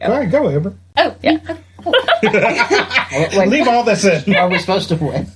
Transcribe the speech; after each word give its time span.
All 0.00 0.10
right, 0.10 0.30
go, 0.30 0.48
Amber. 0.48 0.74
Oh, 0.96 1.16
yeah. 1.22 1.38
Leave 3.46 3.66
all 3.66 3.82
this 3.82 4.04
in. 4.04 4.36
Are 4.36 4.48
we 4.48 4.56
supposed 4.60 4.88
to 4.90 4.94
win? 4.94 5.26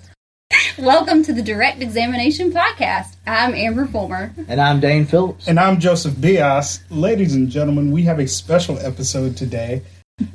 Welcome 0.79 1.25
to 1.25 1.33
the 1.33 1.43
Direct 1.43 1.83
Examination 1.83 2.53
Podcast. 2.53 3.17
I'm 3.27 3.55
Amber 3.55 3.87
Fulmer. 3.87 4.33
And 4.47 4.61
I'm 4.61 4.79
Dane 4.79 5.05
Phillips. 5.05 5.49
And 5.49 5.59
I'm 5.59 5.81
Joseph 5.81 6.21
Bias. 6.21 6.79
Ladies 6.91 7.35
and 7.35 7.49
gentlemen, 7.51 7.91
we 7.91 8.05
have 8.05 8.21
a 8.21 8.29
special 8.29 8.79
episode 8.79 9.37
today. 9.37 9.83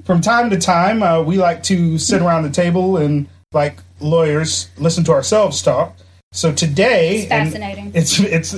From 0.04 0.20
time 0.20 0.50
to 0.50 0.58
time, 0.58 1.04
uh, 1.04 1.22
we 1.22 1.38
like 1.38 1.64
to 1.64 1.98
sit 1.98 2.22
around 2.22 2.44
the 2.44 2.50
table 2.50 2.98
and, 2.98 3.30
like 3.54 3.80
lawyers, 4.02 4.68
listen 4.78 5.06
to 5.06 5.14
ourselves 5.14 5.62
talk. 5.62 5.96
So 6.34 6.52
today, 6.52 7.20
It's 7.20 7.30
fascinating. 7.30 7.94
It's 7.96 8.20
it's 8.20 8.56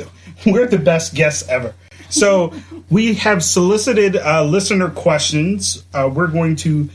we're 0.47 0.65
the 0.65 0.79
best 0.79 1.13
guests 1.13 1.47
ever. 1.47 1.75
So 2.09 2.53
we 2.89 3.13
have 3.15 3.43
solicited 3.43 4.15
uh, 4.15 4.43
listener 4.43 4.89
questions. 4.89 5.83
Uh, 5.93 6.09
we're 6.13 6.27
going 6.27 6.55
to 6.57 6.89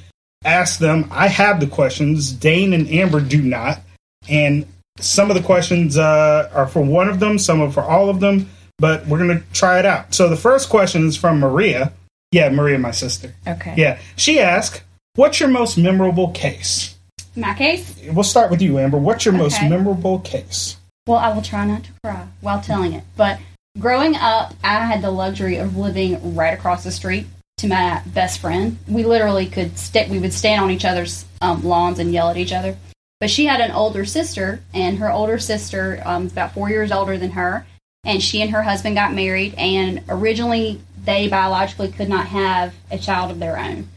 ask 0.45 0.79
them. 0.79 1.09
I 1.11 1.29
have 1.29 1.61
the 1.61 1.67
questions. 1.67 2.33
Dane 2.33 2.73
and 2.73 2.89
Amber 2.89 3.21
do 3.21 3.41
not, 3.41 3.81
and 4.29 4.67
some 4.99 5.31
of 5.31 5.37
the 5.37 5.43
questions 5.43 5.97
uh, 5.97 6.51
are 6.55 6.67
for 6.67 6.83
one 6.83 7.09
of 7.09 7.21
them. 7.21 7.39
Some 7.39 7.61
are 7.61 7.71
for 7.71 7.83
all 7.83 8.09
of 8.09 8.21
them. 8.21 8.51
But 8.79 9.07
we're 9.07 9.19
going 9.19 9.39
to 9.39 9.45
try 9.53 9.79
it 9.79 9.87
out. 9.87 10.15
So 10.15 10.29
the 10.29 10.37
first 10.37 10.69
question 10.69 11.07
is 11.07 11.17
from 11.17 11.39
Maria. 11.39 11.93
Yeah, 12.33 12.51
Maria, 12.51 12.79
my 12.79 12.91
sister. 12.91 13.33
Okay. 13.47 13.75
Yeah, 13.77 14.01
she 14.17 14.41
asked, 14.41 14.83
"What's 15.15 15.39
your 15.39 15.49
most 15.49 15.79
memorable 15.79 16.33
case?" 16.33 16.97
My 17.37 17.55
case? 17.55 18.01
We'll 18.13 18.25
start 18.25 18.51
with 18.51 18.63
you, 18.63 18.79
Amber. 18.79 18.99
What's 18.99 19.25
your 19.25 19.35
most 19.35 19.61
memorable 19.63 20.19
case? 20.21 20.77
Well, 21.07 21.19
I 21.19 21.33
will 21.33 21.43
try 21.43 21.65
not 21.67 21.85
to 21.85 21.91
cry 22.03 22.27
while 22.41 22.61
telling 22.61 22.93
it. 22.93 23.05
But 23.17 23.39
growing 23.79 24.17
up, 24.17 24.55
I 24.63 24.85
had 24.85 25.03
the 25.03 25.11
luxury 25.11 25.57
of 25.57 25.77
living 25.77 26.35
right 26.35 26.55
across 26.55 26.85
the 26.85 26.93
street 26.93 27.27
to 27.59 27.69
my 27.69 28.03
best 28.07 28.41
friend. 28.41 28.79
We 28.89 29.05
literally 29.05 29.47
could 29.47 29.79
st- 29.79 30.11
we 30.11 30.19
would 30.19 30.33
stand 30.33 30.63
on 30.63 30.71
each 30.71 30.85
other's 30.85 31.25
um, 31.41 31.65
lawns 31.65 31.99
and 31.99 32.13
yell 32.13 32.31
at 32.31 32.37
each 32.37 32.53
other. 32.53 32.77
But 33.21 33.31
she 33.31 33.47
had 33.47 33.61
an 33.61 33.71
older 33.71 34.05
sister, 34.05 34.61
and 34.73 34.99
her 34.99 35.11
older 35.11 35.39
sister 35.39 36.03
um, 36.05 36.27
about 36.27 36.53
four 36.53 36.69
years 36.69 36.93
older 36.93 37.17
than 37.17 37.31
her. 37.33 37.67
And 38.05 38.23
she 38.23 38.43
and 38.43 38.51
her 38.51 38.63
husband 38.63 38.97
got 38.97 39.15
married, 39.15 39.55
and 39.55 40.03
originally 40.09 40.81
they 41.05 41.29
biologically 41.29 41.91
could 41.91 42.09
not 42.09 42.27
have 42.27 42.75
a 42.91 42.99
child 42.99 43.31
of 43.31 43.39
their 43.39 43.59
own. 43.59 43.89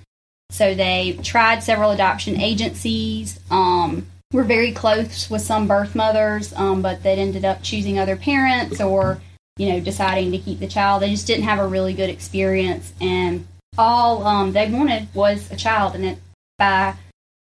So 0.49 0.73
they 0.73 1.19
tried 1.23 1.61
several 1.61 1.91
adoption 1.91 2.39
agencies. 2.39 3.39
Um, 3.51 4.07
were 4.33 4.43
very 4.43 4.73
close 4.73 5.29
with 5.29 5.41
some 5.41 5.67
birth 5.67 5.95
mothers, 5.95 6.53
um, 6.53 6.81
but 6.81 7.01
they 7.01 7.13
ended 7.13 7.45
up 7.45 7.63
choosing 7.63 7.97
other 7.97 8.17
parents 8.17 8.81
or, 8.81 9.21
you 9.57 9.69
know, 9.69 9.79
deciding 9.79 10.31
to 10.31 10.37
keep 10.37 10.59
the 10.59 10.67
child. 10.67 11.01
They 11.01 11.09
just 11.09 11.27
didn't 11.27 11.45
have 11.45 11.59
a 11.59 11.67
really 11.67 11.93
good 11.93 12.09
experience, 12.09 12.93
and 13.01 13.45
all 13.77 14.25
um, 14.25 14.53
they 14.53 14.69
wanted 14.69 15.07
was 15.13 15.51
a 15.51 15.55
child. 15.55 15.95
And 15.95 16.05
it 16.05 16.17
by 16.57 16.95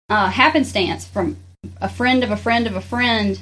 uh, 0.09 0.31
happenstance, 0.31 1.07
from 1.07 1.37
a 1.81 1.89
friend 1.89 2.23
of 2.23 2.31
a 2.31 2.37
friend 2.37 2.67
of 2.67 2.77
a 2.77 2.81
friend, 2.81 3.41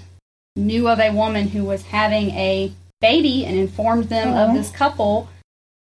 knew 0.57 0.89
of 0.89 1.01
a 1.01 1.11
woman 1.11 1.49
who 1.49 1.65
was 1.65 1.83
having 1.83 2.31
a 2.31 2.73
baby 3.01 3.45
and 3.45 3.57
informed 3.57 4.05
them 4.05 4.35
of 4.35 4.55
this 4.55 4.71
couple. 4.71 5.29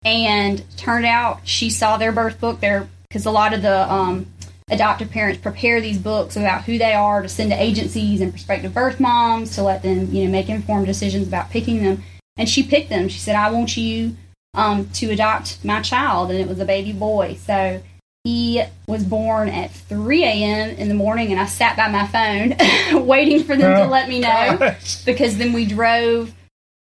And 0.06 0.62
turned 0.76 1.06
out 1.06 1.48
she 1.48 1.70
saw 1.70 1.96
their 1.96 2.12
birth 2.12 2.42
book 2.42 2.60
there 2.60 2.90
because 3.08 3.26
a 3.26 3.32
lot 3.32 3.54
of 3.54 3.62
the 3.62 3.90
um, 3.90 4.26
adoptive 4.70 5.10
parents 5.10 5.40
prepare 5.40 5.80
these 5.80 5.98
books 5.98 6.36
about 6.36 6.64
who 6.64 6.78
they 6.78 6.94
are 6.94 7.22
to 7.22 7.30
send 7.30 7.52
to 7.52 7.62
agencies 7.62 8.20
and 8.20 8.32
prospective 8.32 8.74
birth 8.74 9.00
moms 9.00 9.56
to 9.56 9.64
let 9.64 9.84
them, 9.84 10.12
you 10.12 10.26
know, 10.26 10.32
make 10.32 10.50
informed 10.50 10.88
decisions 10.88 11.28
about 11.28 11.50
picking 11.52 11.84
them. 11.84 12.04
And 12.38 12.50
she 12.50 12.64
picked 12.64 12.90
them. 12.90 13.08
She 13.10 13.20
said, 13.20 13.36
"I 13.36 13.52
want 13.52 13.78
you 13.78 14.16
um, 14.54 14.90
to 14.96 15.12
adopt 15.12 15.64
my 15.64 15.82
child," 15.82 16.32
and 16.32 16.40
it 16.40 16.48
was 16.48 16.60
a 16.60 16.66
baby 16.66 16.92
boy. 16.92 17.38
So 17.46 17.82
he 18.24 18.64
was 18.88 19.04
born 19.04 19.50
at 19.50 19.72
3 19.72 20.24
a.m. 20.24 20.70
in 20.78 20.88
the 20.88 20.94
morning, 20.96 21.32
and 21.32 21.40
I 21.40 21.46
sat 21.46 21.76
by 21.76 21.90
my 21.90 22.08
phone 22.08 23.06
waiting 23.06 23.44
for 23.44 23.56
them 23.56 23.76
to 23.76 23.84
Oh, 23.84 23.88
let 23.90 24.08
me 24.08 24.20
know 24.20 24.58
gosh. 24.58 25.04
because 25.04 25.38
then 25.38 25.52
we 25.54 25.66
drove 25.66 26.34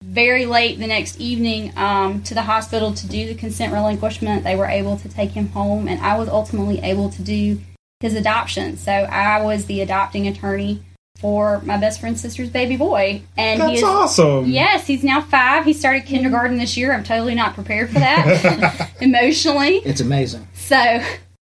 very 0.04 0.46
late 0.46 0.80
the 0.80 0.88
next 0.88 1.20
evening 1.20 1.74
um, 1.78 2.22
to 2.24 2.34
the 2.34 2.42
hospital 2.42 2.94
to 2.94 3.08
do 3.08 3.26
the 3.28 3.36
consent 3.36 3.74
relinquishment. 3.74 4.44
They 4.44 4.56
were 4.56 4.66
able 4.66 4.98
to 4.98 5.10
take 5.10 5.32
him 5.32 5.48
home, 5.50 5.88
and 5.88 6.00
I 6.02 6.18
was 6.18 6.28
ultimately 6.30 6.80
able 6.82 7.10
to 7.10 7.22
do 7.22 7.60
his 8.02 8.14
adoption. 8.16 8.78
So 8.78 8.92
I 8.92 9.42
was 9.42 9.66
the 9.66 9.82
adopting 9.82 10.28
attorney 10.28 10.84
for 11.20 11.60
my 11.62 11.78
best 11.78 12.00
friend's 12.00 12.22
sister's 12.22 12.50
baby 12.50 12.78
boy, 12.78 13.22
and 13.38 13.62
he 13.62 13.68
That's 13.68 13.78
is 13.80 13.84
awesome. 13.84 14.46
yes, 14.46 14.88
he's 14.88 15.04
now 15.04 15.22
five. 15.22 15.66
He 15.66 15.74
started 15.74 16.06
kindergarten 16.06 16.58
this 16.58 16.78
year. 16.78 16.94
I'm 16.94 17.04
totally 17.04 17.36
not 17.36 17.56
prepared 17.56 17.90
for 17.90 18.00
that 18.00 18.92
emotionally. 19.02 19.78
It's 19.78 20.02
amazing. 20.02 20.48
So 20.54 20.76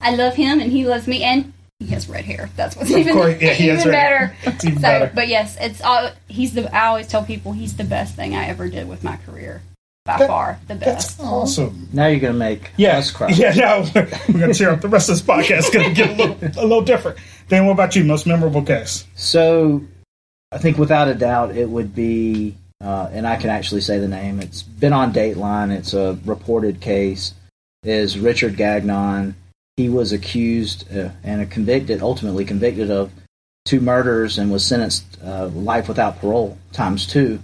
I 0.00 0.14
love 0.14 0.34
him, 0.34 0.60
and 0.60 0.70
he 0.70 0.86
loves 0.86 1.06
me, 1.06 1.22
and 1.22 1.52
he 1.80 1.86
has 1.88 2.08
red 2.08 2.25
hair. 2.25 2.50
That's 2.56 2.76
what's 2.76 2.91
even, 2.91 3.14
course, 3.14 3.41
yeah, 3.41 3.54
he 3.54 3.69
has 3.69 3.80
even 3.80 3.92
red 3.92 4.10
better. 4.10 4.36
That's 4.44 4.64
even 4.64 4.76
So, 4.78 4.82
better. 4.82 5.12
but 5.14 5.28
yes, 5.28 5.56
it's 5.60 5.81
all. 5.81 6.10
He's 6.28 6.52
the. 6.54 6.72
I 6.75 6.86
always 6.86 7.08
tell 7.08 7.25
people 7.25 7.52
he's 7.52 7.76
the 7.76 7.84
best 7.84 8.14
thing 8.14 8.34
I 8.34 8.46
ever 8.46 8.69
did 8.69 8.86
with 8.88 9.02
my 9.02 9.16
career, 9.16 9.62
by 10.04 10.19
That- 10.19 10.28
far 10.28 10.58
the 10.69 10.75
That's 10.75 11.06
best. 11.16 11.20
awesome. 11.20 11.88
Now 11.92 12.06
you're 12.08 12.20
going 12.20 12.34
to 12.34 12.38
make 12.38 12.70
Yeah, 12.76 12.98
us 12.98 13.10
cry. 13.10 13.28
yeah. 13.34 13.52
Now 13.54 13.81
we're, 13.94 14.08
we're 14.28 14.41
gonna 14.41 14.54
tear 14.54 14.70
up 14.72 14.82
the 14.82 14.88
rest 14.88 15.08
of 15.08 15.14
this 15.16 15.22
podcast. 15.26 15.58
It's 15.58 15.70
gonna 15.70 15.94
get 15.94 16.10
a 16.10 16.12
little, 16.12 16.62
a 16.62 16.66
little 16.66 16.82
different. 16.82 17.19
Then, 17.49 17.66
what 17.66 17.72
about 17.72 17.94
you? 17.94 18.05
Most 18.05 18.27
memorable 18.27 18.62
case? 18.62 19.06
So 19.15 19.82
I 20.50 20.59
think 20.59 20.78
without 20.78 21.09
a 21.09 21.15
doubt 21.15 21.56
it 21.56 21.69
would 21.69 21.94
be, 21.94 22.56
uh, 22.82 23.09
and 23.12 23.27
I 23.27 23.37
can 23.37 23.50
actually 23.50 23.81
say 23.81 23.99
the 23.99 24.09
name. 24.09 24.41
It's 24.41 24.62
been 24.62 24.93
on 24.93 25.12
Dateline. 25.12 25.71
It's 25.71 25.94
a 25.94 26.19
reported 26.25 26.81
case. 26.81 27.34
Is 27.82 28.19
Richard 28.19 28.56
Gagnon? 28.56 29.34
He 29.77 29.88
was 29.88 30.12
accused 30.12 30.84
uh, 30.97 31.10
and 31.22 31.50
convicted, 31.50 32.03
ultimately 32.03 32.44
convicted 32.44 32.91
of 32.91 33.10
two 33.65 33.81
murders, 33.81 34.38
and 34.38 34.50
was 34.50 34.65
sentenced 34.65 35.05
uh, 35.25 35.49
life 35.49 35.88
without 35.88 36.21
parole 36.21 36.56
times 36.72 37.06
two. 37.06 37.41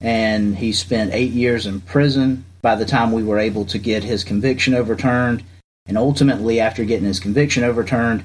And 0.00 0.56
he 0.56 0.72
spent 0.72 1.12
eight 1.12 1.32
years 1.32 1.66
in 1.66 1.80
prison. 1.80 2.44
By 2.62 2.76
the 2.76 2.86
time 2.86 3.12
we 3.12 3.22
were 3.22 3.38
able 3.38 3.64
to 3.66 3.78
get 3.78 4.04
his 4.04 4.24
conviction 4.24 4.74
overturned, 4.74 5.42
and 5.86 5.98
ultimately 5.98 6.60
after 6.60 6.84
getting 6.84 7.06
his 7.06 7.20
conviction 7.20 7.64
overturned, 7.64 8.24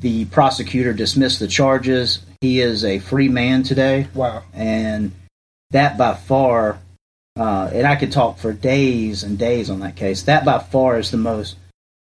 the 0.00 0.24
prosecutor 0.26 0.92
dismissed 0.92 1.38
the 1.40 1.46
charges. 1.48 2.20
He 2.40 2.60
is 2.60 2.84
a 2.84 2.98
free 2.98 3.28
man 3.28 3.62
today, 3.62 4.08
Wow. 4.14 4.42
and 4.52 5.12
that 5.70 5.96
by 5.96 6.14
far, 6.14 6.78
uh, 7.36 7.70
and 7.72 7.86
I 7.86 7.96
could 7.96 8.12
talk 8.12 8.38
for 8.38 8.52
days 8.52 9.22
and 9.22 9.38
days 9.38 9.70
on 9.70 9.80
that 9.80 9.96
case. 9.96 10.22
That 10.22 10.44
by 10.44 10.58
far 10.58 10.98
is 10.98 11.10
the 11.10 11.16
most 11.16 11.56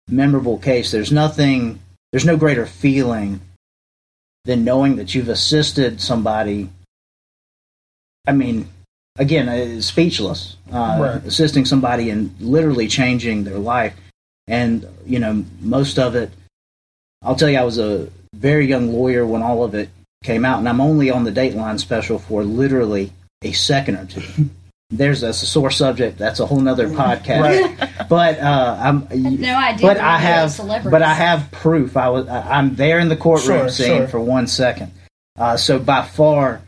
memorable 0.09 0.57
case. 0.57 0.91
There's 0.91 1.11
nothing, 1.11 1.79
there's 2.11 2.25
no 2.25 2.37
greater 2.37 2.65
feeling 2.65 3.39
than 4.45 4.63
knowing 4.63 4.95
that 4.95 5.13
you've 5.13 5.29
assisted 5.29 6.01
somebody. 6.01 6.69
I 8.27 8.31
mean, 8.31 8.69
again, 9.17 9.47
uh, 9.47 9.81
speechless. 9.81 10.57
Uh, 10.71 10.97
Right. 10.99 11.25
Assisting 11.25 11.65
somebody 11.65 12.09
and 12.09 12.33
literally 12.39 12.87
changing 12.87 13.43
their 13.43 13.59
life, 13.59 13.93
and 14.47 14.87
you 15.05 15.19
know, 15.19 15.45
most 15.59 15.99
of 15.99 16.15
it. 16.15 16.31
I'll 17.21 17.35
tell 17.35 17.49
you, 17.49 17.57
I 17.59 17.63
was 17.63 17.77
a 17.77 18.09
very 18.33 18.65
young 18.65 18.91
lawyer 18.93 19.25
when 19.25 19.41
all 19.41 19.63
of 19.63 19.75
it 19.75 19.89
came 20.23 20.45
out, 20.45 20.59
and 20.59 20.67
I'm 20.69 20.81
only 20.81 21.09
on 21.09 21.23
the 21.23 21.31
Dateline 21.31 21.79
special 21.79 22.19
for 22.19 22.43
literally 22.43 23.11
a 23.43 23.51
second 23.51 23.95
or 23.97 24.05
two. 24.05 24.49
There's 24.93 25.21
that's 25.21 25.41
a 25.41 25.45
sore 25.45 25.71
subject. 25.71 26.17
That's 26.17 26.41
a 26.41 26.45
whole 26.45 26.59
nother 26.59 26.89
podcast. 26.89 27.41
Right. 27.79 27.89
But 28.09 28.39
uh, 28.39 28.77
I'm 28.77 29.07
No 29.39 29.55
idea. 29.55 29.87
but 29.87 29.97
I 29.97 30.17
have, 30.17 30.57
but 30.83 31.01
I 31.01 31.13
have 31.13 31.49
proof. 31.51 31.95
I 31.95 32.09
was, 32.09 32.27
I- 32.27 32.57
I'm 32.57 32.75
there 32.75 32.99
in 32.99 33.07
the 33.07 33.15
courtroom 33.15 33.59
Sure, 33.59 33.69
scene 33.69 33.97
sure. 33.99 34.07
for 34.09 34.19
one 34.19 34.47
second. 34.47 34.91
Uh, 35.39 35.55
so 35.55 35.79
by 35.79 36.01
far, 36.05 36.61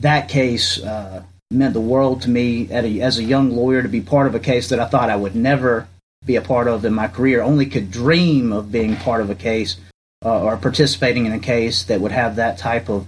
that 0.00 0.28
case 0.28 0.82
uh, 0.82 1.22
meant 1.50 1.72
the 1.72 1.80
world 1.80 2.20
to 2.22 2.28
me 2.30 2.70
at 2.70 2.84
a, 2.84 3.00
as 3.00 3.18
a 3.18 3.22
young 3.24 3.52
lawyer 3.56 3.80
to 3.80 3.88
be 3.88 4.02
part 4.02 4.26
of 4.26 4.34
a 4.34 4.38
case 4.40 4.68
that 4.68 4.78
I 4.78 4.84
thought 4.86 5.08
I 5.08 5.16
would 5.16 5.34
never 5.34 5.88
be 6.26 6.36
a 6.36 6.42
part 6.42 6.68
of 6.68 6.84
in 6.84 6.92
my 6.92 7.08
career. 7.08 7.42
Only 7.42 7.66
could 7.66 7.90
dream 7.90 8.52
of 8.52 8.70
being 8.70 8.96
part 8.96 9.20
of 9.20 9.30
a 9.30 9.34
case 9.34 9.76
uh, 10.24 10.42
or 10.42 10.56
participating 10.56 11.26
in 11.26 11.32
a 11.32 11.38
case 11.38 11.84
that 11.84 12.00
would 12.00 12.12
have 12.12 12.36
that 12.36 12.58
type 12.58 12.88
of 12.88 13.06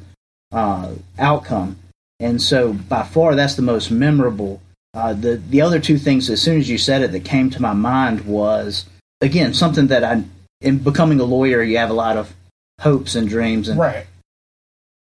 uh, 0.51 0.95
outcome. 1.19 1.77
And 2.21 2.41
so, 2.41 2.73
by 2.73 3.03
far, 3.03 3.35
that's 3.35 3.55
the 3.57 3.63
most 3.63 3.91
memorable. 3.91 4.63
Uh, 4.95 5.13
the 5.15 5.37
the 5.37 5.61
other 5.61 5.81
two 5.81 5.99
things, 5.99 6.31
as 6.31 6.41
soon 6.41 6.59
as 6.59 6.69
you 6.69 6.79
said 6.79 7.03
it, 7.03 7.13
that 7.13 7.25
came 7.25 7.51
to 7.51 7.63
my 7.63 7.73
mind 7.73 8.27
was 8.27 8.85
again 9.21 9.55
something 9.55 9.89
that 9.89 10.05
I, 10.05 10.23
in 10.61 10.79
becoming 10.79 11.19
a 11.21 11.25
lawyer, 11.25 11.63
you 11.63 11.79
have 11.79 11.91
a 11.91 11.95
lot 11.95 12.17
of 12.17 12.35
hopes 12.81 13.15
and 13.15 13.29
dreams, 13.29 13.69
and 13.69 13.79
Right. 13.79 14.07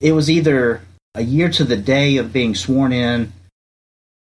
it 0.02 0.12
was 0.14 0.30
either 0.30 0.82
a 1.16 1.22
year 1.22 1.50
to 1.50 1.64
the 1.64 1.78
day 1.78 2.18
of 2.18 2.34
being 2.34 2.56
sworn 2.56 2.92
in. 2.92 3.32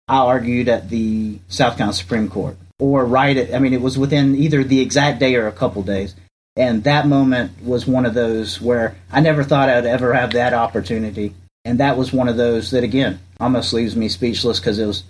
I 0.08 0.18
argued 0.18 0.68
at 0.68 0.88
the 0.88 1.38
South 1.48 1.76
Carolina 1.76 1.94
Supreme 1.94 2.28
Court, 2.28 2.56
or 2.78 3.04
right 3.04 3.36
at, 3.36 3.54
I 3.54 3.58
mean, 3.58 3.72
it 3.72 3.80
was 3.80 3.98
within 3.98 4.34
either 4.36 4.62
the 4.62 4.80
exact 4.80 5.18
day 5.18 5.36
or 5.36 5.46
a 5.46 5.52
couple 5.52 5.82
days. 5.82 6.14
And 6.56 6.84
that 6.84 7.06
moment 7.06 7.62
was 7.62 7.86
one 7.86 8.06
of 8.06 8.14
those 8.14 8.60
where 8.60 8.96
I 9.12 9.20
never 9.20 9.44
thought 9.44 9.68
I'd 9.68 9.86
ever 9.86 10.14
have 10.14 10.32
that 10.32 10.54
opportunity. 10.54 11.34
And 11.64 11.80
that 11.80 11.96
was 11.96 12.12
one 12.12 12.28
of 12.28 12.36
those 12.36 12.70
that, 12.70 12.84
again, 12.84 13.18
almost 13.40 13.72
leaves 13.72 13.96
me 13.96 14.08
speechless 14.08 14.60
because 14.60 14.78
it 14.78 14.86
was, 14.86 15.04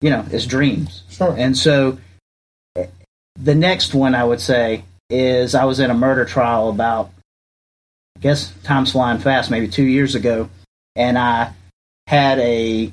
you 0.00 0.10
know, 0.10 0.24
it's 0.30 0.46
dreams. 0.46 1.04
Sure. 1.08 1.34
And 1.36 1.56
so 1.56 1.98
eh, 2.76 2.86
the 3.36 3.54
next 3.54 3.94
one 3.94 4.14
I 4.14 4.24
would 4.24 4.40
say 4.40 4.84
is 5.10 5.54
I 5.54 5.64
was 5.64 5.80
in 5.80 5.90
a 5.90 5.94
murder 5.94 6.24
trial 6.24 6.68
about, 6.68 7.10
I 8.16 8.20
guess 8.20 8.52
time's 8.64 8.92
flying 8.92 9.18
fast, 9.18 9.50
maybe 9.50 9.68
two 9.68 9.84
years 9.84 10.14
ago, 10.14 10.48
and 10.96 11.16
I 11.16 11.52
had 12.06 12.38
a 12.40 12.92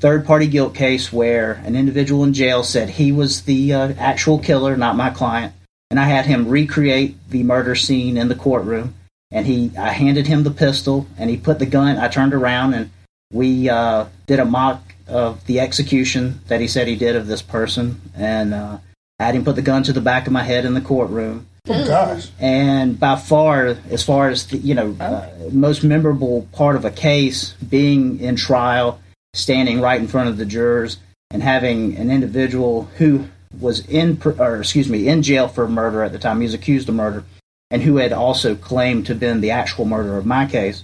third 0.00 0.26
party 0.26 0.46
guilt 0.46 0.74
case 0.74 1.12
where 1.12 1.52
an 1.64 1.74
individual 1.74 2.24
in 2.24 2.34
jail 2.34 2.62
said 2.62 2.90
he 2.90 3.12
was 3.12 3.42
the 3.42 3.72
uh, 3.72 3.92
actual 3.98 4.38
killer, 4.38 4.76
not 4.76 4.96
my 4.96 5.10
client, 5.10 5.54
and 5.90 5.98
I 5.98 6.04
had 6.04 6.26
him 6.26 6.48
recreate 6.48 7.16
the 7.30 7.42
murder 7.42 7.74
scene 7.74 8.16
in 8.16 8.28
the 8.28 8.34
courtroom. 8.34 8.94
And 9.32 9.44
he, 9.44 9.72
I 9.76 9.90
handed 9.90 10.28
him 10.28 10.44
the 10.44 10.52
pistol, 10.52 11.08
and 11.18 11.28
he 11.28 11.36
put 11.36 11.58
the 11.58 11.66
gun. 11.66 11.98
I 11.98 12.06
turned 12.06 12.32
around, 12.32 12.74
and 12.74 12.90
we 13.32 13.68
uh, 13.68 14.06
did 14.26 14.38
a 14.38 14.44
mock 14.44 14.94
of 15.08 15.44
the 15.46 15.58
execution 15.58 16.40
that 16.46 16.60
he 16.60 16.68
said 16.68 16.86
he 16.86 16.94
did 16.94 17.16
of 17.16 17.26
this 17.26 17.42
person, 17.42 18.00
and 18.16 18.54
uh, 18.54 18.78
I 19.18 19.24
had 19.24 19.34
him 19.34 19.44
put 19.44 19.56
the 19.56 19.62
gun 19.62 19.82
to 19.84 19.92
the 19.92 20.00
back 20.00 20.26
of 20.26 20.32
my 20.32 20.44
head 20.44 20.64
in 20.64 20.74
the 20.74 20.80
courtroom. 20.80 21.48
Oh 21.68 21.86
gosh. 21.86 22.30
And 22.38 22.98
by 23.00 23.16
far, 23.16 23.76
as 23.90 24.04
far 24.04 24.28
as 24.28 24.46
the, 24.46 24.58
you 24.58 24.74
know, 24.74 24.96
uh, 25.00 25.28
most 25.50 25.82
memorable 25.82 26.48
part 26.52 26.76
of 26.76 26.84
a 26.84 26.90
case 26.92 27.54
being 27.54 28.20
in 28.20 28.36
trial, 28.36 29.00
standing 29.36 29.80
right 29.80 30.00
in 30.00 30.08
front 30.08 30.28
of 30.28 30.36
the 30.36 30.46
jurors, 30.46 30.98
and 31.30 31.42
having 31.42 31.96
an 31.96 32.10
individual 32.10 32.84
who 32.98 33.26
was 33.60 33.86
in, 33.86 34.20
or 34.38 34.56
excuse 34.58 34.88
me, 34.88 35.08
in 35.08 35.22
jail 35.22 35.48
for 35.48 35.68
murder 35.68 36.02
at 36.02 36.12
the 36.12 36.18
time. 36.18 36.40
He 36.40 36.46
was 36.46 36.54
accused 36.54 36.88
of 36.88 36.94
murder, 36.94 37.24
and 37.70 37.82
who 37.82 37.96
had 37.98 38.12
also 38.12 38.54
claimed 38.54 39.06
to 39.06 39.12
have 39.12 39.20
been 39.20 39.40
the 39.40 39.50
actual 39.50 39.84
murderer 39.84 40.18
of 40.18 40.26
my 40.26 40.46
case. 40.46 40.82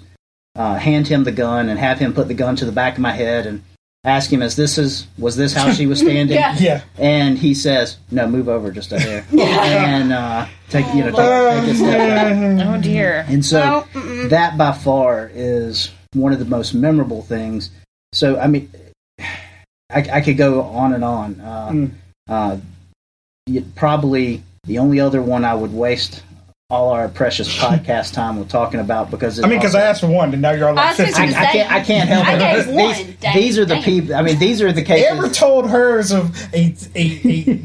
Uh, 0.55 0.77
hand 0.77 1.09
him 1.09 1.25
the 1.25 1.33
gun 1.33 1.71
and 1.71 1.79
have 1.79 1.99
him 1.99 2.13
put 2.13 2.29
the 2.29 2.35
gun 2.35 2.55
to 2.57 2.67
the 2.67 2.73
back 2.73 2.95
of 2.95 3.01
my 3.01 3.13
head 3.13 3.47
and 3.47 3.63
ask 4.05 4.31
him, 4.31 4.43
"Is 4.43 4.55
this 4.55 4.77
is 4.77 5.07
was 5.17 5.35
this 5.37 5.55
how 5.55 5.73
she 5.73 5.87
was 5.87 6.01
standing?" 6.07 6.37
Yeah. 6.37 6.55
Yeah. 6.59 6.83
And 6.99 7.39
he 7.39 7.55
says, 7.55 7.97
"No, 8.11 8.27
move 8.27 8.49
over 8.51 8.71
just 8.71 8.93
a 8.93 9.01
hair." 9.01 9.25
and 9.39 10.13
uh, 10.13 10.47
take 10.69 10.87
you 10.95 11.05
know 11.05 11.11
take, 11.11 11.65
take 11.65 11.75
a 11.75 11.77
step 11.77 11.99
back. 11.99 12.67
Oh 12.69 12.81
dear. 12.83 13.25
And 13.29 13.45
so 13.45 13.87
No, 13.95 14.29
that 14.29 14.59
by 14.59 14.73
far 14.73 15.31
is 15.33 15.91
one 16.13 16.35
of 16.35 16.39
the 16.39 16.45
most 16.45 16.75
memorable 16.75 17.23
things. 17.23 17.71
So 18.13 18.39
I 18.39 18.47
mean, 18.47 18.71
I, 19.21 19.39
I 19.91 20.21
could 20.21 20.37
go 20.37 20.63
on 20.63 20.93
and 20.95 21.05
on. 21.05 21.41
Uh, 21.41 21.69
Mm. 21.71 21.91
uh, 22.29 22.57
probably 23.75 24.43
the 24.65 24.79
only 24.79 25.01
other 25.01 25.21
one 25.23 25.45
I 25.45 25.55
would 25.55 25.73
waste 25.73 26.23
all 26.71 26.91
our 26.91 27.09
precious 27.09 27.55
podcast 27.61 28.13
time 28.15 28.39
with 28.39 28.49
talking 28.49 28.81
about 28.81 29.11
because 29.11 29.39
it 29.39 29.45
I 29.45 29.49
mean, 29.49 29.59
because 29.59 29.75
I 29.75 29.83
asked 29.83 30.01
for 30.01 30.07
one, 30.07 30.33
and 30.33 30.41
now 30.41 30.53
you're 30.53 30.69
all 30.69 30.79
I 30.79 30.91
like 30.91 30.99
was 30.99 31.01
I, 31.01 31.27
15. 31.27 31.27
gonna 31.33 31.39
I 31.39 31.53
can't. 31.53 31.73
I 31.73 31.81
can't 31.81 32.09
help 32.09 32.27
I 32.27 32.35
it. 32.35 32.67
these, 32.67 32.75
one. 33.25 33.35
These 33.35 33.59
are 33.59 33.65
the 33.65 33.81
people. 33.83 34.15
I 34.15 34.23
mean, 34.23 34.39
these 34.39 34.63
are 34.63 34.73
the 34.73 34.83
cases. 34.83 35.11
Amber 35.11 35.29
told 35.29 35.69
hers 35.71 36.13
of 36.13 36.35
a 36.55 36.75
a 36.95 37.21
a, 37.27 37.61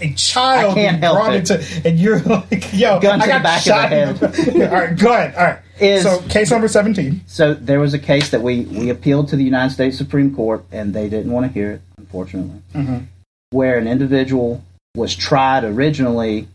a 0.00 0.12
child 0.14 0.72
I 0.72 0.74
can't 0.74 1.02
help 1.02 1.16
brought 1.16 1.34
it. 1.34 1.50
into, 1.50 1.88
and 1.88 1.98
you're 1.98 2.20
like, 2.20 2.72
yo, 2.72 3.00
Gun 3.00 3.18
to 3.18 3.24
I 3.24 3.28
got 3.28 3.38
the 3.38 3.42
back 3.42 3.58
of 3.58 3.62
shot. 3.62 3.90
the 3.90 4.52
in 4.54 4.62
all 4.62 4.68
right, 4.74 4.98
go 4.98 5.12
ahead. 5.12 5.34
All 5.34 5.44
right. 5.44 5.58
Is- 5.80 6.02
so 6.02 6.20
case 6.28 6.50
number 6.50 6.68
seventeen. 6.68 7.22
So 7.26 7.54
there 7.54 7.80
was 7.80 7.94
a 7.94 7.98
case 7.98 8.30
that 8.30 8.42
we, 8.42 8.62
we 8.62 8.90
appealed 8.90 9.28
to 9.28 9.36
the 9.36 9.44
United 9.44 9.72
States 9.72 9.96
Supreme 9.96 10.34
Court, 10.34 10.64
and 10.72 10.92
they 10.94 11.08
didn't 11.08 11.32
want 11.32 11.46
to 11.46 11.52
hear 11.52 11.72
it, 11.72 11.82
unfortunately, 11.98 12.60
Mhm. 12.74 13.06
where 13.50 13.78
an 13.78 13.86
individual 13.88 14.62
was 14.94 15.14
tried 15.14 15.64
originally 15.64 16.48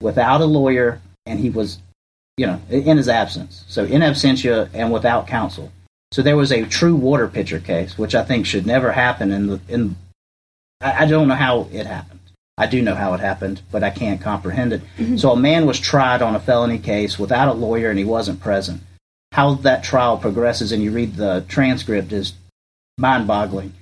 without 0.00 0.40
a 0.40 0.44
lawyer, 0.46 1.00
and 1.26 1.38
he 1.40 1.50
was, 1.50 1.78
you 2.36 2.46
know, 2.46 2.60
in 2.70 2.96
his 2.96 3.08
absence. 3.08 3.64
So 3.68 3.84
in 3.84 4.00
absentia 4.02 4.68
and 4.74 4.92
without 4.92 5.26
counsel. 5.26 5.70
So 6.12 6.22
there 6.22 6.36
was 6.36 6.50
a 6.52 6.64
true 6.64 6.96
water 6.96 7.28
pitcher 7.28 7.60
case, 7.60 7.96
which 7.96 8.14
I 8.14 8.24
think 8.24 8.44
should 8.46 8.66
never 8.66 8.92
happen. 8.92 9.30
In 9.30 9.46
the 9.46 9.60
in, 9.68 9.96
I, 10.80 11.04
I 11.04 11.06
don't 11.06 11.28
know 11.28 11.34
how 11.36 11.68
it 11.72 11.86
happened. 11.86 12.19
I 12.60 12.66
do 12.66 12.82
know 12.82 12.94
how 12.94 13.14
it 13.14 13.20
happened, 13.20 13.62
but 13.72 13.82
I 13.82 13.90
can't 13.90 14.20
comprehend 14.20 14.72
it. 14.72 14.82
So 15.18 15.32
a 15.32 15.36
man 15.36 15.66
was 15.66 15.80
tried 15.80 16.22
on 16.22 16.36
a 16.36 16.40
felony 16.40 16.78
case 16.78 17.18
without 17.18 17.48
a 17.48 17.52
lawyer, 17.52 17.90
and 17.90 17.98
he 17.98 18.04
wasn't 18.04 18.40
present 18.40 18.82
how 19.32 19.54
that 19.54 19.84
trial 19.84 20.18
progresses 20.18 20.72
and 20.72 20.82
you 20.82 20.90
read 20.90 21.14
the 21.14 21.44
transcript 21.48 22.12
is 22.12 22.32
mind 22.98 23.26
boggling. 23.26 23.72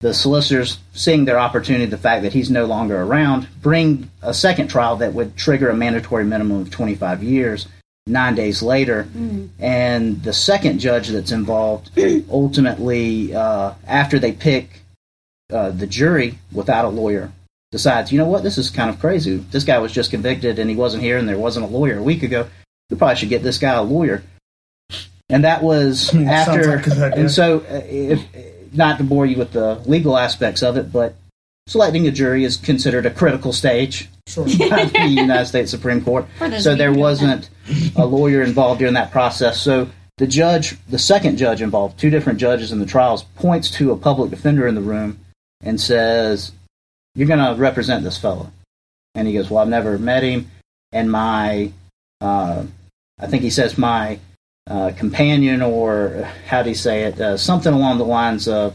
The 0.00 0.12
solicitors, 0.12 0.78
seeing 0.92 1.24
their 1.24 1.38
opportunity, 1.38 1.86
the 1.86 1.96
fact 1.96 2.22
that 2.22 2.34
he's 2.34 2.50
no 2.50 2.66
longer 2.66 3.00
around, 3.00 3.48
bring 3.62 4.10
a 4.20 4.34
second 4.34 4.68
trial 4.68 4.96
that 4.96 5.14
would 5.14 5.36
trigger 5.36 5.70
a 5.70 5.74
mandatory 5.74 6.24
minimum 6.24 6.60
of 6.60 6.70
25 6.70 7.22
years 7.22 7.66
nine 8.06 8.34
days 8.34 8.62
later. 8.62 9.08
And 9.58 10.22
the 10.22 10.34
second 10.34 10.80
judge 10.80 11.08
that's 11.08 11.32
involved 11.32 11.90
ultimately, 12.30 13.34
uh, 13.34 13.72
after 13.86 14.18
they 14.18 14.32
pick 14.32 14.82
uh, 15.50 15.70
the 15.70 15.86
jury 15.86 16.38
without 16.52 16.84
a 16.84 16.88
lawyer, 16.88 17.32
decides, 17.72 18.12
you 18.12 18.18
know 18.18 18.26
what, 18.26 18.42
this 18.42 18.58
is 18.58 18.70
kind 18.70 18.90
of 18.90 18.98
crazy. 19.00 19.36
This 19.36 19.64
guy 19.64 19.78
was 19.78 19.92
just 19.92 20.10
convicted 20.10 20.58
and 20.58 20.70
he 20.70 20.76
wasn't 20.76 21.02
here 21.02 21.18
and 21.18 21.28
there 21.28 21.38
wasn't 21.38 21.66
a 21.66 21.68
lawyer 21.68 21.98
a 21.98 22.02
week 22.02 22.22
ago. 22.22 22.46
We 22.90 22.96
probably 22.96 23.16
should 23.16 23.28
get 23.28 23.42
this 23.42 23.58
guy 23.58 23.74
a 23.74 23.82
lawyer. 23.82 24.22
And 25.28 25.44
that 25.44 25.62
was 25.62 26.14
after. 26.14 26.76
like 26.76 26.86
a 26.86 26.90
good 26.90 26.98
idea. 26.98 27.20
and 27.20 27.30
so, 27.30 27.60
uh, 27.70 27.82
if 27.84 28.22
not 28.72 28.98
to 28.98 29.04
bore 29.04 29.26
you 29.26 29.36
with 29.36 29.52
the 29.52 29.76
legal 29.86 30.16
aspects 30.16 30.62
of 30.62 30.76
it, 30.76 30.92
but 30.92 31.16
selecting 31.66 32.06
a 32.06 32.12
jury 32.12 32.44
is 32.44 32.56
considered 32.56 33.06
a 33.06 33.10
critical 33.10 33.52
stage 33.52 34.08
Sure. 34.28 34.44
by 34.70 34.84
the 34.84 35.06
United 35.08 35.46
States 35.46 35.70
Supreme 35.70 36.02
Court. 36.04 36.26
So 36.60 36.74
there 36.74 36.92
wasn't 36.92 37.48
a 37.96 38.06
lawyer 38.06 38.42
involved 38.42 38.78
during 38.78 38.94
that 38.94 39.10
process. 39.10 39.60
So 39.60 39.88
the 40.18 40.26
judge, 40.26 40.76
the 40.88 40.98
second 40.98 41.36
judge 41.36 41.60
involved, 41.62 41.98
two 41.98 42.10
different 42.10 42.38
judges 42.38 42.70
in 42.72 42.78
the 42.78 42.86
trials, 42.86 43.24
points 43.36 43.70
to 43.72 43.90
a 43.92 43.96
public 43.96 44.30
defender 44.30 44.66
in 44.66 44.74
the 44.74 44.80
room 44.80 45.18
and 45.62 45.80
says, 45.80 46.52
"You're 47.16 47.28
going 47.28 47.40
to 47.40 47.60
represent 47.60 48.04
this 48.04 48.18
fellow." 48.18 48.52
And 49.14 49.26
he 49.26 49.34
goes, 49.34 49.50
"Well, 49.50 49.62
I've 49.62 49.68
never 49.68 49.98
met 49.98 50.22
him, 50.22 50.50
and 50.92 51.10
my, 51.10 51.72
uh, 52.20 52.64
I 53.18 53.26
think 53.26 53.42
he 53.42 53.50
says 53.50 53.76
my 53.76 54.18
uh, 54.68 54.92
companion, 54.96 55.62
or 55.62 56.28
how 56.46 56.62
do 56.62 56.68
you 56.68 56.74
say 56.74 57.04
it? 57.04 57.20
Uh, 57.20 57.36
something 57.36 57.72
along 57.72 57.98
the 57.98 58.04
lines 58.04 58.48
of, 58.48 58.74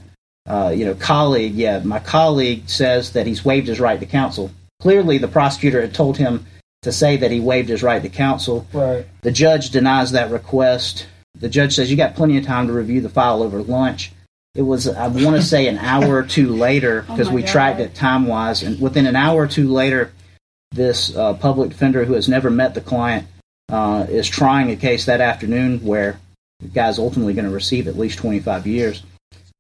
uh, 0.50 0.74
you 0.76 0.86
know, 0.86 0.96
colleague. 0.96 1.54
Yeah, 1.54 1.80
my 1.80 2.00
colleague 2.00 2.68
says 2.68 3.12
that 3.14 3.28
he's 3.28 3.46
waived 3.46 3.68
his 3.68 3.80
right 3.80 4.00
to 4.00 4.06
counsel. 4.06 4.52
Clearly, 4.82 5.18
the 5.18 5.28
prosecutor 5.28 5.82
had 5.82 5.94
told 5.94 6.18
him 6.18 6.46
to 6.82 6.92
say 6.92 7.18
that 7.18 7.30
he 7.30 7.40
waived 7.40 7.70
his 7.70 7.84
right 7.84 8.02
to 8.02 8.10
counsel. 8.10 8.66
Right. 8.74 9.06
The 9.22 9.32
judge 9.32 9.70
denies 9.70 10.12
that 10.14 10.32
request. 10.32 11.08
The 11.40 11.50
judge 11.50 11.76
says 11.76 11.92
you 11.92 11.98
got 11.98 12.16
plenty 12.16 12.38
of 12.38 12.46
time 12.46 12.68
to 12.68 12.74
review 12.74 13.02
the 13.02 13.10
file 13.10 13.44
over 13.44 13.62
lunch. 13.62 14.12
It 14.54 14.64
was, 14.64 14.88
I 14.88 15.08
want 15.08 15.36
to 15.36 15.42
say, 15.56 15.68
an 15.68 15.78
hour 15.78 16.16
or 16.16 16.24
two 16.24 16.54
later 16.54 17.02
because 17.04 17.30
my 17.30 17.36
we 17.36 17.42
God. 17.42 17.52
tracked 17.52 17.80
it 17.80 17.96
time 17.96 18.26
wise, 18.28 18.64
and 18.64 18.80
within 18.80 19.06
an 19.06 19.16
hour 19.16 19.44
or 19.44 19.48
two 19.48 19.72
later, 19.72 20.12
this 20.72 21.16
uh, 21.16 21.34
public 21.34 21.70
defender 21.70 22.06
who 22.06 22.14
has 22.14 22.30
never 22.30 22.50
met 22.50 22.74
the 22.74 22.82
client 22.82 23.28
uh, 23.70 24.06
is 24.10 24.28
trying 24.28 24.72
a 24.72 24.76
case 24.76 25.06
that 25.06 25.22
afternoon 25.22 25.80
where 25.84 26.20
the 26.60 26.68
guy's 26.68 27.00
ultimately 27.00 27.34
going 27.34 27.46
to 27.46 27.52
receive 27.52 27.88
at 27.88 27.98
least 27.98 28.20
25 28.20 28.68
years. 28.68 29.04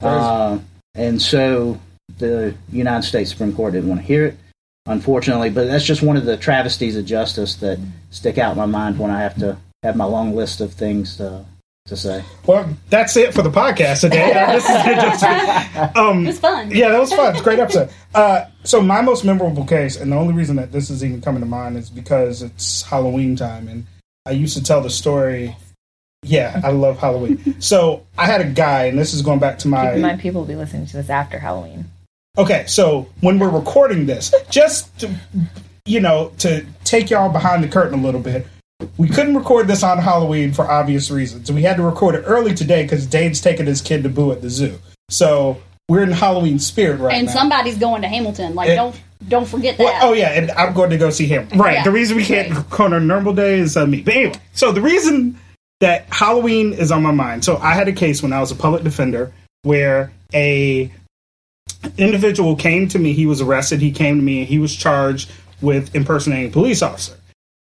Uh, 0.01 0.59
and 0.95 1.21
so 1.21 1.79
the 2.17 2.55
United 2.71 3.03
States 3.03 3.31
Supreme 3.31 3.53
Court 3.53 3.73
didn't 3.73 3.89
want 3.89 4.01
to 4.01 4.07
hear 4.07 4.25
it, 4.25 4.37
unfortunately. 4.85 5.49
But 5.49 5.67
that's 5.67 5.85
just 5.85 6.01
one 6.01 6.17
of 6.17 6.25
the 6.25 6.37
travesties 6.37 6.95
of 6.95 7.05
justice 7.05 7.55
that 7.55 7.79
stick 8.09 8.37
out 8.37 8.51
in 8.51 8.57
my 8.57 8.65
mind 8.65 8.99
when 8.99 9.11
I 9.11 9.21
have 9.21 9.35
to 9.39 9.57
have 9.83 9.95
my 9.95 10.05
long 10.05 10.35
list 10.35 10.61
of 10.61 10.73
things 10.73 11.19
uh, 11.19 11.43
to 11.85 11.97
say. 11.97 12.23
Well, 12.45 12.69
that's 12.89 13.17
it 13.17 13.33
for 13.33 13.41
the 13.41 13.49
podcast 13.49 14.01
today. 14.01 14.31
Uh, 14.33 14.53
this 14.53 14.63
is 14.63 15.11
just, 15.11 15.23
um, 15.97 16.23
It 16.23 16.27
was 16.27 16.39
fun. 16.39 16.71
yeah, 16.71 16.89
that 16.89 16.99
was 16.99 17.11
fun. 17.13 17.31
It's 17.31 17.41
a 17.41 17.43
great 17.43 17.59
episode. 17.59 17.89
Uh, 18.13 18.45
so 18.63 18.81
my 18.81 19.01
most 19.01 19.25
memorable 19.25 19.65
case, 19.65 19.97
and 19.97 20.11
the 20.11 20.15
only 20.15 20.33
reason 20.33 20.55
that 20.57 20.71
this 20.71 20.89
is 20.89 21.03
even 21.03 21.21
coming 21.21 21.41
to 21.41 21.47
mind 21.47 21.77
is 21.77 21.89
because 21.89 22.41
it's 22.43 22.83
Halloween 22.83 23.35
time, 23.35 23.67
and 23.67 23.85
I 24.25 24.31
used 24.31 24.55
to 24.57 24.63
tell 24.63 24.81
the 24.81 24.89
story. 24.89 25.55
Yeah, 26.23 26.61
I 26.63 26.69
love 26.69 26.99
Halloween. 26.99 27.59
So 27.59 28.05
I 28.15 28.27
had 28.27 28.41
a 28.41 28.45
guy, 28.45 28.83
and 28.85 28.97
this 28.99 29.11
is 29.15 29.23
going 29.23 29.39
back 29.39 29.57
to 29.59 29.63
Keep 29.63 29.73
in 29.73 30.01
my. 30.01 30.09
mind, 30.09 30.21
people 30.21 30.41
will 30.41 30.47
be 30.47 30.55
listening 30.55 30.85
to 30.85 30.97
this 30.97 31.09
after 31.09 31.39
Halloween. 31.39 31.85
Okay, 32.37 32.63
so 32.67 33.09
when 33.21 33.39
we're 33.39 33.49
recording 33.49 34.05
this, 34.05 34.31
just 34.51 34.99
to, 34.99 35.13
you 35.85 35.99
know, 35.99 36.31
to 36.37 36.63
take 36.83 37.09
y'all 37.09 37.31
behind 37.31 37.63
the 37.63 37.67
curtain 37.67 37.99
a 37.99 38.03
little 38.03 38.21
bit, 38.21 38.45
we 38.97 39.07
couldn't 39.07 39.35
record 39.35 39.67
this 39.67 39.83
on 39.83 39.97
Halloween 39.97 40.53
for 40.53 40.69
obvious 40.69 41.11
reasons. 41.11 41.51
We 41.51 41.61
had 41.63 41.77
to 41.77 41.83
record 41.83 42.15
it 42.15 42.23
early 42.25 42.53
today 42.53 42.83
because 42.83 43.05
Dave's 43.05 43.41
taking 43.41 43.65
his 43.65 43.81
kid 43.81 44.03
to 44.03 44.09
Boo 44.09 44.31
at 44.31 44.41
the 44.41 44.49
zoo. 44.49 44.77
So 45.09 45.61
we're 45.89 46.03
in 46.03 46.11
Halloween 46.11 46.59
spirit 46.59 46.99
right 46.99 47.15
and 47.15 47.27
now. 47.27 47.33
somebody's 47.33 47.77
going 47.77 48.01
to 48.01 48.07
Hamilton. 48.07 48.55
Like, 48.55 48.69
It- 48.69 48.75
don't 48.75 48.99
don't 49.27 49.47
forget 49.47 49.77
that. 49.77 49.83
Well, 49.83 49.99
oh 50.01 50.13
yeah, 50.13 50.29
and 50.29 50.49
I'm 50.51 50.73
going 50.73 50.89
to 50.89 50.97
go 50.97 51.11
see 51.11 51.27
him. 51.27 51.47
Right. 51.55 51.75
Yeah. 51.75 51.83
The 51.83 51.91
reason 51.91 52.17
we 52.17 52.25
can't 52.25 52.49
record 52.55 52.93
on 52.93 53.03
a 53.03 53.05
normal 53.05 53.33
day 53.33 53.59
is 53.59 53.77
uh, 53.77 53.85
me. 53.85 54.01
But 54.01 54.15
anyway, 54.15 54.39
so 54.53 54.71
the 54.71 54.81
reason 54.81 55.37
that 55.79 56.05
Halloween 56.09 56.73
is 56.73 56.91
on 56.91 57.03
my 57.03 57.11
mind. 57.11 57.45
So 57.45 57.57
I 57.57 57.73
had 57.73 57.87
a 57.87 57.91
case 57.93 58.23
when 58.23 58.33
I 58.33 58.39
was 58.39 58.51
a 58.51 58.55
public 58.55 58.83
defender 58.83 59.31
where 59.61 60.11
a 60.33 60.91
individual 61.97 62.55
came 62.55 62.87
to 62.89 62.99
me. 62.99 63.13
He 63.13 63.25
was 63.25 63.41
arrested. 63.41 63.81
He 63.81 63.91
came 63.91 64.17
to 64.17 64.23
me 64.23 64.39
and 64.39 64.47
he 64.47 64.59
was 64.59 64.75
charged 64.75 65.31
with 65.61 65.93
impersonating 65.95 66.49
a 66.49 66.51
police 66.51 66.81
officer. 66.81 67.15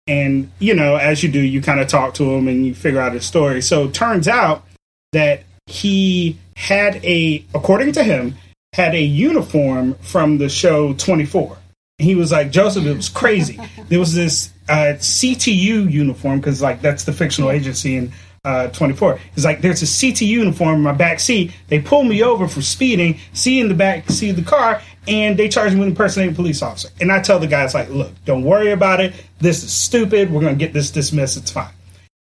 And 0.06 0.50
you 0.58 0.74
know, 0.74 0.96
as 0.96 1.22
you 1.22 1.30
do, 1.30 1.40
you 1.40 1.60
kind 1.60 1.80
of 1.80 1.88
talk 1.88 2.14
to 2.14 2.24
him 2.34 2.48
and 2.48 2.64
you 2.64 2.74
figure 2.74 3.00
out 3.00 3.12
his 3.12 3.26
story. 3.26 3.60
So 3.60 3.84
it 3.84 3.94
turns 3.94 4.28
out 4.28 4.64
that 5.12 5.42
he 5.66 6.38
had 6.56 7.04
a, 7.04 7.44
according 7.54 7.92
to 7.92 8.04
him, 8.04 8.36
had 8.72 8.94
a 8.94 9.00
uniform 9.00 9.94
from 9.94 10.38
the 10.38 10.48
show 10.48 10.92
24. 10.94 11.56
He 11.98 12.14
was 12.14 12.30
like, 12.30 12.50
Joseph, 12.50 12.84
it 12.84 12.96
was 12.96 13.08
crazy. 13.08 13.58
There 13.88 14.00
was 14.00 14.14
this 14.14 14.50
uh, 14.68 14.94
CTU 14.98 15.90
uniform 15.90 16.40
because 16.40 16.60
like 16.60 16.82
that's 16.82 17.04
the 17.04 17.12
fictional 17.12 17.52
agency 17.52 17.96
in 17.96 18.12
uh, 18.44 18.68
24. 18.68 19.18
It's 19.34 19.44
like 19.44 19.60
there's 19.60 19.82
a 19.82 19.86
CTU 19.86 20.26
uniform 20.26 20.76
in 20.76 20.82
my 20.82 20.92
back 20.92 21.20
seat. 21.20 21.52
They 21.68 21.80
pull 21.80 22.04
me 22.04 22.22
over 22.22 22.48
for 22.48 22.62
speeding, 22.62 23.18
see 23.32 23.60
in 23.60 23.68
the 23.68 23.74
back 23.74 24.10
seat 24.10 24.30
of 24.30 24.36
the 24.36 24.42
car, 24.42 24.82
and 25.08 25.38
they 25.38 25.48
charge 25.48 25.72
me 25.72 25.80
with 25.80 25.88
impersonating 25.88 26.32
a 26.32 26.36
police 26.36 26.62
officer. 26.62 26.88
And 27.00 27.12
I 27.12 27.20
tell 27.20 27.38
the 27.38 27.46
guys 27.46 27.74
like, 27.74 27.88
look, 27.90 28.12
don't 28.24 28.44
worry 28.44 28.72
about 28.72 29.00
it. 29.00 29.14
This 29.38 29.62
is 29.62 29.72
stupid. 29.72 30.30
We're 30.30 30.40
gonna 30.40 30.54
get 30.54 30.72
this 30.72 30.90
dismissed. 30.90 31.36
It's 31.36 31.50
fine. 31.50 31.72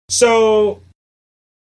So 0.08 0.80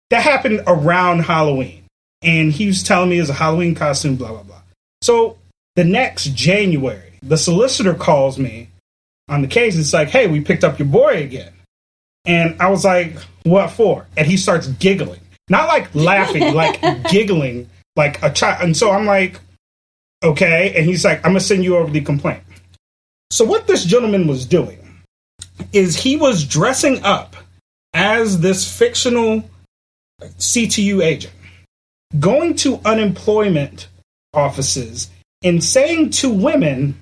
that 0.09 0.23
happened 0.23 0.61
around 0.67 1.19
Halloween, 1.21 1.83
and 2.21 2.51
he 2.51 2.67
was 2.67 2.83
telling 2.83 3.09
me 3.09 3.19
it's 3.19 3.29
a 3.29 3.33
Halloween 3.33 3.75
costume, 3.75 4.15
blah 4.15 4.29
blah 4.29 4.43
blah. 4.43 4.61
So 5.01 5.37
the 5.75 5.83
next 5.83 6.33
January, 6.35 7.13
the 7.21 7.37
solicitor 7.37 7.93
calls 7.93 8.37
me 8.37 8.69
on 9.29 9.41
the 9.41 9.47
case. 9.47 9.75
It's 9.75 9.93
like, 9.93 10.09
hey, 10.09 10.27
we 10.27 10.41
picked 10.41 10.63
up 10.63 10.79
your 10.79 10.87
boy 10.87 11.23
again. 11.23 11.51
And 12.25 12.59
I 12.59 12.69
was 12.69 12.83
like, 12.83 13.17
what 13.43 13.69
for? 13.69 14.07
And 14.17 14.27
he 14.27 14.37
starts 14.37 14.67
giggling. 14.67 15.19
Not 15.49 15.67
like 15.67 15.93
laughing, 15.93 16.53
like 16.53 16.81
giggling 17.09 17.69
like 17.95 18.21
a 18.23 18.31
child. 18.31 18.63
And 18.63 18.75
so 18.75 18.91
I'm 18.91 19.05
like, 19.05 19.39
okay. 20.25 20.73
And 20.75 20.85
he's 20.85 21.05
like, 21.05 21.19
I'm 21.19 21.31
going 21.31 21.35
to 21.35 21.39
send 21.45 21.63
you 21.63 21.77
over 21.77 21.91
the 21.91 22.01
complaint. 22.01 22.43
So 23.31 23.45
what 23.45 23.67
this 23.67 23.85
gentleman 23.85 24.27
was 24.27 24.45
doing 24.45 24.79
is 25.71 25.95
he 25.95 26.17
was 26.17 26.43
dressing 26.45 27.03
up 27.03 27.35
as 27.93 28.39
this 28.41 28.69
fictional 28.77 29.49
CTU 30.21 31.03
agent, 31.03 31.33
going 32.19 32.55
to 32.57 32.79
unemployment 32.85 33.87
offices 34.33 35.09
and 35.43 35.63
saying 35.63 36.09
to 36.11 36.29
women, 36.29 36.99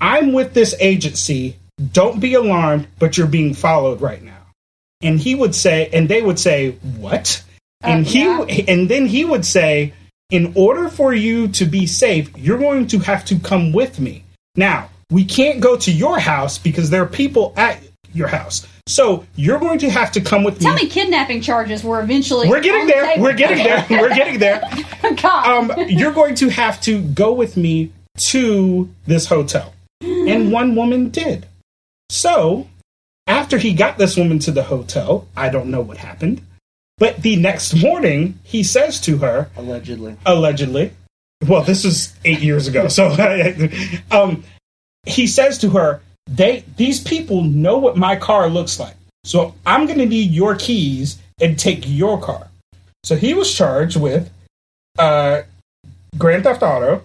I'm 0.00 0.32
with 0.32 0.54
this 0.54 0.74
agency. 0.80 1.56
Don't 1.92 2.20
be 2.20 2.34
alarmed, 2.34 2.86
but 2.98 3.16
you're 3.16 3.26
being 3.26 3.54
followed 3.54 4.00
right 4.00 4.22
now. 4.22 4.32
And 5.00 5.18
he 5.18 5.34
would 5.34 5.54
say, 5.54 5.88
and 5.92 6.08
they 6.08 6.22
would 6.22 6.38
say, 6.38 6.72
What? 6.98 7.42
And 7.82 8.06
Uh, 8.06 8.08
he 8.08 8.20
yeah. 8.24 8.64
and 8.68 8.88
then 8.88 9.06
he 9.06 9.24
would 9.24 9.44
say, 9.44 9.92
In 10.34 10.52
order 10.56 10.88
for 10.88 11.14
you 11.14 11.46
to 11.46 11.64
be 11.64 11.86
safe, 11.86 12.28
you're 12.36 12.58
going 12.58 12.88
to 12.88 12.98
have 12.98 13.24
to 13.26 13.38
come 13.38 13.70
with 13.70 14.00
me. 14.00 14.24
Now, 14.56 14.90
we 15.08 15.24
can't 15.24 15.60
go 15.60 15.76
to 15.76 15.92
your 15.92 16.18
house 16.18 16.58
because 16.58 16.90
there 16.90 17.04
are 17.04 17.06
people 17.06 17.54
at 17.56 17.78
your 18.12 18.26
house. 18.26 18.66
So 18.88 19.24
you're 19.36 19.60
going 19.60 19.78
to 19.78 19.90
have 19.90 20.10
to 20.10 20.20
come 20.20 20.42
with 20.42 20.58
Tell 20.58 20.72
me. 20.72 20.78
Tell 20.80 20.86
me 20.86 20.90
kidnapping 20.90 21.40
charges 21.40 21.84
were 21.84 22.00
eventually. 22.00 22.48
We're 22.48 22.60
getting 22.60 22.80
on 22.80 22.86
the 22.88 22.92
there. 22.92 23.20
We're 23.20 23.34
getting 23.34 23.58
there. 23.58 23.86
We're 23.88 24.12
getting 24.16 24.40
there. 24.40 24.60
God. 25.22 25.70
um, 25.70 25.88
you're 25.88 26.10
going 26.12 26.34
to 26.34 26.48
have 26.48 26.80
to 26.80 27.00
go 27.00 27.32
with 27.32 27.56
me 27.56 27.92
to 28.32 28.90
this 29.06 29.26
hotel. 29.26 29.72
And 30.00 30.50
one 30.50 30.74
woman 30.74 31.10
did. 31.10 31.46
So, 32.10 32.66
after 33.28 33.56
he 33.56 33.72
got 33.72 33.98
this 33.98 34.16
woman 34.16 34.40
to 34.40 34.50
the 34.50 34.64
hotel, 34.64 35.28
I 35.36 35.48
don't 35.48 35.70
know 35.70 35.80
what 35.80 35.98
happened. 35.98 36.42
But 36.98 37.22
the 37.22 37.36
next 37.36 37.74
morning, 37.74 38.38
he 38.44 38.62
says 38.62 39.00
to 39.00 39.18
her, 39.18 39.50
allegedly. 39.56 40.16
allegedly, 40.24 40.92
well, 41.46 41.62
this 41.62 41.84
is 41.84 42.14
eight 42.24 42.40
years 42.40 42.68
ago. 42.68 42.88
So, 42.88 43.08
um, 44.10 44.44
he 45.04 45.26
says 45.26 45.58
to 45.58 45.70
her, 45.70 46.00
"They 46.26 46.64
these 46.76 47.00
people 47.00 47.42
know 47.42 47.78
what 47.78 47.96
my 47.96 48.16
car 48.16 48.48
looks 48.48 48.78
like, 48.78 48.94
so 49.24 49.54
I'm 49.66 49.86
going 49.86 49.98
to 49.98 50.06
need 50.06 50.30
your 50.30 50.54
keys 50.54 51.18
and 51.40 51.58
take 51.58 51.82
your 51.86 52.20
car." 52.20 52.48
So 53.02 53.16
he 53.16 53.34
was 53.34 53.52
charged 53.52 53.96
with 53.96 54.30
uh, 54.98 55.42
Grand 56.16 56.44
Theft 56.44 56.62
Auto, 56.62 57.02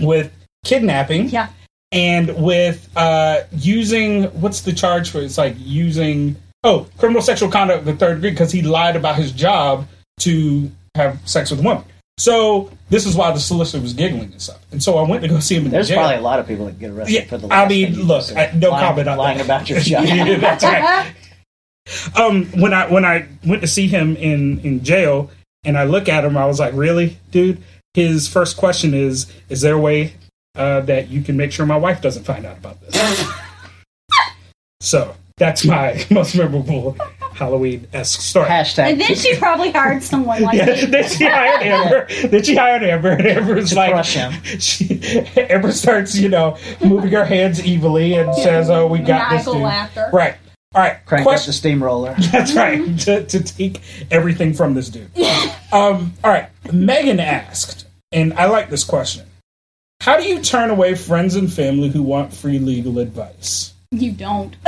with 0.00 0.32
kidnapping, 0.64 1.28
yeah. 1.28 1.48
and 1.90 2.42
with 2.42 2.88
uh, 2.96 3.42
using 3.52 4.24
what's 4.40 4.62
the 4.62 4.72
charge 4.72 5.10
for? 5.10 5.20
It's 5.20 5.38
like 5.38 5.54
using 5.58 6.36
oh 6.64 6.86
criminal 6.98 7.22
sexual 7.22 7.50
conduct 7.50 7.80
of 7.80 7.84
the 7.86 7.94
third 7.94 8.14
degree 8.16 8.30
because 8.30 8.52
he 8.52 8.62
lied 8.62 8.96
about 8.96 9.16
his 9.16 9.32
job 9.32 9.86
to 10.20 10.70
have 10.94 11.18
sex 11.28 11.50
with 11.50 11.60
a 11.60 11.62
woman. 11.62 11.84
So 12.18 12.70
this 12.90 13.06
is 13.06 13.16
why 13.16 13.32
the 13.32 13.40
solicitor 13.40 13.82
was 13.82 13.94
giggling 13.94 14.32
and 14.32 14.40
stuff. 14.42 14.60
And 14.70 14.82
so 14.82 14.98
I 14.98 15.08
went 15.08 15.22
to 15.22 15.28
go 15.28 15.40
see 15.40 15.56
him 15.56 15.64
in 15.64 15.70
There's 15.70 15.88
jail. 15.88 15.96
probably 15.98 16.16
a 16.16 16.20
lot 16.20 16.38
of 16.38 16.46
people 16.46 16.66
that 16.66 16.78
get 16.78 16.90
arrested 16.90 17.14
Yeah, 17.14 17.24
for 17.24 17.38
the. 17.38 17.48
I 17.52 17.66
mean, 17.66 17.94
look. 18.02 18.24
I- 18.36 18.52
no 18.54 18.70
lying, 18.70 18.86
comment 18.86 19.08
on 19.08 19.18
lying 19.18 19.38
that. 19.38 19.44
about 19.46 19.70
your 19.70 19.80
job. 19.80 20.04
Yeah, 20.04 20.36
that's 20.38 20.62
right. 20.62 21.12
Um, 22.16 22.46
when 22.60 22.72
I 22.74 22.86
when 22.92 23.04
I 23.04 23.26
went 23.44 23.62
to 23.62 23.66
see 23.66 23.88
him 23.88 24.14
in 24.16 24.60
in 24.60 24.84
jail, 24.84 25.30
and 25.64 25.76
I 25.76 25.84
look 25.84 26.08
at 26.08 26.24
him, 26.24 26.36
I 26.36 26.46
was 26.46 26.60
like, 26.60 26.74
"Really, 26.74 27.18
dude?" 27.32 27.60
His 27.94 28.28
first 28.28 28.56
question 28.56 28.94
is, 28.94 29.26
"Is 29.48 29.62
there 29.62 29.74
a 29.74 29.80
way 29.80 30.14
uh, 30.54 30.80
that 30.82 31.08
you 31.08 31.22
can 31.22 31.36
make 31.36 31.50
sure 31.50 31.66
my 31.66 31.76
wife 31.76 32.00
doesn't 32.00 32.22
find 32.24 32.46
out 32.46 32.58
about 32.58 32.80
this?" 32.82 33.26
so 34.80 35.16
that's 35.36 35.64
my 35.64 36.04
most 36.10 36.36
memorable 36.36 36.96
Halloween 37.34 37.86
esque 37.92 38.20
story. 38.20 38.46
Hashtag 38.48 38.92
And 38.92 39.00
then 39.00 39.14
she 39.14 39.36
probably 39.36 39.70
hired 39.72 40.02
someone 40.02 40.42
like 40.42 40.56
Yeah, 40.56 40.66
me. 40.66 40.84
then 40.86 41.08
she 41.08 41.24
hired 41.24 41.62
Amber. 41.62 42.06
Then 42.28 42.42
she 42.42 42.54
hired 42.54 42.82
Amber, 42.82 43.10
and 43.10 43.26
Amber's 43.26 43.70
To 43.70 43.76
like, 43.76 43.92
crush 43.92 44.14
him. 44.14 44.32
She, 44.58 45.00
Amber 45.36 45.72
starts, 45.72 46.16
you 46.16 46.28
know, 46.28 46.56
moving 46.84 47.10
her 47.12 47.24
hands 47.24 47.60
evilly 47.60 48.14
and 48.14 48.34
says, 48.34 48.70
"Oh, 48.70 48.86
we 48.86 48.98
got 49.00 49.30
this 49.30 49.44
dude." 49.44 49.56
laughter. 49.56 50.10
Right. 50.12 50.36
All 50.74 50.80
right. 50.80 51.04
crank 51.04 51.24
Question. 51.24 51.42
up 51.42 51.46
the 51.46 51.52
steamroller. 51.52 52.14
That's 52.32 52.54
right. 52.54 52.98
To, 53.00 53.24
to 53.26 53.42
take 53.42 53.80
everything 54.10 54.54
from 54.54 54.74
this 54.74 54.88
dude. 54.88 55.10
Um, 55.72 56.14
all 56.24 56.30
right. 56.30 56.48
Megan 56.72 57.20
asked, 57.20 57.86
and 58.10 58.32
I 58.34 58.46
like 58.46 58.70
this 58.70 58.84
question. 58.84 59.26
How 60.00 60.16
do 60.16 60.24
you 60.24 60.40
turn 60.40 60.70
away 60.70 60.94
friends 60.94 61.34
and 61.36 61.52
family 61.52 61.88
who 61.88 62.02
want 62.02 62.32
free 62.32 62.58
legal 62.58 62.98
advice? 62.98 63.71
You 63.92 64.12
don't. 64.12 64.56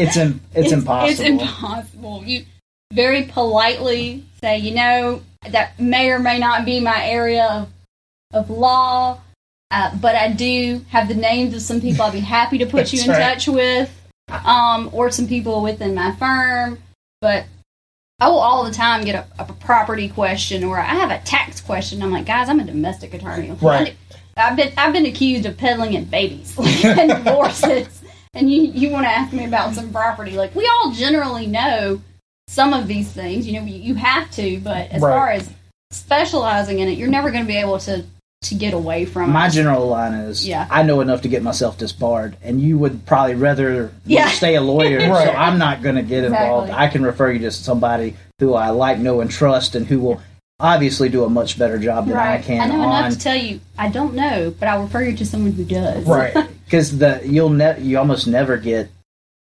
It's 0.00 0.16
in, 0.16 0.40
it's, 0.54 0.72
impossible. 0.72 1.10
It's 1.10 1.20
impossible. 1.20 2.22
You 2.24 2.44
very 2.92 3.24
politely 3.24 4.24
say, 4.40 4.58
you 4.58 4.74
know, 4.74 5.22
that 5.50 5.78
may 5.78 6.10
or 6.10 6.18
may 6.18 6.38
not 6.38 6.64
be 6.64 6.80
my 6.80 7.04
area 7.04 7.44
of 7.44 7.68
of 8.32 8.50
law, 8.50 9.18
uh, 9.70 9.96
but 9.96 10.14
I 10.14 10.32
do 10.32 10.84
have 10.90 11.08
the 11.08 11.14
names 11.14 11.54
of 11.54 11.62
some 11.62 11.80
people 11.80 12.04
I'd 12.04 12.12
be 12.12 12.20
happy 12.20 12.58
to 12.58 12.66
put 12.66 12.92
you 12.92 13.02
in 13.02 13.08
right. 13.08 13.18
touch 13.18 13.48
with, 13.48 13.90
um, 14.44 14.90
or 14.92 15.10
some 15.10 15.26
people 15.26 15.62
within 15.62 15.94
my 15.94 16.14
firm. 16.16 16.78
But 17.20 17.46
I 18.20 18.28
will 18.28 18.38
all 18.38 18.64
the 18.64 18.72
time 18.72 19.04
get 19.04 19.14
a, 19.14 19.42
a 19.42 19.52
property 19.52 20.08
question 20.08 20.64
or 20.64 20.78
I 20.78 20.84
have 20.84 21.10
a 21.10 21.24
tax 21.24 21.60
question. 21.60 22.02
I'm 22.02 22.10
like, 22.12 22.26
guys, 22.26 22.48
I'm 22.48 22.60
a 22.60 22.64
domestic 22.64 23.14
attorney. 23.14 23.50
Right. 23.62 23.96
I've 24.38 24.56
been 24.56 24.72
I've 24.78 24.92
been 24.92 25.06
accused 25.06 25.46
of 25.46 25.56
peddling 25.56 25.94
in 25.94 26.04
babies 26.04 26.56
and 26.84 27.10
divorces, 27.24 28.02
and 28.34 28.50
you 28.50 28.62
you 28.62 28.90
want 28.90 29.04
to 29.04 29.10
ask 29.10 29.32
me 29.32 29.44
about 29.44 29.74
some 29.74 29.90
property? 29.92 30.32
Like 30.32 30.54
we 30.54 30.66
all 30.66 30.92
generally 30.92 31.46
know 31.46 32.00
some 32.46 32.72
of 32.72 32.86
these 32.86 33.10
things. 33.10 33.46
You 33.46 33.60
know, 33.60 33.66
you, 33.66 33.74
you 33.76 33.94
have 33.96 34.30
to, 34.32 34.60
but 34.60 34.90
as 34.90 35.02
Right. 35.02 35.10
far 35.12 35.30
as 35.30 35.50
specializing 35.90 36.78
in 36.78 36.88
it, 36.88 36.96
you're 36.98 37.08
never 37.08 37.30
going 37.30 37.42
to 37.44 37.48
be 37.48 37.56
able 37.58 37.78
to 37.80 38.04
to 38.40 38.54
get 38.54 38.72
away 38.72 39.04
from 39.04 39.30
it. 39.30 39.32
My 39.32 39.48
it. 39.48 39.50
general 39.50 39.88
line 39.88 40.12
is, 40.14 40.46
Yeah. 40.46 40.68
I 40.70 40.84
know 40.84 41.00
enough 41.00 41.22
to 41.22 41.28
get 41.28 41.42
myself 41.42 41.76
disbarred, 41.76 42.36
and 42.40 42.60
you 42.60 42.78
would 42.78 43.04
probably 43.04 43.34
rather 43.34 43.90
Yeah. 44.06 44.28
stay 44.28 44.54
a 44.54 44.60
lawyer, 44.60 44.98
Right. 45.10 45.26
so 45.26 45.32
I'm 45.32 45.58
not 45.58 45.82
going 45.82 45.96
to 45.96 46.02
get 46.02 46.22
involved. 46.22 46.68
Exactly. 46.68 46.86
I 46.86 46.88
can 46.88 47.02
refer 47.02 47.32
you 47.32 47.40
to 47.40 47.50
somebody 47.50 48.14
who 48.38 48.54
I 48.54 48.70
like, 48.70 48.98
know, 48.98 49.20
and 49.20 49.28
trust, 49.28 49.74
and 49.74 49.84
who 49.88 49.98
will 49.98 50.22
obviously 50.60 51.08
do 51.08 51.24
a 51.24 51.28
much 51.30 51.58
better 51.58 51.78
job 51.78 52.06
than 52.08 52.16
I 52.16 52.34
Right. 52.36 52.44
can 52.44 52.68
know 52.68 52.80
on 52.82 53.04
enough 53.04 53.12
to 53.14 53.18
tell 53.18 53.36
you 53.36 53.60
I 53.78 53.88
don't 53.88 54.14
know, 54.14 54.52
but 54.58 54.68
I'll 54.68 54.82
refer 54.82 55.02
you 55.04 55.16
to 55.16 55.26
someone 55.26 55.52
who 55.52 55.64
does. 55.64 56.04
Right. 56.04 56.34
because 56.64 56.98
the 56.98 57.20
you'll 57.24 57.50
ne- 57.50 57.80
you 57.80 57.98
almost 57.98 58.26
never 58.26 58.56
get 58.56 58.90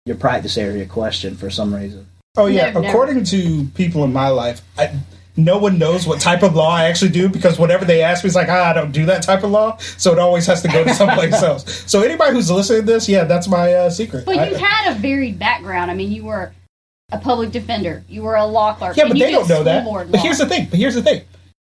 your 0.06 0.16
practice 0.18 0.58
area 0.58 0.86
question 0.86 1.36
for 1.36 1.50
some 1.50 1.74
reason. 1.74 2.08
Oh 2.38 2.48
yeah. 2.48 2.72
No, 2.72 2.82
never. 2.82 2.88
According 2.94 3.24
to 3.26 3.66
people 3.76 4.04
in 4.04 4.14
my 4.14 4.30
life, 4.30 4.62
I, 4.78 5.00
no 5.38 5.58
one 5.58 5.78
knows 5.78 6.08
what 6.08 6.22
type 6.22 6.44
of 6.44 6.56
law 6.56 6.74
I 6.74 6.86
actually 6.86 7.12
do 7.12 7.28
because 7.30 7.60
whatever 7.60 7.84
they 7.86 8.02
ask 8.02 8.24
me 8.24 8.30
is 8.30 8.36
like, 8.36 8.48
ah, 8.50 8.70
I 8.70 8.74
don't 8.74 8.92
do 8.92 9.06
that 9.08 9.22
type 9.22 9.44
of 9.44 9.52
law, 9.52 9.78
so 9.78 10.12
it 10.14 10.18
always 10.20 10.46
has 10.48 10.62
to 10.62 10.70
go 10.70 10.84
to 10.86 10.94
someplace 10.94 11.34
else. 11.44 11.84
So 11.92 12.02
anybody 12.02 12.32
who's 12.34 12.50
listening 12.50 12.82
to 12.82 12.86
this, 12.86 13.10
yeah, 13.10 13.26
that's 13.26 13.48
my 13.50 13.74
uh, 13.74 13.90
secret. 13.90 14.26
But 14.26 14.38
I- 14.38 14.50
you've 14.50 14.60
had 14.60 14.92
a 14.92 14.96
varied 14.96 15.38
background. 15.38 15.92
I 15.92 15.94
mean, 15.94 16.12
you 16.12 16.24
were 16.26 16.54
a 17.16 17.20
public 17.22 17.52
defender, 17.52 18.04
you 18.10 18.22
were 18.24 18.36
a 18.36 18.46
law 18.46 18.74
clerk. 18.74 18.98
Yeah, 18.98 19.08
but 19.08 19.18
they 19.18 19.32
don't 19.32 19.48
know 19.50 19.64
that. 19.64 19.86
But 19.86 20.10
law. 20.10 20.20
here's 20.22 20.38
the 20.38 20.46
thing. 20.46 20.68
But 20.70 20.80
here's 20.80 20.96
the 20.96 21.02
thing. 21.02 21.22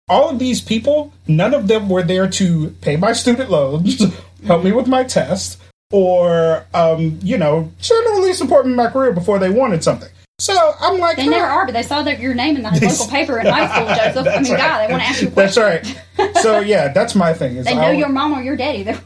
All 0.08 0.30
of 0.30 0.38
these 0.40 0.62
people, 0.62 1.14
none 1.28 1.54
of 1.54 1.68
them 1.68 1.90
were 1.90 2.04
there 2.04 2.28
to 2.30 2.70
pay 2.82 2.96
my 2.96 3.14
student 3.14 3.50
loans, 3.50 4.04
help 4.46 4.64
me 4.64 4.72
with 4.72 4.88
my 4.88 5.04
test, 5.04 5.60
or 5.92 6.66
um, 6.74 7.20
you 7.24 7.38
know, 7.38 7.72
generally 7.80 8.34
support 8.34 8.66
me 8.66 8.72
in 8.72 8.78
my 8.78 8.88
career 8.90 9.12
before 9.12 9.40
they 9.40 9.50
wanted 9.50 9.84
something. 9.84 10.10
So 10.38 10.54
I'm 10.82 11.00
like, 11.00 11.16
They 11.16 11.24
huh. 11.24 11.30
never 11.32 11.46
are, 11.46 11.66
but 11.66 11.72
they 11.74 11.82
saw 11.84 12.04
that 12.04 12.20
your 12.20 12.34
name 12.36 12.58
in 12.58 12.64
the 12.64 12.70
local 12.72 13.08
paper 13.08 13.40
in 13.40 13.46
high 13.46 13.68
school, 13.74 13.88
Joseph. 13.96 14.28
I 14.28 14.42
mean, 14.42 14.52
right. 14.52 14.60
God, 14.60 14.86
they 14.88 14.92
want 14.92 15.04
to 15.04 15.08
ask 15.10 15.22
you 15.22 15.28
a 15.30 15.32
That's 15.32 15.56
question. 15.56 15.96
right. 16.18 16.36
So 16.44 16.60
yeah, 16.60 16.90
that's 16.94 17.16
my 17.16 17.34
thing. 17.34 17.56
Is 17.56 17.66
They 17.66 17.72
I 17.72 17.76
know 17.76 17.82
always- 17.84 18.00
your 18.00 18.10
mom 18.10 18.34
or 18.34 18.42
your 18.42 18.56
daddy. 18.58 18.84
They're, 18.84 19.00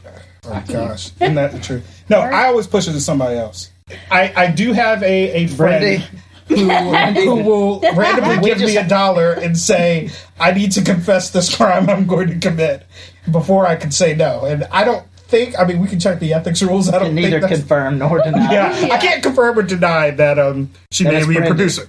Oh 0.44 0.64
gosh, 0.66 1.12
isn't 1.20 1.34
that 1.34 1.52
the 1.52 1.60
truth? 1.60 2.04
No, 2.08 2.18
I 2.20 2.46
always 2.46 2.66
push 2.66 2.88
it 2.88 2.92
to 2.92 3.00
somebody 3.00 3.36
else. 3.36 3.70
I, 4.10 4.32
I 4.34 4.46
do 4.50 4.72
have 4.72 5.02
a, 5.02 5.32
a 5.32 5.46
friend 5.48 5.82
Brandy. 5.82 6.04
Who, 6.50 6.68
who 7.24 7.34
will 7.44 7.80
randomly 7.80 8.38
We 8.38 8.44
give 8.44 8.58
me 8.60 8.76
a 8.76 8.86
dollar 8.86 9.32
and 9.32 9.56
say, 9.56 10.10
I 10.38 10.52
need 10.52 10.72
to 10.72 10.82
confess 10.82 11.30
this 11.30 11.54
crime 11.56 11.88
I'm 11.88 12.06
going 12.06 12.28
to 12.28 12.38
commit 12.38 12.86
before 13.30 13.66
I 13.66 13.76
can 13.76 13.90
say 13.90 14.14
no. 14.14 14.44
And 14.44 14.64
I 14.64 14.84
don't 14.84 15.06
think. 15.16 15.58
I 15.58 15.64
mean, 15.64 15.80
we 15.80 15.88
can 15.88 16.00
check 16.00 16.18
the 16.20 16.34
ethics 16.34 16.62
rules. 16.62 16.88
I 16.88 16.92
don't 16.98 17.08
Can 17.08 17.14
think 17.16 17.24
neither 17.30 17.40
that's, 17.40 17.60
confirm 17.60 17.98
nor 17.98 18.18
deny. 18.22 18.52
yeah, 18.52 18.88
I 18.92 18.98
can't 18.98 19.22
confirm 19.22 19.58
or 19.58 19.62
deny 19.62 20.10
that 20.10 20.38
um 20.38 20.70
she 20.90 21.04
That 21.04 21.12
may 21.14 21.20
is 21.20 21.26
be 21.28 21.36
a 21.38 21.46
producer. 21.46 21.88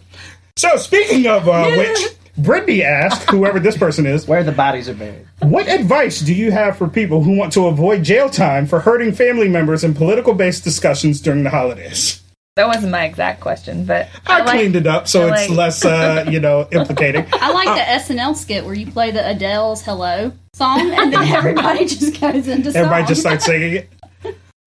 So 0.57 0.75
speaking 0.77 1.27
of 1.27 1.47
uh, 1.47 1.71
which, 1.75 1.99
Brittany 2.37 2.83
asked 2.83 3.29
whoever 3.29 3.59
this 3.59 3.77
person 3.77 4.05
is, 4.05 4.27
Where 4.27 4.43
the 4.43 4.51
bodies 4.51 4.87
are 4.89 4.93
buried. 4.93 5.25
what 5.39 5.67
advice 5.67 6.19
do 6.19 6.33
you 6.33 6.51
have 6.51 6.77
for 6.77 6.87
people 6.87 7.23
who 7.23 7.35
want 7.35 7.53
to 7.53 7.67
avoid 7.67 8.03
jail 8.03 8.29
time 8.29 8.67
for 8.67 8.79
hurting 8.81 9.13
family 9.13 9.47
members 9.49 9.83
in 9.83 9.93
political-based 9.93 10.63
discussions 10.63 11.19
during 11.21 11.43
the 11.43 11.49
holidays? 11.49 12.20
That 12.57 12.67
wasn't 12.67 12.91
my 12.91 13.05
exact 13.05 13.39
question, 13.39 13.85
but 13.85 14.09
I, 14.27 14.39
like- 14.39 14.49
cleaned 14.49 14.75
it 14.75 14.85
up 14.85 15.07
so 15.07 15.29
I 15.29 15.39
it's 15.39 15.49
like- 15.49 15.57
less, 15.57 15.85
uh, 15.85 16.25
you 16.29 16.39
know, 16.41 16.67
implicating. 16.71 17.25
I 17.31 17.51
like 17.53 17.67
the 17.67 18.13
SNL 18.13 18.35
skit 18.35 18.65
where 18.65 18.73
you 18.73 18.91
play 18.91 19.11
the 19.11 19.25
Adele's 19.29 19.81
"Hello" 19.81 20.33
song, 20.53 20.91
and 20.91 21.13
then 21.13 21.23
everybody 21.29 21.85
just 21.85 22.19
goes 22.19 22.47
into 22.49 22.71
song. 22.73 22.75
Everybody 22.81 23.05
just 23.07 23.21
starts 23.21 23.45
singing 23.45 23.73
it. 23.75 23.89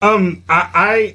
Um, 0.00 0.42
I, 0.48 0.70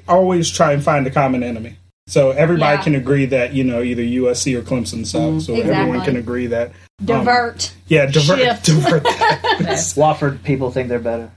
I 0.08 0.12
always 0.12 0.48
try 0.48 0.72
and 0.72 0.82
find 0.82 1.06
a 1.06 1.10
common 1.10 1.42
enemy. 1.42 1.76
So 2.06 2.30
everybody 2.30 2.76
Yeah. 2.78 2.82
can 2.82 2.94
agree 2.94 3.26
that 3.26 3.52
you 3.52 3.64
know 3.64 3.82
either 3.82 4.02
USC 4.02 4.56
or 4.56 4.62
Clemson 4.62 5.04
sucks. 5.06 5.46
So 5.46 5.54
everyone 5.54 6.04
can 6.04 6.16
agree 6.16 6.46
that 6.48 6.70
divert. 7.04 7.72
yeah, 7.88 8.06
divert, 8.06 8.38
Shift. 8.38 8.64
divert 8.66 9.02
that. 9.04 9.58
Wofford 9.96 10.42
people 10.44 10.70
think 10.70 10.88
they're 10.88 10.98
better. 11.00 11.30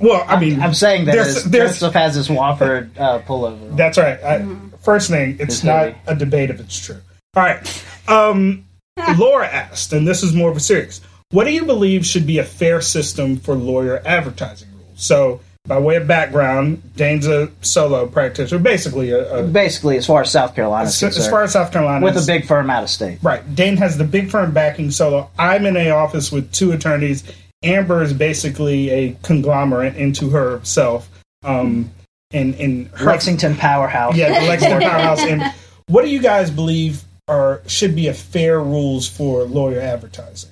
well, 0.00 0.24
I 0.26 0.38
mean, 0.40 0.60
I'm 0.60 0.74
saying 0.74 1.04
that 1.06 1.12
There's- 1.12 1.36
as 1.36 1.44
there's- 1.44 1.72
Joseph 1.80 1.94
has 1.94 2.14
this 2.14 2.28
Wofford 2.28 2.90
uh, 2.98 3.20
pullover. 3.20 3.74
that's 3.76 3.96
right. 3.98 4.22
I, 4.22 4.46
First 4.88 5.10
thing, 5.10 5.36
it's 5.38 5.56
It's 5.56 5.64
not 5.64 5.94
a 6.06 6.14
debate 6.14 6.48
if 6.48 6.60
it's 6.60 6.78
true. 6.78 6.96
All 7.36 7.42
right. 7.42 7.84
Um, 8.08 8.64
Laura 9.18 9.46
asked, 9.46 9.92
and 9.92 10.08
this 10.08 10.22
is 10.22 10.32
more 10.32 10.50
of 10.50 10.56
a 10.56 10.60
serious. 10.60 11.02
What 11.30 11.44
do 11.44 11.52
you 11.52 11.66
believe 11.66 12.06
should 12.06 12.26
be 12.26 12.38
a 12.38 12.44
fair 12.44 12.80
system 12.80 13.36
for 13.36 13.54
lawyer 13.54 14.00
advertising 14.06 14.68
rules? 14.72 14.88
So, 14.94 15.40
by 15.66 15.78
way 15.78 15.96
of 15.96 16.06
background, 16.06 16.96
Dane's 16.96 17.26
a 17.26 17.50
solo 17.60 18.06
practitioner, 18.06 18.62
basically 18.62 19.10
a, 19.10 19.40
a 19.40 19.42
Basically, 19.42 19.98
as 19.98 20.06
far 20.06 20.22
as 20.22 20.32
South 20.32 20.54
Carolina 20.54 20.86
as, 20.86 21.02
as 21.02 21.28
far 21.28 21.42
as 21.42 21.52
South 21.52 21.70
Carolina 21.70 22.02
with 22.02 22.16
a 22.16 22.24
big 22.26 22.46
firm 22.46 22.70
out 22.70 22.82
of 22.82 22.88
state. 22.88 23.18
Right. 23.22 23.42
Dane 23.54 23.76
has 23.76 23.98
the 23.98 24.04
big 24.04 24.30
firm 24.30 24.54
backing 24.54 24.90
solo. 24.90 25.28
I'm 25.38 25.66
in 25.66 25.76
a 25.76 25.90
office 25.90 26.32
with 26.32 26.50
two 26.50 26.72
attorneys. 26.72 27.24
Amber 27.62 28.02
is 28.02 28.14
basically 28.14 28.88
a 28.88 29.16
conglomerate 29.22 29.96
into 29.96 30.30
herself. 30.30 31.10
Um, 31.44 31.90
and 32.32 32.54
and 32.56 32.88
her, 32.88 33.06
Lexington 33.06 33.56
powerhouse. 33.56 34.16
yeah, 34.16 34.40
the 34.40 34.46
Lexington 34.48 34.80
Powerhouse. 34.80 35.20
And 35.20 35.42
what 35.86 36.02
do 36.02 36.10
you 36.10 36.20
guys 36.20 36.50
believe 36.50 37.02
are 37.26 37.62
should 37.66 37.94
be 37.94 38.08
a 38.08 38.14
fair 38.14 38.60
rules 38.60 39.08
for 39.08 39.44
lawyer 39.44 39.80
advertising? 39.80 40.50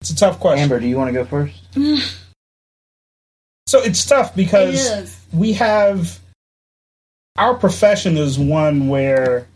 It's 0.00 0.10
a 0.10 0.16
tough 0.16 0.40
question. 0.40 0.62
Amber, 0.62 0.80
do 0.80 0.86
you 0.86 0.96
want 0.96 1.08
to 1.08 1.12
go 1.12 1.24
first? 1.24 1.60
So 3.66 3.80
it's 3.80 4.04
tough 4.04 4.34
because 4.34 4.90
is. 4.90 5.20
we 5.32 5.52
have 5.52 6.18
our 7.38 7.54
profession 7.54 8.16
is 8.16 8.36
one 8.36 8.88
where 8.88 9.46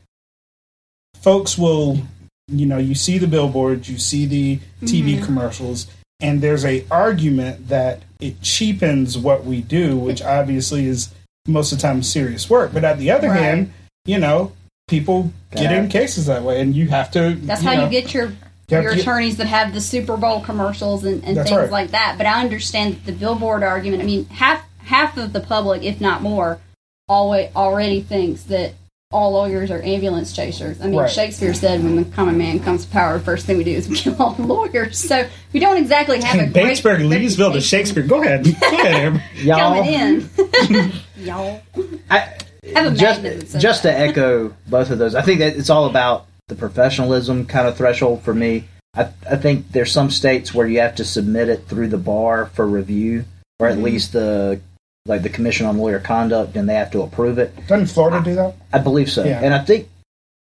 folks 1.16 1.58
will 1.58 1.98
you 2.46 2.64
know 2.64 2.78
you 2.78 2.94
see 2.94 3.18
the 3.18 3.26
billboards 3.26 3.88
you 3.90 3.98
see 3.98 4.26
the 4.26 4.60
tv 4.82 5.14
mm-hmm. 5.14 5.24
commercials 5.24 5.88
and 6.20 6.40
there's 6.40 6.64
a 6.64 6.84
argument 6.90 7.68
that 7.68 8.02
it 8.20 8.40
cheapens 8.42 9.18
what 9.18 9.44
we 9.44 9.60
do 9.60 9.96
which 9.96 10.22
obviously 10.22 10.86
is 10.86 11.12
most 11.46 11.72
of 11.72 11.78
the 11.78 11.82
time 11.82 12.02
serious 12.02 12.48
work 12.48 12.72
but 12.72 12.84
at 12.84 12.98
the 12.98 13.10
other 13.10 13.28
Right. 13.28 13.40
hand 13.40 13.72
you 14.04 14.18
know 14.18 14.52
people 14.88 15.32
get 15.50 15.72
in 15.72 15.88
cases 15.88 16.26
that 16.26 16.42
way 16.42 16.60
and 16.60 16.74
you 16.74 16.88
have 16.88 17.10
to 17.12 17.34
That's 17.42 17.62
you 17.62 17.68
how 17.68 17.74
know, 17.74 17.84
you 17.84 17.90
get 17.90 18.12
your 18.14 18.26
you 18.68 18.80
your 18.80 18.92
get- 18.94 19.00
attorneys 19.00 19.36
that 19.38 19.46
have 19.46 19.72
the 19.74 19.80
Super 19.80 20.16
Bowl 20.16 20.40
commercials 20.40 21.04
and, 21.04 21.22
and 21.24 21.36
things 21.36 21.50
right. 21.50 21.70
like 21.70 21.90
that. 21.90 22.14
But 22.16 22.26
I 22.26 22.40
understand 22.40 23.00
the 23.04 23.12
billboard 23.12 23.62
argument. 23.62 24.02
I 24.02 24.06
mean, 24.06 24.24
half 24.26 24.64
half 24.78 25.18
of 25.18 25.32
the 25.34 25.40
public, 25.40 25.82
if 25.82 26.00
not 26.00 26.22
more, 26.22 26.60
always 27.08 27.50
already 27.54 28.00
thinks 28.00 28.42
that 28.44 28.72
all 29.10 29.30
lawyers 29.32 29.70
are 29.70 29.80
ambulance 29.82 30.32
chasers. 30.32 30.80
I 30.80 30.86
mean, 30.86 30.96
Right. 30.98 31.10
Shakespeare 31.10 31.54
said, 31.54 31.82
"When 31.84 31.96
the 31.96 32.04
common 32.04 32.36
man 32.36 32.58
comes 32.58 32.84
to 32.84 32.90
power, 32.90 33.18
the 33.18 33.24
first 33.24 33.46
thing 33.46 33.56
we 33.58 33.64
do 33.64 33.70
is 33.70 33.88
we 33.88 33.96
kill 34.04 34.16
all 34.20 34.32
the 34.32 34.42
lawyers." 34.42 34.98
So 34.98 35.26
we 35.52 35.60
don't 35.60 35.76
exactly 35.76 36.20
have 36.20 36.40
a 36.40 36.46
great 36.50 36.78
Batesburg, 36.78 36.98
Leesville 37.08 37.52
to 37.52 37.60
Shakespeare. 37.60 38.02
Go 38.02 38.22
ahead. 38.22 38.44
Go 38.60 38.66
ahead, 38.66 38.94
Amber. 38.94 39.22
Y'all, 39.36 39.58
coming 39.58 39.92
in. 39.94 40.92
Y'all 41.18 41.62
I, 42.10 42.18
have 42.74 42.92
a 42.92 42.96
just, 42.96 43.22
magnet 43.22 43.48
that 43.50 43.58
just 43.60 43.82
to 43.82 43.92
echo 43.96 44.54
both 44.66 44.90
of 44.90 44.98
those, 44.98 45.14
I 45.14 45.22
think 45.22 45.38
that 45.38 45.56
it's 45.56 45.70
all 45.70 45.86
about 45.86 46.26
the 46.48 46.54
professionalism 46.56 47.46
kind 47.46 47.68
of 47.68 47.76
threshold 47.76 48.22
for 48.22 48.34
me. 48.34 48.64
I, 48.96 49.08
I 49.30 49.36
think 49.36 49.70
there's 49.72 49.92
some 49.92 50.10
states 50.10 50.52
where 50.52 50.66
you 50.66 50.80
have 50.80 50.96
to 50.96 51.04
submit 51.04 51.48
it 51.48 51.66
through 51.68 51.88
the 51.88 51.98
bar 51.98 52.46
for 52.46 52.66
review, 52.66 53.24
or 53.60 53.68
Mm-hmm. 53.68 53.78
at 53.78 53.84
least 53.84 54.12
the 54.12 54.60
like 55.06 55.22
the 55.22 55.28
Commission 55.28 55.66
on 55.66 55.76
Lawyer 55.76 56.00
Conduct, 56.00 56.56
and 56.56 56.66
they 56.66 56.74
have 56.74 56.90
to 56.92 57.02
approve 57.02 57.38
it. 57.38 57.54
Doesn't 57.66 57.88
Florida 57.88 58.22
do 58.24 58.34
that? 58.36 58.54
I 58.72 58.78
believe 58.78 59.10
so, 59.10 59.22
Yeah. 59.22 59.40
and 59.42 59.52
I 59.52 59.58
think 59.58 59.88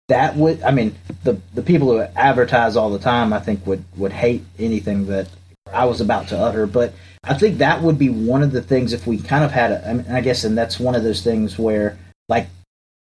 that 0.09 0.37
would. 0.37 0.63
I 0.63 0.71
mean, 0.71 0.95
the 1.25 1.41
the 1.55 1.63
people 1.63 1.91
who 1.91 2.01
advertise 2.15 2.77
all 2.77 2.91
the 2.91 3.01
time, 3.01 3.33
I 3.33 3.41
think 3.41 3.67
would 3.67 3.85
would 3.97 4.13
hate 4.13 4.45
anything 4.61 5.07
that 5.07 5.27
I 5.73 5.87
was 5.87 6.01
about 6.01 6.29
to 6.29 6.39
utter. 6.39 6.67
But 6.67 6.95
I 7.25 7.35
think 7.35 7.59
that 7.59 7.83
would 7.83 7.99
be 7.99 8.09
one 8.09 8.43
of 8.43 8.53
the 8.53 8.63
things 8.63 8.93
if 8.93 9.05
we 9.07 9.19
kind 9.19 9.43
of 9.43 9.51
had. 9.51 9.73
A, 9.73 9.89
I, 9.89 9.93
mean, 9.95 10.07
I 10.09 10.21
guess, 10.21 10.45
and 10.45 10.57
that's 10.57 10.79
one 10.79 10.95
of 10.95 11.03
those 11.03 11.23
things 11.23 11.59
where, 11.59 11.99
like, 12.29 12.47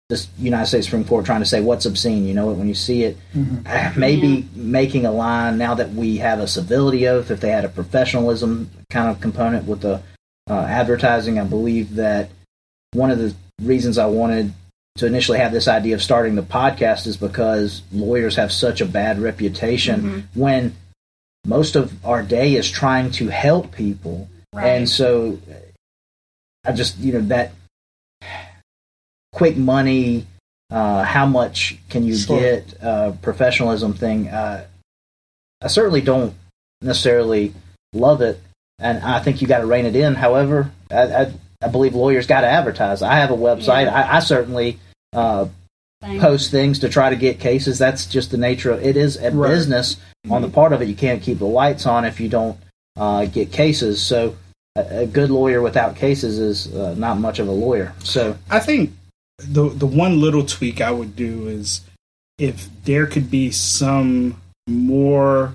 the 0.09 0.27
United 0.39 0.67
States 0.67 0.87
Supreme 0.87 1.05
Court 1.05 1.27
trying 1.27 1.41
to 1.41 1.47
say 1.47 1.61
what's 1.61 1.85
obscene. 1.85 2.27
You 2.27 2.33
know, 2.33 2.47
when 2.53 2.69
you 2.69 2.75
see 2.75 3.03
it, 3.05 3.19
uh, 3.67 3.93
maybe 3.99 4.49
making 4.55 5.05
a 5.05 5.13
line 5.13 5.59
now 5.59 5.75
that 5.75 5.91
we 5.91 6.17
have 6.19 6.39
a 6.39 6.47
civility 6.47 7.07
oath. 7.07 7.31
If 7.31 7.41
they 7.41 7.51
had 7.51 7.67
a 7.67 7.69
professionalism 7.69 8.71
kind 8.89 9.11
of 9.11 9.21
component 9.21 9.67
with 9.67 9.83
the 9.83 10.03
uh, 10.51 10.67
advertising, 10.69 11.39
I 11.39 11.45
believe 11.45 11.95
that 11.95 12.31
one 12.93 13.11
of 13.11 13.19
the 13.19 13.35
reasons 13.63 13.97
I 13.99 14.07
wanted 14.07 14.53
to 14.97 15.07
initially 15.07 15.39
have 15.39 15.53
this 15.53 15.69
idea 15.69 15.95
of 15.95 16.03
starting 16.03 16.35
the 16.35 16.43
podcast 16.43 17.07
is 17.07 17.17
because 17.17 17.83
lawyers 17.93 18.35
have 18.37 18.51
such 18.51 18.81
a 18.81 18.87
bad 18.87 19.21
reputation 19.21 20.29
when 20.35 20.75
most 21.47 21.77
of 21.77 22.05
our 22.05 22.23
day 22.23 22.57
is 22.57 22.69
trying 22.69 23.13
to 23.13 23.29
help 23.29 23.73
people. 23.73 24.29
Right. 24.53 24.67
And 24.67 24.89
so 24.89 25.39
I 26.67 26.73
just, 26.73 26.99
you 26.99 27.13
know, 27.13 27.21
that 27.21 27.53
quick 29.33 29.57
money, 29.57 30.27
uh, 30.71 31.05
how 31.05 31.27
much 31.27 31.79
can 31.89 32.03
you 32.03 32.17
Sure. 32.17 32.41
get, 32.41 32.83
uh, 32.83 33.13
professionalism 33.23 33.95
thing, 33.95 34.29
uh, 34.29 34.67
I 35.63 35.69
certainly 35.69 36.01
don't 36.01 36.35
necessarily 36.83 37.55
love 37.93 38.21
it. 38.21 38.41
And 38.81 38.99
I 39.05 39.21
think 39.21 39.43
you 39.43 39.47
got 39.49 39.59
to 39.59 39.67
rein 39.67 39.85
it 39.87 39.95
in. 39.95 40.15
However, 40.15 40.71
I, 40.91 41.03
I, 41.03 41.33
I 41.63 41.69
believe 41.69 41.95
lawyers 41.95 42.27
got 42.27 42.41
to 42.41 42.47
advertise. 42.47 43.03
I 43.03 43.17
have 43.17 43.31
a 43.31 43.37
website. 43.37 43.85
Yeah. 43.85 43.95
I, 43.95 44.17
I 44.17 44.21
certainly 44.21 44.79
uh, 45.13 45.47
post 46.19 46.51
things 46.51 46.79
to 46.81 46.89
try 46.89 47.11
to 47.11 47.17
get 47.17 47.39
cases. 47.41 47.79
That's 47.79 48.07
just 48.07 48.31
the 48.31 48.39
nature 48.39 48.71
of 48.71 48.83
it. 48.83 48.97
Is 48.97 49.17
a 49.17 49.31
Right. 49.31 49.51
business 49.51 49.97
on 50.31 50.43
the 50.43 50.49
part 50.49 50.73
of 50.73 50.81
it. 50.81 50.89
You 50.89 50.95
can't 50.95 51.23
keep 51.23 51.39
the 51.39 51.45
lights 51.47 51.85
on 51.87 52.05
if 52.05 52.21
you 52.21 52.29
don't 52.29 52.59
uh, 52.97 53.27
get 53.27 53.53
cases. 53.53 54.01
So 54.01 54.37
a, 54.77 55.01
a 55.03 55.07
good 55.07 55.31
lawyer 55.31 55.61
without 55.61 55.97
cases 55.97 56.39
is 56.39 56.75
uh, 56.75 56.95
not 56.97 57.19
much 57.19 57.39
of 57.39 57.49
a 57.49 57.53
lawyer. 57.53 57.93
So 58.03 58.37
I 58.51 58.61
think 58.61 58.93
the 59.39 59.69
the 59.69 59.87
one 59.87 60.21
little 60.21 60.45
tweak 60.47 60.81
I 60.81 60.91
would 60.91 61.17
do 61.17 61.49
is 61.49 61.83
if 62.39 62.69
there 62.85 63.07
could 63.07 63.31
be 63.31 63.51
some 63.51 64.41
more 64.67 65.55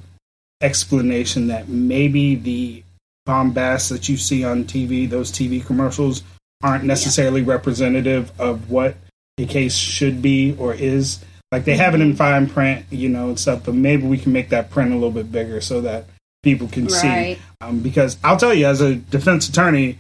explanation 0.62 1.48
that 1.48 1.68
maybe 1.68 2.36
the 2.36 2.84
bombast 3.26 3.90
that 3.90 4.08
you 4.08 4.18
see 4.18 4.44
on 4.44 4.66
TV, 4.66 5.10
those 5.10 5.32
TV 5.32 5.66
commercials, 5.66 6.24
aren't 6.64 6.84
necessarily 6.84 7.42
representative 7.42 8.32
of 8.40 8.70
what 8.70 8.96
a 9.38 9.46
case 9.46 9.76
should 9.76 10.22
be 10.22 10.56
or 10.58 10.74
is. 10.74 11.24
Like 11.52 11.66
they 11.66 11.78
have 11.78 11.96
it 11.96 12.02
in 12.02 12.16
fine 12.16 12.48
print, 12.48 12.86
you 12.90 13.10
know, 13.10 13.30
and 13.30 13.40
stuff, 13.40 13.66
but 13.66 13.76
maybe 13.76 14.06
we 14.08 14.18
can 14.18 14.32
make 14.32 14.50
that 14.50 14.70
print 14.70 14.92
a 14.92 14.96
little 14.96 15.12
bit 15.12 15.32
bigger 15.32 15.62
so 15.62 15.82
that 15.82 16.06
people 16.44 16.68
can 16.68 16.90
see. 16.90 17.38
Um, 17.62 17.80
because 17.80 18.18
I'll 18.24 18.38
tell 18.38 18.54
you, 18.54 18.68
as 18.68 18.82
a 18.82 18.96
defense 18.96 19.50
attorney, 19.50 19.98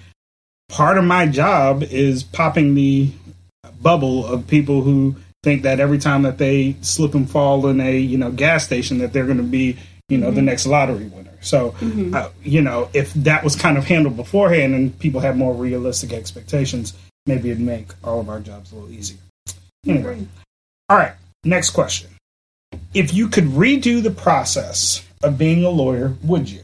part 0.69 0.97
of 0.97 1.03
my 1.03 1.27
job 1.27 1.83
is 1.83 2.23
popping 2.23 2.75
the 2.75 3.11
bubble 3.81 4.25
of 4.25 4.47
people 4.47 4.81
who 4.81 5.15
think 5.43 5.63
that 5.63 5.79
every 5.79 5.99
time 5.99 6.23
that 6.23 6.37
they 6.37 6.75
slip 6.81 7.13
and 7.13 7.29
fall 7.29 7.67
in 7.67 7.79
a 7.79 7.97
you 7.97 8.17
know 8.17 8.31
gas 8.31 8.65
station 8.65 8.97
that 8.97 9.13
they're 9.13 9.25
going 9.25 9.37
to 9.37 9.43
be 9.43 9.77
you 10.09 10.17
know 10.17 10.31
the 10.31 10.41
next 10.41 10.65
lottery 10.65 11.05
winner. 11.05 11.31
So 11.41 11.75
uh, 12.13 12.29
you 12.43 12.61
know 12.61 12.89
if 12.93 13.13
that 13.15 13.43
was 13.43 13.55
kind 13.55 13.77
of 13.77 13.85
handled 13.85 14.17
beforehand 14.17 14.73
and 14.75 14.97
people 14.99 15.21
had 15.21 15.37
more 15.37 15.53
realistic 15.53 16.13
expectations, 16.13 16.93
maybe 17.25 17.49
it'd 17.49 17.61
make 17.61 17.87
all 18.03 18.19
of 18.19 18.29
our 18.29 18.39
jobs 18.39 18.71
a 18.71 18.75
little 18.75 18.91
easier. 18.91 19.19
Anyway, 19.85 20.27
all 20.89 20.97
right. 20.97 21.13
Next 21.43 21.71
question: 21.71 22.09
If 22.93 23.13
you 23.13 23.27
could 23.29 23.45
redo 23.45 24.01
the 24.01 24.11
process 24.11 25.05
of 25.23 25.37
being 25.37 25.63
a 25.63 25.69
lawyer, 25.69 26.15
would 26.23 26.49
you? 26.49 26.63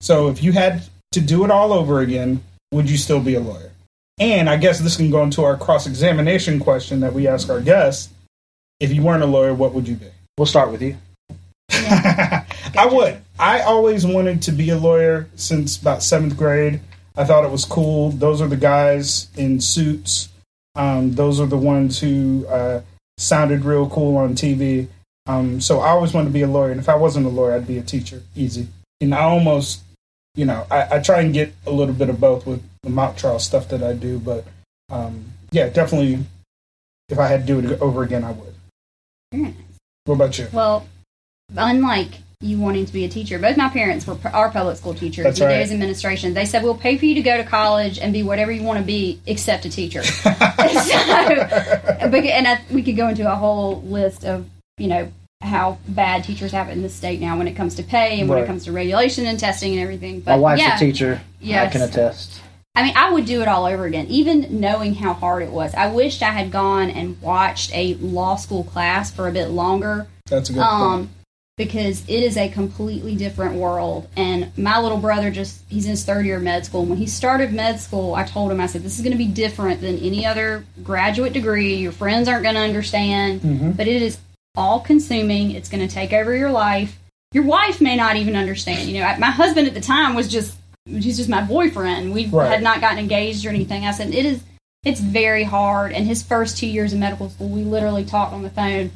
So 0.00 0.28
if 0.28 0.42
you 0.42 0.52
had 0.52 0.84
to 1.12 1.20
do 1.20 1.44
it 1.44 1.50
all 1.50 1.72
over 1.72 2.00
again, 2.00 2.42
would 2.72 2.90
you 2.90 2.96
still 2.96 3.20
be 3.20 3.34
a 3.34 3.40
lawyer? 3.40 3.70
And 4.18 4.48
I 4.48 4.56
guess 4.56 4.80
this 4.80 4.96
can 4.96 5.10
go 5.10 5.22
into 5.22 5.42
our 5.42 5.56
cross 5.56 5.86
examination 5.86 6.60
question 6.60 7.00
that 7.00 7.12
we 7.12 7.26
ask 7.26 7.48
our 7.48 7.60
guests. 7.60 8.12
If 8.78 8.92
you 8.92 9.02
weren't 9.02 9.22
a 9.22 9.26
lawyer, 9.26 9.54
what 9.54 9.72
would 9.74 9.88
you 9.88 9.94
be? 9.94 10.08
we'll 10.38 10.46
start 10.46 10.72
with 10.72 10.82
you. 10.82 10.96
I 12.76 12.88
would. 12.90 13.20
I 13.38 13.60
always 13.60 14.06
wanted 14.06 14.42
to 14.42 14.52
be 14.52 14.70
a 14.70 14.78
lawyer 14.78 15.28
since 15.34 15.80
about 15.80 16.02
seventh 16.02 16.36
grade. 16.36 16.80
I 17.16 17.24
thought 17.24 17.44
it 17.44 17.50
was 17.50 17.64
cool. 17.64 18.10
Those 18.10 18.40
are 18.40 18.48
the 18.48 18.56
guys 18.56 19.28
in 19.36 19.60
suits. 19.60 20.28
Um, 20.74 21.12
those 21.12 21.40
are 21.40 21.46
the 21.46 21.58
ones 21.58 22.00
who 22.00 22.46
uh, 22.48 22.80
sounded 23.18 23.64
real 23.64 23.88
cool 23.88 24.16
on 24.16 24.34
TV. 24.34 24.88
Um, 25.26 25.60
so 25.60 25.80
I 25.80 25.90
always 25.90 26.14
wanted 26.14 26.28
to 26.28 26.32
be 26.32 26.42
a 26.42 26.48
lawyer, 26.48 26.70
and 26.70 26.80
if 26.80 26.88
I 26.88 26.96
wasn't 26.96 27.26
a 27.26 27.30
lawyer, 27.30 27.54
I'd 27.54 27.66
be 27.66 27.78
a 27.78 27.82
teacher. 27.82 28.22
Easy. 28.34 28.68
And 29.00 29.14
I 29.14 29.22
almost, 29.22 29.82
you 30.34 30.44
know, 30.44 30.66
I, 30.70 30.96
I 30.96 30.98
try 31.00 31.20
and 31.20 31.34
get 31.34 31.52
a 31.66 31.70
little 31.70 31.94
bit 31.94 32.08
of 32.08 32.20
both 32.20 32.46
with 32.46 32.62
the 32.82 32.90
mock 32.90 33.16
trial 33.16 33.38
stuff 33.38 33.68
that 33.68 33.82
I 33.82 33.92
do. 33.92 34.18
But 34.18 34.46
um, 34.90 35.24
yeah, 35.50 35.68
definitely, 35.68 36.24
if 37.08 37.18
I 37.18 37.26
had 37.26 37.46
to 37.46 37.46
do 37.46 37.58
it 37.58 37.80
over 37.80 38.02
again, 38.02 38.24
I 38.24 38.32
would. 38.32 38.54
Very 39.30 39.44
nice. 39.44 39.54
What 40.04 40.14
about 40.14 40.38
you? 40.38 40.48
Well, 40.52 40.86
unlike 41.56 42.10
you 42.40 42.58
wanting 42.58 42.84
to 42.86 42.92
be 42.92 43.04
a 43.04 43.08
teacher, 43.08 43.38
both 43.38 43.56
my 43.56 43.68
parents 43.68 44.06
were 44.06 44.18
our 44.32 44.50
public 44.50 44.76
school 44.76 44.94
teachers. 44.94 45.24
That's 45.24 45.40
we 45.40 45.46
right. 45.46 45.64
did 45.64 45.72
administration. 45.72 46.34
They 46.34 46.44
said 46.44 46.62
we'll 46.62 46.76
pay 46.76 46.98
for 46.98 47.06
you 47.06 47.14
to 47.14 47.22
go 47.22 47.36
to 47.36 47.44
college 47.44 47.98
and 47.98 48.12
be 48.12 48.22
whatever 48.22 48.50
you 48.50 48.62
want 48.62 48.78
to 48.78 48.84
be, 48.84 49.20
except 49.26 49.64
a 49.64 49.70
teacher. 49.70 50.02
so, 50.02 50.22
and 52.02 52.48
I, 52.48 52.60
we 52.70 52.82
could 52.82 52.96
go 52.96 53.08
into 53.08 53.30
a 53.30 53.34
whole 53.34 53.82
list 53.82 54.24
of 54.24 54.48
you 54.78 54.88
know 54.88 55.12
how 55.40 55.78
bad 55.88 56.24
teachers 56.24 56.52
have 56.52 56.68
it 56.68 56.72
in 56.72 56.82
the 56.82 56.88
state 56.88 57.20
now 57.20 57.36
when 57.36 57.48
it 57.48 57.54
comes 57.54 57.74
to 57.74 57.82
pay 57.82 58.20
and 58.20 58.28
when 58.28 58.38
it 58.38 58.46
comes 58.46 58.64
to 58.64 58.72
regulation 58.72 59.26
and 59.26 59.38
testing 59.38 59.72
and 59.72 59.80
everything. 59.80 60.20
But 60.20 60.32
My 60.32 60.38
wife's 60.38 60.62
yeah, 60.62 60.76
a 60.76 60.78
teacher. 60.78 61.20
I 61.44 61.66
can 61.66 61.82
attest. 61.82 62.40
I 62.74 62.84
mean, 62.84 62.96
I 62.96 63.12
would 63.12 63.26
do 63.26 63.42
it 63.42 63.48
all 63.48 63.66
over 63.66 63.84
again, 63.84 64.06
even 64.06 64.60
knowing 64.60 64.94
how 64.94 65.12
hard 65.12 65.42
it 65.42 65.50
was. 65.50 65.74
I 65.74 65.88
wished 65.92 66.22
I 66.22 66.30
had 66.30 66.50
gone 66.50 66.88
and 66.88 67.20
watched 67.20 67.70
a 67.74 67.94
law 67.94 68.36
school 68.36 68.64
class 68.64 69.10
for 69.10 69.28
a 69.28 69.32
bit 69.32 69.48
longer 69.48 70.06
That's 70.26 70.48
a 70.48 70.54
good 70.54 70.62
um, 70.62 70.98
point. 70.98 71.10
Because 71.58 72.02
it 72.08 72.22
is 72.22 72.36
a 72.36 72.48
completely 72.48 73.14
different 73.14 73.54
world. 73.56 74.08
And 74.16 74.56
my 74.56 74.80
little 74.80 74.98
brother 74.98 75.30
just, 75.30 75.62
he's 75.68 75.84
in 75.84 75.90
his 75.90 76.04
third 76.04 76.24
year 76.24 76.36
of 76.36 76.42
med 76.42 76.64
school. 76.64 76.80
And 76.80 76.90
when 76.90 76.98
he 76.98 77.06
started 77.06 77.52
med 77.52 77.78
school, 77.78 78.14
I 78.14 78.24
told 78.24 78.50
him, 78.50 78.60
I 78.60 78.66
said, 78.66 78.82
this 78.82 78.96
is 78.96 79.02
going 79.02 79.12
to 79.12 79.18
be 79.18 79.26
different 79.26 79.80
than 79.82 79.98
any 79.98 80.24
other 80.24 80.64
graduate 80.82 81.34
degree. 81.34 81.74
Your 81.74 81.92
friends 81.92 82.26
aren't 82.26 82.42
going 82.42 82.54
to 82.54 82.60
understand, 82.62 83.42
Mhm. 83.42 83.76
but 83.76 83.86
it 83.86 84.00
is 84.00 84.16
all 84.56 84.80
consuming. 84.80 85.50
It's 85.50 85.68
going 85.68 85.86
to 85.86 85.92
take 85.94 86.12
over 86.14 86.34
your 86.34 86.50
life. 86.50 86.98
Your 87.32 87.44
wife 87.44 87.80
may 87.80 87.96
not 87.96 88.16
even 88.16 88.34
understand. 88.34 88.88
You 88.88 89.00
know, 89.00 89.14
my 89.18 89.30
husband 89.30 89.66
at 89.68 89.74
the 89.74 89.80
time 89.80 90.14
was 90.14 90.28
just, 90.28 90.54
he's 90.86 91.16
just 91.18 91.28
my 91.28 91.42
boyfriend. 91.42 92.12
We 92.14 92.26
Right. 92.26 92.50
had 92.50 92.62
not 92.62 92.80
gotten 92.80 92.98
engaged 92.98 93.44
or 93.44 93.50
anything. 93.50 93.84
I 93.86 93.92
said, 93.92 94.14
it 94.14 94.24
is, 94.24 94.40
it's 94.84 95.00
very 95.00 95.44
hard. 95.44 95.92
And 95.92 96.06
his 96.06 96.22
first 96.22 96.56
two 96.56 96.66
years 96.66 96.94
of 96.94 96.98
medical 96.98 97.28
school, 97.28 97.48
we 97.48 97.62
literally 97.62 98.04
talked 98.04 98.32
on 98.32 98.42
the 98.42 98.50
phone 98.50 98.90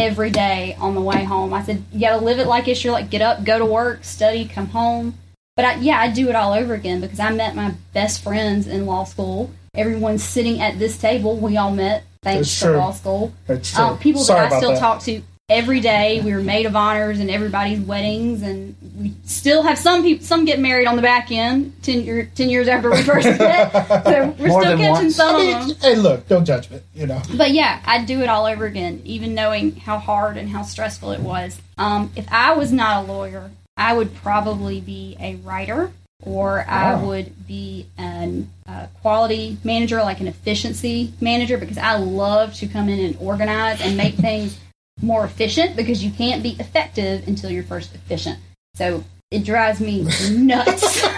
every 0.00 0.30
day 0.30 0.76
on 0.78 0.94
the 0.94 1.00
way 1.00 1.24
home. 1.24 1.52
I 1.52 1.62
said, 1.62 1.84
you 1.92 2.00
got 2.00 2.18
to 2.18 2.24
live 2.24 2.38
it 2.38 2.46
like 2.46 2.68
it's 2.68 2.82
your 2.82 2.92
like 2.92 3.10
get 3.10 3.22
up, 3.22 3.44
go 3.44 3.58
to 3.58 3.64
work, 3.64 4.04
study, 4.04 4.46
come 4.46 4.66
home. 4.68 5.14
But 5.56 5.64
I, 5.64 5.74
yeah, 5.76 6.00
I 6.00 6.10
do 6.10 6.28
it 6.28 6.34
all 6.34 6.52
over 6.52 6.74
again 6.74 7.00
because 7.00 7.20
I 7.20 7.30
met 7.30 7.54
my 7.54 7.74
best 7.92 8.22
friends 8.22 8.66
in 8.66 8.86
law 8.86 9.04
school. 9.04 9.50
Everyone's 9.74 10.24
sitting 10.24 10.60
at 10.60 10.78
this 10.78 10.96
table. 10.98 11.36
We 11.36 11.56
all 11.56 11.70
met 11.72 12.04
thanks 12.22 12.48
That's 12.48 12.60
to 12.60 12.64
true. 12.66 12.76
law 12.76 12.92
school. 12.92 13.34
That's 13.46 13.72
true. 13.74 13.84
Um, 13.84 13.98
people 13.98 14.22
Sorry 14.22 14.48
that 14.48 14.52
I 14.54 14.58
still 14.58 14.72
that. 14.72 14.80
talk 14.80 15.02
to 15.02 15.22
every 15.50 15.80
day. 15.80 16.20
We 16.24 16.32
were 16.32 16.40
maid 16.40 16.64
of 16.66 16.76
honors 16.76 17.20
in 17.20 17.28
everybody's 17.28 17.80
weddings, 17.80 18.42
and 18.42 18.74
we 18.98 19.12
still 19.24 19.62
have 19.62 19.78
some 19.78 20.02
people. 20.02 20.24
Some 20.24 20.44
get 20.44 20.58
married 20.60 20.86
on 20.86 20.96
the 20.96 21.02
back 21.02 21.30
end 21.30 21.72
ten, 21.82 22.02
year, 22.02 22.30
10 22.34 22.48
years 22.48 22.68
after 22.68 22.90
we 22.90 23.02
first 23.02 23.26
met. 23.38 23.72
So 24.04 24.34
we're 24.38 24.48
More 24.48 24.62
still 24.62 24.76
catching 24.78 24.90
once. 25.06 25.16
some 25.16 25.36
I 25.36 25.42
of 25.60 25.68
them. 25.68 25.76
hey, 25.80 25.96
look, 25.96 26.28
don't 26.28 26.44
judge 26.44 26.70
me. 26.70 26.80
You 26.94 27.06
know, 27.08 27.20
But 27.36 27.50
yeah, 27.50 27.82
I'd 27.84 28.06
do 28.06 28.20
it 28.22 28.28
all 28.28 28.46
over 28.46 28.64
again, 28.64 29.02
even 29.04 29.34
knowing 29.34 29.76
how 29.76 29.98
hard 29.98 30.36
and 30.36 30.48
how 30.48 30.62
stressful 30.62 31.10
it 31.12 31.20
was. 31.20 31.60
Um, 31.76 32.12
if 32.16 32.26
I 32.32 32.52
was 32.54 32.72
not 32.72 33.04
a 33.04 33.12
lawyer, 33.12 33.50
I 33.76 33.92
would 33.94 34.14
probably 34.16 34.80
be 34.80 35.16
a 35.20 35.34
writer 35.36 35.90
or 36.22 36.66
I 36.68 36.94
Wow. 36.94 37.06
would 37.06 37.46
be 37.48 37.86
an 37.96 38.50
a 38.66 38.88
quality 39.00 39.56
manager, 39.64 39.96
like 40.02 40.20
an 40.20 40.28
efficiency 40.28 41.12
manager, 41.20 41.56
because 41.56 41.78
I 41.78 41.96
love 41.96 42.54
to 42.56 42.66
come 42.68 42.88
in 42.90 43.00
and 43.00 43.16
organize 43.18 43.80
and 43.80 43.96
make 43.96 44.14
things 44.16 44.56
more 45.02 45.24
efficient 45.24 45.76
because 45.76 46.02
you 46.04 46.10
can't 46.10 46.42
be 46.42 46.50
effective 46.58 47.26
until 47.28 47.50
you're 47.50 47.62
first 47.64 47.94
efficient. 47.94 48.38
So 48.74 49.04
it 49.30 49.44
drives 49.44 49.80
me 49.80 50.06
nuts. 50.30 51.04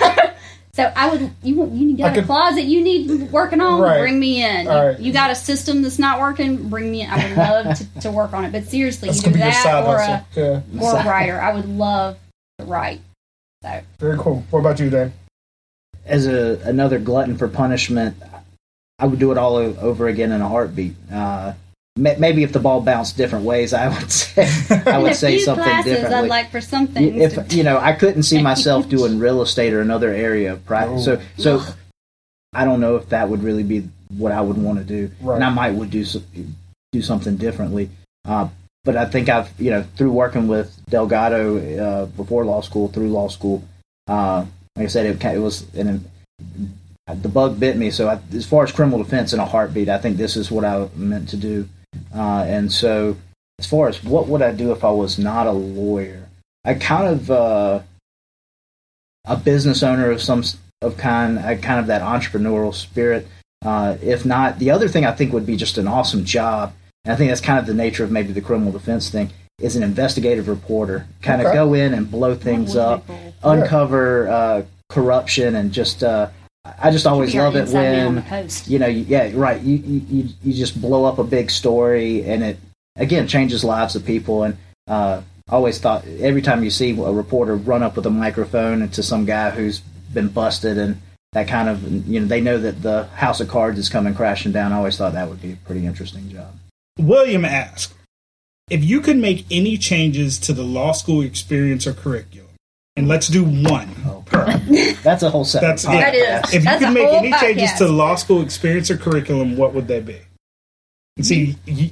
So 0.75 0.91
I 0.97 1.11
would 1.11 1.31
you 1.43 1.57
want- 1.57 1.73
you 1.75 1.95
got 1.99 2.07
I 2.07 2.13
a 2.13 2.15
could- 2.15 2.25
closet 2.25 2.63
you 2.65 2.83
need 2.83 3.31
working 3.31 3.61
on, 3.61 3.79
Right. 3.83 4.01
bring 4.01 4.19
me 4.19 4.43
in. 4.43 4.67
All 4.67 4.93
You, 4.93 4.97
you 5.09 5.13
got 5.13 5.31
a 5.31 5.35
system 5.35 5.83
that's 5.83 5.99
not 5.99 6.19
working, 6.19 6.71
bring 6.71 6.91
me 6.91 7.03
in. 7.03 7.11
I 7.11 7.29
would 7.29 7.37
love 7.37 7.77
to, 7.77 8.01
to 8.01 8.11
work 8.11 8.33
on 8.33 8.47
it. 8.47 8.53
But 8.53 8.65
seriously, 8.65 9.11
that's 9.11 9.19
either 9.21 9.33
gonna 9.33 9.45
be 9.45 9.53
your 9.53 9.53
side 9.53 9.85
that 9.85 9.87
or 9.87 9.97
a 9.99 10.25
Yeah, 10.35 10.83
or 10.83 10.97
a 10.99 11.05
writer. 11.05 11.39
I 11.39 11.53
would 11.53 11.69
love 11.69 12.17
to 12.59 12.65
write. 12.65 13.03
So 13.63 13.83
very 13.99 14.17
cool. 14.17 14.45
What 14.49 14.61
about 14.61 14.81
you, 14.81 14.89
Dan? 14.89 15.13
As 16.07 16.27
a 16.27 16.59
another 16.65 16.99
glutton 16.99 17.37
for 17.37 17.49
punishment, 17.49 18.17
I 18.99 19.05
would 19.05 19.19
do 19.19 19.31
it 19.31 19.37
all 19.37 19.57
over 19.57 20.09
again 20.09 20.33
in 20.33 20.41
a 20.41 20.49
heartbeat. 20.49 20.95
Uh, 21.13 21.53
ma- 21.53 21.55
maybe 21.97 22.43
if 22.43 22.53
the 22.53 22.59
ball 22.59 22.81
bounced 22.81 23.17
different 23.17 23.45
ways, 23.45 23.73
I 23.73 23.89
would 23.89 24.11
say 24.13 24.49
I 24.87 24.99
would 24.99 25.15
say 25.15 25.39
something 25.39 25.65
classes, 25.65 25.93
differently. 25.93 26.15
I'd 26.19 26.29
like 26.29 26.51
for 26.51 26.61
some 26.61 26.87
things. 26.87 27.17
if 27.21 27.49
to- 27.49 27.57
you 27.57 27.63
know, 27.63 27.79
I 27.79 27.93
couldn't 27.93 28.23
see 28.25 28.41
myself 28.51 28.89
doing 28.89 29.19
real 29.19 29.43
estate 29.43 29.73
or 29.73 29.81
another 29.81 30.11
area 30.11 30.53
of 30.53 30.65
practice. 30.65 31.05
So, 31.05 31.21
so 31.37 31.63
I 32.53 32.65
don't 32.65 32.81
know 32.81 32.97
if 32.97 33.09
that 33.11 33.29
would 33.29 33.43
really 33.43 33.63
be 33.63 33.89
what 34.17 34.33
I 34.33 34.41
would 34.41 34.59
want 34.59 34.79
to 34.79 34.85
do, 34.85 35.11
Right. 35.21 35.37
and 35.37 35.45
I 35.45 35.51
might 35.51 35.71
would 35.73 35.91
do 35.91 36.05
do 36.93 37.03
something 37.03 37.37
differently. 37.37 37.89
Uh, 38.27 38.49
but 38.85 38.97
I 38.97 39.07
think 39.07 39.29
I've 39.29 39.49
you 39.61 39.71
know 39.71 39.83
through 39.97 40.13
working 40.13 40.49
with 40.49 40.75
Delgado 40.89 41.59
uh, 41.79 42.07
before 42.07 42.45
law 42.45 42.61
school, 42.63 42.89
through 42.89 43.09
law 43.11 43.29
school, 43.29 43.63
uh, 44.09 44.45
like 44.77 44.85
I 44.85 44.89
said, 44.89 45.07
it, 45.07 45.25
it 45.25 45.39
was 45.39 45.73
an, 45.75 46.05
the 47.07 47.29
bug 47.29 47.61
bit 47.61 47.77
me. 47.77 47.91
So 47.91 48.09
I, 48.09 48.19
as 48.35 48.47
far 48.47 48.65
as 48.65 48.73
criminal 48.73 49.03
defense 49.03 49.33
in 49.33 49.41
a 49.41 49.47
heartbeat, 49.47 49.89
I 49.89 49.99
think 49.99 50.17
this 50.17 50.37
is 50.37 50.51
what 50.51 50.65
I 50.65 50.89
meant 50.97 51.29
to 51.31 51.37
do. 51.37 51.69
Uh, 52.15 52.45
and 52.47 52.73
so 52.73 53.17
as 53.59 53.67
far 53.67 53.89
as 53.89 54.03
what 54.03 54.29
would 54.29 54.43
I 54.43 54.53
do 54.53 54.73
if 54.73 54.85
I 54.85 54.91
was 54.91 55.19
not 55.19 55.47
a 55.47 55.53
lawyer, 55.53 56.29
I 56.65 56.75
kind 56.75 57.09
of 57.09 57.31
uh, 57.31 57.81
a 59.25 59.37
business 59.37 59.83
owner 59.83 60.11
of 60.11 60.23
some 60.23 60.43
of 60.81 60.97
kind. 60.97 61.39
I 61.39 61.57
kind 61.57 61.81
of 61.81 61.87
that 61.87 62.03
entrepreneurial 62.03 62.75
spirit. 62.75 63.27
Uh, 63.65 63.97
if 64.03 64.25
not, 64.25 64.59
the 64.59 64.71
other 64.71 64.89
thing 64.89 65.05
I 65.05 65.13
think 65.13 65.33
would 65.33 65.47
be 65.47 65.57
just 65.57 65.79
an 65.79 65.87
awesome 65.87 66.25
job. 66.25 66.73
And 67.05 67.13
I 67.13 67.17
think 67.17 67.31
that's 67.31 67.41
kind 67.41 67.59
of 67.59 67.67
the 67.67 67.75
nature 67.75 68.05
of 68.05 68.11
maybe 68.11 68.33
the 68.33 68.41
criminal 68.41 68.73
defense 68.73 69.09
thing. 69.09 69.31
Is 69.61 69.77
an 69.77 69.85
investigative 69.85 70.49
reporter, 70.49 71.07
kind 71.21 71.41
of 71.41 71.53
go 71.53 71.75
in 71.75 71.95
and 71.95 72.11
blow 72.11 72.35
things 72.35 72.75
up, 72.75 73.07
cool. 73.07 73.35
uncover 73.45 74.29
uh, 74.29 74.63
corruption, 74.89 75.55
and 75.55 75.71
just 75.71 76.03
uh, 76.03 76.31
I 76.65 76.93
just 76.93 77.07
always 77.07 77.35
love 77.35 77.57
it 77.57 77.61
inside 77.61 77.83
man 77.83 78.07
on 78.07 78.15
when 78.23 78.49
you 78.67 78.79
know, 78.79 78.87
yeah, 78.87 79.33
right. 79.35 79.61
You, 79.61 79.77
you 79.77 80.07
you 80.09 80.29
you 80.45 80.53
just 80.53 80.81
blow 80.81 81.05
up 81.05 81.19
a 81.19 81.25
big 81.25 81.51
story, 81.51 82.25
and 82.25 82.43
it 82.45 82.59
again 82.95 83.27
changes 83.27 83.65
lives 83.65 83.97
of 83.97 84.05
people. 84.05 84.45
And 84.45 84.57
uh, 84.87 85.23
I 85.49 85.53
always 85.53 85.81
thought 85.81 86.07
every 86.07 86.41
time 86.41 86.63
you 86.63 86.71
see 86.71 86.91
a 86.91 87.13
reporter 87.13 87.57
run 87.57 87.83
up 87.83 87.97
with 87.97 88.07
a 88.07 88.11
microphone 88.11 88.81
into 88.83 89.03
some 89.03 89.25
guy 89.25 89.51
who's 89.51 89.81
been 89.81 90.29
busted, 90.29 90.79
and 90.79 91.03
that 91.33 91.49
kind 91.49 91.69
of 91.69 92.09
you 92.09 92.21
know 92.21 92.27
they 92.27 92.41
know 92.41 92.59
that 92.59 92.81
the 92.81 93.05
house 93.09 93.41
of 93.41 93.49
cards 93.49 93.79
is 93.79 93.89
coming 93.89 94.15
crashing 94.15 94.53
down. 94.53 94.73
I 94.73 94.77
always 94.77 94.97
thought 94.97 95.15
that 95.15 95.29
would 95.29 95.43
be 95.43 95.53
a 95.53 95.57
pretty 95.57 95.85
interesting 95.85 96.31
job. 96.31 96.55
William 96.97 97.45
asked 97.45 97.93
if 98.71 98.85
you 98.85 99.01
could 99.01 99.17
make 99.17 99.47
any 99.51 99.77
changes 99.77 100.39
to 100.39 100.53
the 100.53 100.63
law 100.63 100.93
school 100.93 101.23
experience 101.23 101.87
or 101.89 101.93
curriculum, 101.93 102.42
and 102.97 103.09
let's 103.09 103.29
do 103.29 103.45
one 103.45 103.89
oh, 104.07 104.23
per. 104.27 104.45
That's 105.03 105.23
a 105.23 105.31
whole 105.31 105.45
set. 105.45 105.63
That's 105.63 105.85
yeah. 105.85 105.93
That 106.11 106.15
is. 106.15 106.55
If 106.55 106.55
you 106.55 106.61
That's 106.61 106.79
could 106.81 106.89
a 106.89 106.93
make 106.93 107.09
whole 107.09 107.19
any 107.19 107.33
changes 107.33 107.71
podcast. 107.71 107.79
to 107.79 107.89
law 107.89 108.15
school 108.17 108.43
experience 108.43 108.91
or 108.91 108.97
curriculum, 108.97 109.57
what 109.57 109.73
would 109.75 109.89
they 109.89 110.01
be? 110.01 110.19
And 111.17 111.27
see, 111.27 111.57
you, 111.67 111.91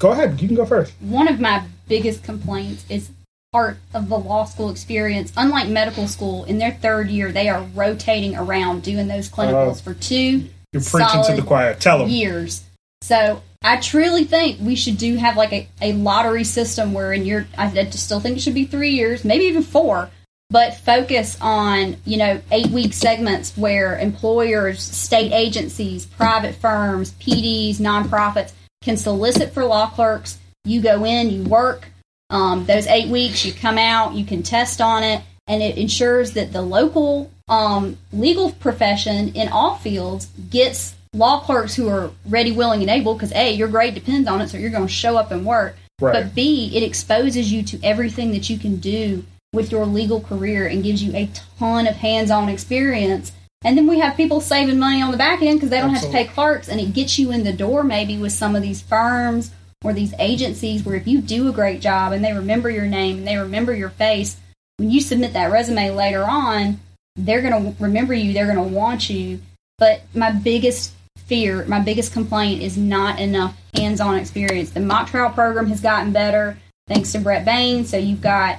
go 0.00 0.12
ahead. 0.12 0.40
You 0.40 0.48
can 0.48 0.56
go 0.56 0.66
first. 0.66 0.92
one 1.00 1.28
of 1.28 1.40
my 1.40 1.64
biggest 1.88 2.22
complaints 2.24 2.84
is 2.88 3.10
part 3.52 3.78
of 3.94 4.08
the 4.08 4.18
law 4.18 4.44
school 4.44 4.70
experience. 4.70 5.32
Unlike 5.36 5.68
medical 5.68 6.06
school, 6.06 6.44
in 6.44 6.58
their 6.58 6.72
third 6.72 7.08
year, 7.10 7.32
they 7.32 7.48
are 7.48 7.62
rotating 7.74 8.36
around 8.36 8.82
doing 8.82 9.08
those 9.08 9.28
clinicals 9.28 9.70
Oh. 9.70 9.74
for 9.74 9.94
two 9.94 10.48
You're 10.72 10.82
preaching 10.82 11.08
to 11.18 11.24
Solid 11.24 11.36
the 11.38 11.42
choir. 11.42 11.74
Tell 11.74 11.98
them. 11.98 12.08
years. 12.08 12.62
So 13.02 13.42
I 13.62 13.76
truly 13.78 14.24
think 14.24 14.60
we 14.60 14.76
should 14.76 14.98
do 14.98 15.16
have 15.16 15.36
like 15.36 15.52
a, 15.52 15.68
a 15.80 15.92
lottery 15.94 16.44
system 16.44 16.92
where 16.92 17.12
in 17.12 17.24
your 17.24 17.46
I, 17.58 17.66
I 17.66 17.84
just 17.86 18.04
still 18.04 18.20
think 18.20 18.36
it 18.36 18.40
should 18.40 18.54
be 18.54 18.66
three 18.66 18.90
years, 18.90 19.24
maybe 19.24 19.44
even 19.46 19.62
four, 19.64 20.10
but 20.50 20.74
focus 20.74 21.38
on, 21.40 21.96
you 22.04 22.16
know, 22.16 22.40
eight 22.50 22.68
week 22.68 22.92
segments 22.92 23.56
where 23.56 23.98
employers, 23.98 24.82
state 24.82 25.32
agencies, 25.32 26.06
private 26.06 26.56
firms, 26.56 27.12
PDs, 27.12 27.76
nonprofits 27.76 28.52
can 28.82 28.96
solicit 28.96 29.52
for 29.52 29.64
law 29.64 29.88
clerks. 29.88 30.38
You 30.64 30.80
go 30.82 31.04
in, 31.04 31.30
you 31.30 31.44
work, 31.44 31.88
um, 32.30 32.66
those 32.66 32.86
eight 32.86 33.08
weeks, 33.08 33.44
you 33.44 33.52
come 33.52 33.78
out, 33.78 34.14
you 34.14 34.24
can 34.24 34.42
test 34.42 34.80
on 34.80 35.04
it, 35.04 35.22
and 35.46 35.62
it 35.62 35.78
ensures 35.78 36.32
that 36.32 36.52
the 36.52 36.62
local 36.62 37.30
um, 37.48 37.96
legal 38.12 38.52
profession 38.52 39.34
in 39.34 39.48
all 39.48 39.76
fields 39.76 40.26
gets 40.50 40.94
law 41.12 41.40
clerks 41.40 41.74
who 41.74 41.88
are 41.88 42.10
ready, 42.26 42.52
willing, 42.52 42.80
and 42.80 42.90
able. 42.90 43.14
Because 43.14 43.32
a, 43.32 43.52
your 43.52 43.68
grade 43.68 43.94
depends 43.94 44.28
on 44.28 44.40
it, 44.40 44.48
so 44.48 44.58
you're 44.58 44.70
going 44.70 44.86
to 44.86 44.92
show 44.92 45.16
up 45.16 45.30
and 45.30 45.44
work. 45.44 45.76
Right. 46.00 46.12
But 46.12 46.34
b, 46.34 46.70
it 46.74 46.82
exposes 46.82 47.52
you 47.52 47.62
to 47.64 47.84
everything 47.84 48.32
that 48.32 48.48
you 48.48 48.58
can 48.58 48.76
do 48.76 49.24
with 49.52 49.72
your 49.72 49.86
legal 49.86 50.20
career 50.20 50.66
and 50.66 50.82
gives 50.82 51.02
you 51.02 51.14
a 51.14 51.28
ton 51.58 51.86
of 51.86 51.96
hands-on 51.96 52.48
experience 52.48 53.32
And 53.62 53.76
then 53.76 53.86
we 53.86 53.98
have 53.98 54.16
people 54.16 54.40
saving 54.40 54.78
money 54.78 55.02
on 55.02 55.10
the 55.10 55.18
back 55.18 55.42
end 55.42 55.58
because 55.58 55.68
they 55.68 55.80
don't 55.80 55.92
have 55.92 56.02
to 56.04 56.08
pay 56.08 56.24
clerks, 56.24 56.68
and 56.68 56.80
it 56.80 56.94
gets 56.94 57.18
you 57.18 57.30
in 57.30 57.44
the 57.44 57.52
door 57.52 57.84
maybe 57.84 58.16
with 58.16 58.32
some 58.32 58.56
of 58.56 58.62
these 58.62 58.80
firms 58.80 59.50
or 59.84 59.92
these 59.92 60.14
agencies 60.18 60.82
where 60.82 60.96
if 60.96 61.06
you 61.06 61.20
do 61.20 61.46
a 61.46 61.52
great 61.52 61.82
job 61.82 62.12
and 62.12 62.24
they 62.24 62.32
remember 62.32 62.70
your 62.70 62.86
name 62.86 63.18
and 63.18 63.26
they 63.26 63.36
remember 63.36 63.74
your 63.74 63.90
face, 63.90 64.38
when 64.78 64.90
you 64.90 65.00
submit 65.00 65.34
that 65.34 65.52
resume 65.52 65.90
later 65.90 66.24
on, 66.24 66.80
they're 67.16 67.42
going 67.42 67.74
to 67.74 67.82
remember 67.82 68.14
you, 68.14 68.32
they're 68.32 68.50
going 68.50 68.56
to 68.56 68.74
want 68.74 69.10
you. 69.10 69.40
But 69.76 70.04
my 70.14 70.30
biggest 70.30 70.94
fear, 71.18 71.66
my 71.66 71.80
biggest 71.80 72.14
complaint 72.14 72.62
is 72.62 72.78
not 72.78 73.20
enough 73.20 73.54
hands 73.74 74.00
on 74.00 74.16
experience. 74.16 74.70
The 74.70 74.80
mock 74.80 75.08
trial 75.08 75.30
program 75.30 75.66
has 75.66 75.82
gotten 75.82 76.12
better 76.12 76.56
thanks 76.88 77.12
to 77.12 77.18
Brett 77.18 77.44
Bain, 77.44 77.84
so 77.84 77.98
you've 77.98 78.22
got 78.22 78.58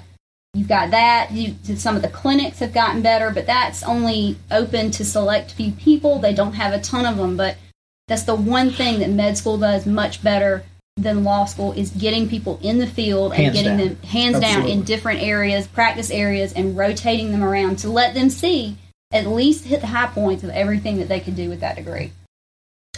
You've 0.54 0.68
got 0.68 0.92
that. 0.92 1.32
You, 1.32 1.56
some 1.78 1.96
of 1.96 2.02
the 2.02 2.10
clinics 2.10 2.60
have 2.60 2.74
gotten 2.74 3.02
better, 3.02 3.32
but 3.32 3.46
that's 3.46 3.84
only 3.84 4.38
open 4.52 4.92
to 4.92 5.06
select 5.06 5.54
few 5.54 5.72
people. 5.72 6.20
They 6.20 6.34
don't 6.34 6.54
have 6.54 6.74
a 6.74 6.82
ton 6.82 7.06
of 7.06 7.18
them, 7.18 7.38
but 7.38 7.58
that's 8.08 8.24
the 8.24 8.36
one 8.36 8.72
thing 8.72 9.00
that 9.00 9.10
med 9.10 9.38
school 9.38 9.58
does 9.58 9.86
much 9.86 10.22
better 10.22 10.66
than 10.98 11.24
law 11.24 11.46
school 11.46 11.72
is 11.72 11.90
getting 11.92 12.28
people 12.28 12.60
in 12.62 12.80
the 12.80 12.88
field 12.88 13.32
and 13.32 13.44
Hands 13.44 13.56
getting 13.56 13.78
down. 13.78 13.88
them 13.88 14.02
hands 14.04 14.40
down 14.42 14.68
in 14.68 14.84
different 14.84 15.22
areas, 15.22 15.68
practice 15.68 16.12
areas, 16.12 16.52
and 16.52 16.78
rotating 16.78 17.32
them 17.32 17.44
around 17.44 17.80
to 17.80 17.90
let 17.90 18.14
them 18.14 18.30
see 18.30 18.76
at 19.14 19.28
least 19.28 19.66
hit 19.66 19.80
the 19.80 19.88
high 19.88 20.08
points 20.08 20.44
of 20.44 20.50
everything 20.50 20.98
that 20.98 21.08
they 21.08 21.22
could 21.22 21.36
do 21.36 21.48
with 21.50 21.62
that 21.62 21.78
degree. 21.78 22.12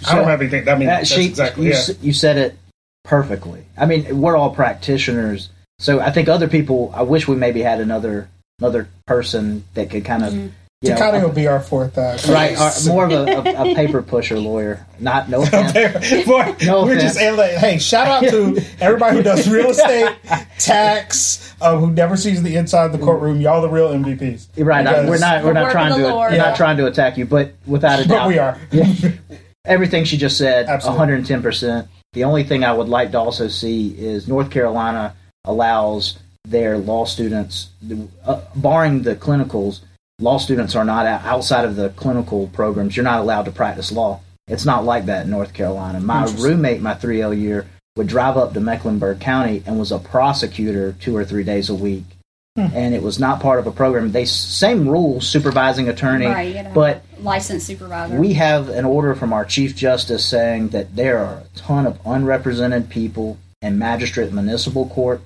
I 0.08 0.16
don't 0.16 0.26
have 0.28 0.42
anything. 0.42 0.68
I 0.68 0.76
mean, 0.76 0.88
That 0.88 1.00
that's 1.00 1.12
she, 1.12 1.26
exactly 1.26 1.68
you, 1.68 1.74
yeah. 1.74 1.94
you 2.02 2.14
said 2.14 2.38
it 2.38 2.58
perfectly. 3.04 3.64
I 3.78 3.86
mean, 3.86 4.20
we're 4.20 4.36
all 4.36 4.50
practitioners, 4.54 5.50
so 5.80 6.00
I 6.00 6.12
think 6.12 6.30
other 6.30 6.48
people. 6.48 6.92
I 6.96 7.02
wish 7.04 7.28
we 7.28 7.36
maybe 7.36 7.62
had 7.62 7.80
another 7.82 8.30
another 8.60 8.88
person 9.08 9.64
that 9.74 9.90
could 9.90 10.06
kind 10.06 10.24
of, 10.24 10.32
Mm-hmm. 10.34 10.48
you 10.82 10.90
know, 10.90 10.96
Takata 10.96 11.20
will 11.26 11.34
be 11.34 11.48
our 11.48 11.60
fourth. 11.60 11.98
Uh, 11.98 12.18
right, 12.30 12.56
uh, 12.58 12.72
more 12.88 13.06
of 13.06 13.12
a, 13.12 13.26
a, 13.26 13.72
a 13.72 13.76
paper 13.76 14.02
pusher 14.02 14.38
lawyer. 14.40 14.86
Not 15.00 15.30
no 15.30 15.42
offense. 15.44 16.26
Boy, 16.26 16.56
No 16.64 16.84
we're 16.86 16.96
offense. 16.98 17.16
just 17.16 17.38
like, 17.38 17.52
hey, 17.52 17.78
shout 17.80 18.08
out 18.08 18.30
to 18.30 18.62
everybody 18.80 19.18
who 19.18 19.24
does 19.24 19.50
real 19.50 19.70
estate, 19.72 20.16
tax, 20.60 21.54
uh, 21.62 21.78
who 21.78 21.92
never 21.92 22.16
sees 22.18 22.42
the 22.44 22.56
inside 22.56 22.86
of 22.86 22.92
the 22.92 22.98
courtroom. 23.04 23.42
Y'all 23.42 23.62
the 23.62 23.70
real 23.70 23.90
MVPs. 23.94 24.48
Right, 24.58 24.86
I- 24.86 25.06
we're 25.10 25.18
not 25.18 25.44
we're 25.44 25.54
The 25.54 25.62
not 25.62 25.72
trying 25.72 25.96
to 26.00 26.08
Lord. 26.08 26.32
we're 26.32 26.38
Yeah. 26.38 26.44
not 26.50 26.56
trying 26.58 26.78
to 26.78 26.86
attack 26.86 27.18
you, 27.18 27.26
but 27.26 27.54
without 27.66 28.00
a 28.00 28.08
doubt, 28.08 28.20
But 28.20 28.28
we 28.28 28.40
are. 28.40 28.58
everything 29.66 30.04
she 30.06 30.18
just 30.18 30.38
said, 30.38 30.68
110 30.68 31.42
percent. 31.42 31.88
The 32.14 32.26
only 32.26 32.44
thing 32.44 32.64
I 32.64 32.74
would 32.74 32.90
like 32.90 33.12
to 33.12 33.20
also 33.20 33.48
see 33.48 33.90
is 33.98 34.28
North 34.28 34.52
Carolina 34.52 35.16
allows 35.46 36.18
their 36.46 36.78
law 36.78 37.06
students, 37.06 37.70
uh, 38.26 38.42
barring 38.56 39.04
the 39.04 39.16
clinicals, 39.16 39.82
law 40.20 40.38
students 40.38 40.76
are 40.76 40.86
not 40.86 41.06
outside 41.06 41.66
of 41.66 41.76
the 41.76 41.90
clinical 41.90 42.48
programs. 42.48 42.96
You're 42.96 43.04
not 43.04 43.20
allowed 43.20 43.44
to 43.44 43.52
practice 43.52 43.92
law. 43.92 44.22
It's 44.48 44.66
not 44.66 44.84
like 44.84 45.06
that 45.06 45.26
in 45.26 45.32
North 45.32 45.54
Carolina. 45.54 46.00
My 46.00 46.26
roommate, 46.26 46.82
my 46.82 46.94
3L 46.94 47.40
year, 47.40 47.68
would 47.96 48.08
drive 48.08 48.38
up 48.38 48.54
to 48.54 48.60
Mecklenburg 48.60 49.20
County 49.20 49.64
and 49.66 49.80
was 49.80 49.92
a 49.92 50.00
prosecutor 50.00 50.94
two 50.94 51.16
or 51.16 51.24
three 51.24 51.44
days 51.44 51.70
a 51.70 51.76
week. 51.76 52.04
Hmm. 52.56 52.68
And 52.74 52.94
it 52.94 53.02
was 53.02 53.20
not 53.20 53.40
part 53.40 53.60
of 53.60 53.66
a 53.68 53.72
program. 53.72 54.12
They 54.12 54.26
same 54.26 54.88
rules, 54.88 55.28
supervising 55.28 55.90
attorney, 55.90 56.28
Right, 56.28 56.48
you 56.50 56.54
gotta 56.54 56.70
but 56.70 57.06
licensed 57.20 57.66
supervisor. 57.66 58.16
we 58.20 58.34
have 58.34 58.70
an 58.70 58.86
order 58.86 59.16
from 59.16 59.34
our 59.34 59.44
chief 59.46 59.76
justice 59.76 60.24
saying 60.26 60.70
that 60.70 60.96
there 60.96 61.18
are 61.20 61.38
a 61.38 61.58
ton 61.58 61.88
of 61.88 62.00
unrepresented 62.06 62.90
people 62.90 63.40
in 63.64 63.80
magistrate 63.80 64.32
municipal 64.32 64.88
court 64.88 65.22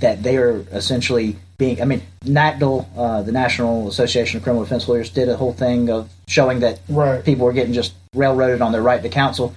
that- 0.00 0.22
they 0.22 0.36
are 0.36 0.64
essentially 0.72 1.36
being. 1.58 1.80
I 1.80 1.84
mean, 1.84 2.02
NACDL, 2.24 2.86
uh, 2.96 3.22
the 3.22 3.32
National 3.32 3.88
Association 3.88 4.38
of 4.38 4.42
Criminal 4.42 4.64
Defense 4.64 4.88
Lawyers, 4.88 5.10
did 5.10 5.28
a 5.28 5.36
whole 5.36 5.52
thing 5.52 5.90
of 5.90 6.08
showing 6.26 6.60
that 6.60 6.80
Right. 6.88 7.22
people 7.24 7.44
were 7.46 7.52
getting 7.52 7.72
just 7.74 7.92
railroaded 8.14 8.62
on 8.62 8.72
their 8.72 8.82
right 8.82 9.02
to 9.02 9.08
counsel. 9.08 9.54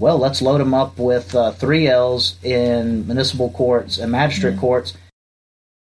Well, 0.00 0.18
let's 0.18 0.40
load 0.40 0.58
them 0.58 0.72
up 0.74 0.98
with 0.98 1.34
uh, 1.34 1.52
three 1.52 1.86
L's 1.88 2.36
in 2.42 3.06
municipal 3.06 3.50
courts 3.50 3.98
and 3.98 4.10
magistrate 4.10 4.58
courts. 4.58 4.94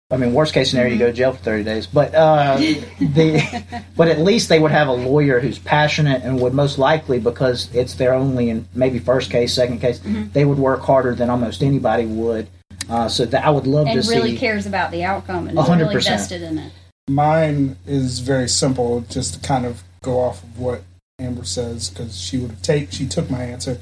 I 0.10 0.16
mean, 0.16 0.34
worst 0.34 0.54
case 0.54 0.70
scenario, 0.70 0.94
you 0.94 1.00
go 1.00 1.08
to 1.08 1.14
jail 1.14 1.34
for 1.34 1.40
thirty 1.44 1.64
days. 1.66 1.86
But 1.86 2.16
uh, 2.16 2.56
the, 3.00 3.64
but 3.98 4.08
at 4.08 4.20
least 4.20 4.48
they 4.48 4.60
would 4.60 4.72
have 4.72 4.88
a 4.88 4.94
lawyer 4.94 5.42
who's 5.42 5.60
passionate 5.60 6.24
and 6.24 6.40
would 6.40 6.54
most 6.54 6.78
likely, 6.78 7.20
because 7.20 7.68
it's 7.76 7.96
their 7.96 8.14
only 8.14 8.50
and 8.50 8.68
maybe 8.74 9.00
first 9.00 9.30
case, 9.30 9.54
second 9.54 9.80
case, 9.82 10.00
they 10.32 10.46
would 10.46 10.60
work 10.60 10.82
harder 10.82 11.14
than 11.14 11.30
almost 11.30 11.62
anybody 11.62 12.06
would. 12.06 12.48
Uh, 12.90 13.10
so 13.10 13.26
that 13.26 13.44
I 13.44 13.50
would 13.50 13.68
love 13.68 13.88
and 13.88 14.02
to 14.02 14.10
really 14.10 14.32
see. 14.32 14.38
cares 14.38 14.66
about 14.66 14.92
the 14.92 15.04
outcome 15.04 15.50
and 15.50 15.58
A 15.58 15.62
is 15.62 15.70
really 15.70 15.94
percent. 15.94 16.20
vested 16.20 16.42
in 16.42 16.58
it. 16.58 16.72
Mine 17.10 17.76
is 17.86 18.20
very 18.20 18.48
simple, 18.48 19.02
just 19.02 19.34
to 19.34 19.40
kind 19.42 19.66
of 19.66 19.84
go 20.02 20.20
off 20.20 20.44
of 20.44 20.58
what 20.58 20.84
Amber 21.20 21.44
says, 21.44 21.90
because 21.90 22.20
she 22.20 22.38
would 22.38 22.64
take 22.64 22.92
she 22.92 23.08
took 23.08 23.30
my 23.30 23.44
answer. 23.44 23.80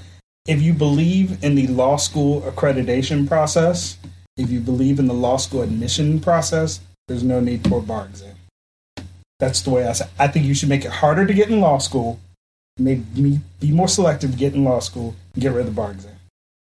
If 0.48 0.62
you 0.62 0.74
believe 0.74 1.44
in 1.44 1.56
the 1.56 1.68
law 1.68 1.98
school 1.98 2.42
accreditation 2.42 3.28
process, 3.28 3.98
if 4.38 4.50
you 4.50 4.60
believe 4.60 5.00
in 5.00 5.08
the 5.08 5.14
law 5.14 5.38
school 5.38 5.62
admission 5.62 6.20
process, 6.20 6.80
there's 7.08 7.24
no 7.24 7.40
need 7.40 7.68
for 7.68 7.80
a 7.80 7.82
bar 7.82 8.06
exam. 8.06 8.36
That's 9.40 9.62
the 9.62 9.70
way 9.70 9.88
I 9.88 9.94
say. 9.94 10.08
I 10.18 10.28
think 10.28 10.46
you 10.46 10.54
should 10.54 10.70
make 10.70 10.86
it 10.86 10.92
harder 10.92 11.26
to 11.26 11.34
get 11.34 11.50
in 11.50 11.60
law 11.60 11.78
school. 11.78 12.20
Make 12.78 13.00
me 13.16 13.40
be 13.60 13.72
more 13.72 13.88
selective 13.88 14.32
to 14.32 14.38
get 14.38 14.54
in 14.54 14.64
law 14.64 14.80
school 14.80 15.16
and 15.34 15.42
get 15.42 15.52
rid 15.54 15.62
of 15.62 15.68
the 15.68 15.72
bar 15.72 15.92
exam. 15.92 16.15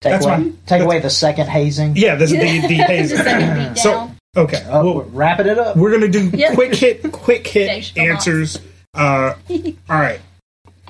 Take 0.01 0.11
that's 0.13 0.25
away, 0.25 0.35
fine. 0.35 0.57
take 0.65 0.81
away 0.81 0.99
the 0.99 1.09
second 1.09 1.47
hazing. 1.47 1.95
Yeah, 1.95 2.15
this 2.15 2.31
is 2.31 2.37
the 2.39 2.67
the 2.67 2.75
Just 2.77 2.89
hazing. 2.89 3.17
second 3.17 3.77
So 3.77 4.11
okay, 4.37 4.65
Oh, 4.69 4.83
well, 4.83 4.93
we're 4.95 5.03
wrapping 5.05 5.47
it 5.47 5.57
up. 5.57 5.77
we're 5.77 5.91
gonna 5.91 6.07
do 6.09 6.29
Yeah. 6.33 6.53
quick 6.53 6.75
hit, 6.75 7.11
quick 7.11 7.45
hit 7.47 7.67
Dave 7.67 7.83
Chappelle. 7.83 8.09
answers. 8.13 8.59
Uh, 8.93 9.35
all 9.89 9.99
right, 9.99 10.19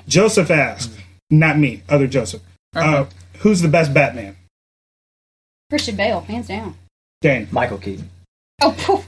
Joseph 0.08 0.50
asked, 0.50 0.90
not 1.30 1.58
me, 1.58 1.82
other 1.88 2.06
Joseph. 2.06 2.42
Uh, 2.74 3.04
who's 3.38 3.60
the 3.60 3.68
best 3.68 3.92
Batman? 3.94 4.36
Christian 5.70 5.96
Bale, 5.96 6.20
hands 6.20 6.48
down. 6.48 6.74
Dane. 7.20 7.48
Michael 7.52 7.78
Keaton. 7.78 8.10
Oh, 8.60 8.74
poof. 8.78 9.06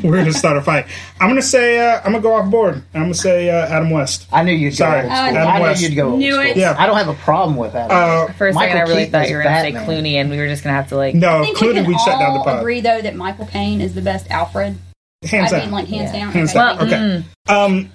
We're 0.04 0.16
gonna 0.18 0.32
start 0.32 0.56
a 0.56 0.62
fight. 0.62 0.86
I'm 1.20 1.28
gonna 1.28 1.42
say 1.42 1.78
uh, 1.78 1.98
I'm 1.98 2.12
gonna 2.12 2.20
go 2.20 2.34
off 2.34 2.50
board. 2.50 2.82
I'm 2.94 3.02
gonna 3.02 3.14
say 3.14 3.50
uh, 3.50 3.66
Adam 3.66 3.90
West. 3.90 4.26
I 4.32 4.42
knew 4.42 4.52
you'd 4.52 4.74
Sorry, 4.76 5.02
go. 5.02 5.08
Old 5.08 5.16
school. 5.16 5.36
Adam 5.36 5.48
I 5.48 5.58
knew 5.58 5.62
West. 5.64 5.82
you'd 5.82 5.94
go. 5.96 6.10
Old 6.10 6.18
Knew 6.18 6.32
school. 6.32 6.44
it. 6.46 6.56
Yeah. 6.56 6.74
I 6.78 6.86
don't 6.86 6.96
have 6.96 7.08
a 7.08 7.14
problem 7.14 7.56
with 7.56 7.72
that. 7.74 7.90
Uh, 7.90 8.32
For 8.32 8.48
a 8.48 8.52
second, 8.52 8.76
I 8.78 8.80
really 8.82 8.94
Keaton 9.06 9.12
thought 9.12 9.28
you 9.30 9.36
were 9.36 9.42
going 9.42 9.54
to 9.54 9.60
say 9.60 9.72
Batman. 9.72 9.88
Clooney, 10.04 10.12
and 10.14 10.30
we 10.30 10.36
were 10.38 10.46
just 10.46 10.64
going 10.64 10.72
to 10.74 10.76
have 10.80 10.88
to 10.90 10.96
like. 10.96 11.14
I 11.14 11.18
no, 11.18 11.42
think 11.44 11.60
we 11.60 11.66
Clooney, 11.68 11.74
can 11.74 11.86
we 11.86 11.98
shut 11.98 12.18
down 12.18 12.32
the 12.34 12.38
all 12.40 12.44
pod. 12.44 12.60
agree 12.60 12.80
though 12.80 13.00
that 13.02 13.14
Michael 13.16 13.46
Caine 13.46 13.80
is 13.80 13.94
the 13.94 14.02
best 14.02 14.30
Alfred. 14.30 14.76
Hands 15.24 15.52
I 15.52 15.56
down. 15.58 15.66
mean, 15.66 15.72
like 15.74 15.88
hands 15.88 16.12
Yeah. 16.14 16.20
down. 16.20 16.32
Hands 16.32 16.50
Okay. 16.50 16.58
down. 16.58 16.76
Well, 16.78 16.86
Okay. 16.86 17.24
mm, 17.48 17.50
Um, 17.54 17.90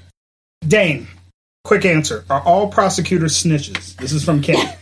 Dane, 0.68 1.08
quick 1.64 1.86
answer: 1.86 2.24
Are 2.30 2.42
all 2.42 2.68
prosecutors 2.68 3.42
snitches? 3.42 3.96
This 3.98 4.12
is 4.12 4.24
from 4.24 4.42
Ken. 4.42 4.74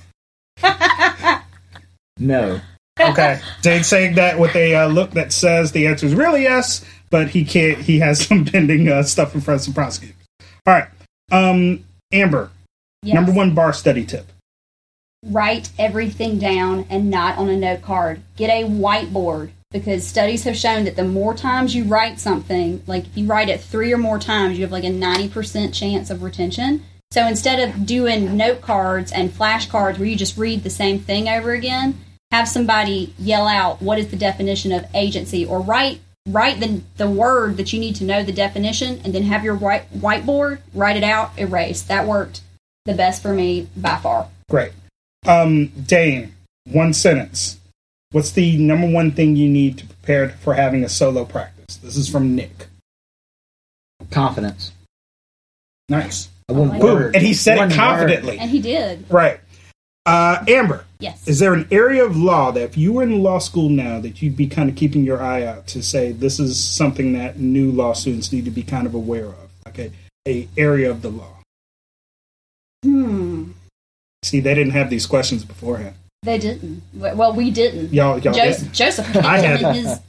No. 2.19 2.59
Okay, 2.99 3.41
Dane 3.63 3.84
saying 3.84 4.15
that 4.15 4.38
with 4.39 4.56
a 4.56 4.75
uh, 4.75 4.88
look 4.88 5.12
that 5.12 5.34
says 5.34 5.71
the 5.71 5.88
answer 5.88 6.06
is 6.06 6.13
really 6.13 6.43
yes, 6.43 6.86
but 7.10 7.29
he 7.29 7.43
can't. 7.43 7.79
He 7.79 7.99
has 7.99 8.25
some 8.25 8.45
pending 8.53 8.88
uh, 8.88 9.03
stuff 9.03 9.34
in 9.34 9.41
front 9.41 9.62
of 9.62 9.65
some 9.65 9.73
prosecutors. 9.73 10.15
All 10.65 10.73
right, 10.73 10.88
um, 11.32 11.84
Amber, 12.12 12.51
Yes. 13.01 13.15
number 13.15 13.32
one 13.34 13.53
bar 13.56 13.73
study 13.73 14.06
tip. 14.06 14.27
write 15.25 15.69
everything 15.79 16.38
down 16.38 16.86
and 16.89 17.10
not 17.10 17.38
on 17.38 17.49
a 17.49 17.58
note 17.58 17.82
card. 17.82 18.21
Get 18.38 18.49
a 18.49 18.63
whiteboard 18.67 19.51
because 19.71 20.06
studies 20.06 20.43
have 20.43 20.56
shown 20.56 20.84
that 20.84 20.95
the 20.95 21.03
more 21.03 21.34
times 21.34 21.73
you 21.75 21.86
write 21.86 22.19
something, 22.19 22.84
like 22.88 23.06
if 23.08 23.17
you 23.17 23.25
write 23.25 23.49
it 23.49 23.60
three 23.60 23.91
or 23.91 23.97
more 23.97 24.19
times, 24.19 24.58
you 24.58 24.63
have 24.63 24.71
like 24.71 24.84
a 24.84 24.88
90% 24.88 25.73
chance 25.73 26.10
of 26.10 26.21
retention. 26.23 26.84
So 27.12 27.25
instead 27.27 27.60
of 27.67 27.86
doing 27.86 28.38
note 28.38 28.62
cards 28.62 29.12
and 29.12 29.32
flashcards 29.32 29.97
where 29.97 30.08
you 30.08 30.15
just 30.15 30.38
read 30.38 30.63
the 30.63 30.69
same 30.69 30.99
thing 30.99 31.27
over 31.29 31.51
again, 31.53 31.99
have 32.34 32.48
somebody 32.48 33.13
yell 33.19 33.48
out 33.48 33.80
what 33.82 34.00
is 34.00 34.08
the 34.10 34.17
definition 34.17 34.72
of 34.72 34.84
agency 34.96 35.46
or 35.46 35.62
write 35.62 36.00
write 36.30 36.60
the, 36.60 36.82
the 36.98 37.08
word 37.10 37.58
that 37.58 37.72
you 37.74 37.80
need 37.80 37.96
to 37.96 38.04
know 38.04 38.24
the 38.24 38.32
definition 38.32 39.00
and 39.04 39.13
then 39.13 39.24
have 39.24 39.43
your 39.43 39.56
white, 39.56 39.86
whiteboard 39.93 40.60
write 40.74 40.96
it 40.98 41.04
out 41.04 41.32
erase 41.38 41.84
that 41.84 42.08
worked 42.08 42.41
the 42.86 42.93
best 42.93 43.22
for 43.22 43.34
me 43.34 43.67
by 43.78 43.96
far 43.98 44.28
Great. 44.50 44.72
Um, 45.28 45.67
Dane, 45.67 46.34
one 46.65 46.93
sentence. 46.93 47.58
What's 48.12 48.32
the 48.32 48.58
number 48.58 48.88
one 48.89 49.12
thing 49.12 49.36
you 49.36 49.50
need 49.50 49.78
to 49.78 49.86
prepare 49.86 50.30
for 50.30 50.54
having 50.54 50.84
a 50.84 50.89
solo 50.89 51.24
practice? 51.26 51.78
This 51.78 51.96
is 51.98 52.10
from 52.10 52.36
Nick. 52.36 52.67
Confidence. 54.12 54.72
Nice. 55.89 56.30
One 56.48 56.69
like 56.69 56.82
Boom. 56.82 56.93
word. 56.96 57.15
And 57.15 57.26
he 57.26 57.34
said 57.34 57.58
One 57.58 57.69
it 57.69 57.74
word. 57.74 57.78
confidently. 57.80 58.38
and 58.38 58.50
he 58.50 58.60
did 58.60 59.06
Right. 59.10 59.39
Uh, 60.06 60.43
Amber, 60.48 60.83
yes 61.04 61.28
is 61.28 61.38
there 61.39 61.54
an 61.54 61.68
area 61.72 62.04
of 62.04 62.16
law 62.16 62.52
that 62.52 62.63
if 62.63 62.78
you 62.78 62.94
were 62.94 63.04
in 63.04 63.22
law 63.22 63.39
school 63.39 63.70
now 63.70 64.00
that 64.00 64.22
you'd 64.22 64.36
be 64.38 64.48
kind 64.48 64.70
of 64.70 64.76
keeping 64.76 65.04
your 65.04 65.22
eye 65.22 65.44
out 65.44 65.68
to 65.68 65.82
say 65.84 66.12
this 66.12 66.39
is 66.39 66.52
something 66.82 67.13
that 67.13 67.38
new 67.39 67.72
law 67.72 67.94
students 67.94 68.32
need 68.34 68.46
to 68.46 68.52
be 68.52 68.63
kind 68.63 68.86
of 68.88 68.94
aware 68.94 69.28
of? 69.28 69.50
Like 69.66 69.80
a, 69.80 69.92
a 70.28 70.48
area 70.58 70.89
of 70.89 71.02
the 71.02 71.10
law. 71.10 71.36
Hmm. 72.84 73.52
See, 74.24 74.39
they 74.39 74.54
didn't 74.54 74.72
have 74.74 74.89
these 74.89 75.06
questions 75.06 75.44
beforehand. 75.44 75.96
They 76.24 76.38
didn't. 76.38 76.82
Well, 76.94 77.34
we 77.34 77.52
didn't. 77.52 77.94
Y'all, 77.94 78.18
y'all 78.20 78.34
Joseph, 78.34 78.68
did. 78.68 78.74
Joseph 78.82 79.16
I 79.18 79.38
had- 79.39 79.62
in 79.62 79.84
his 79.86 80.00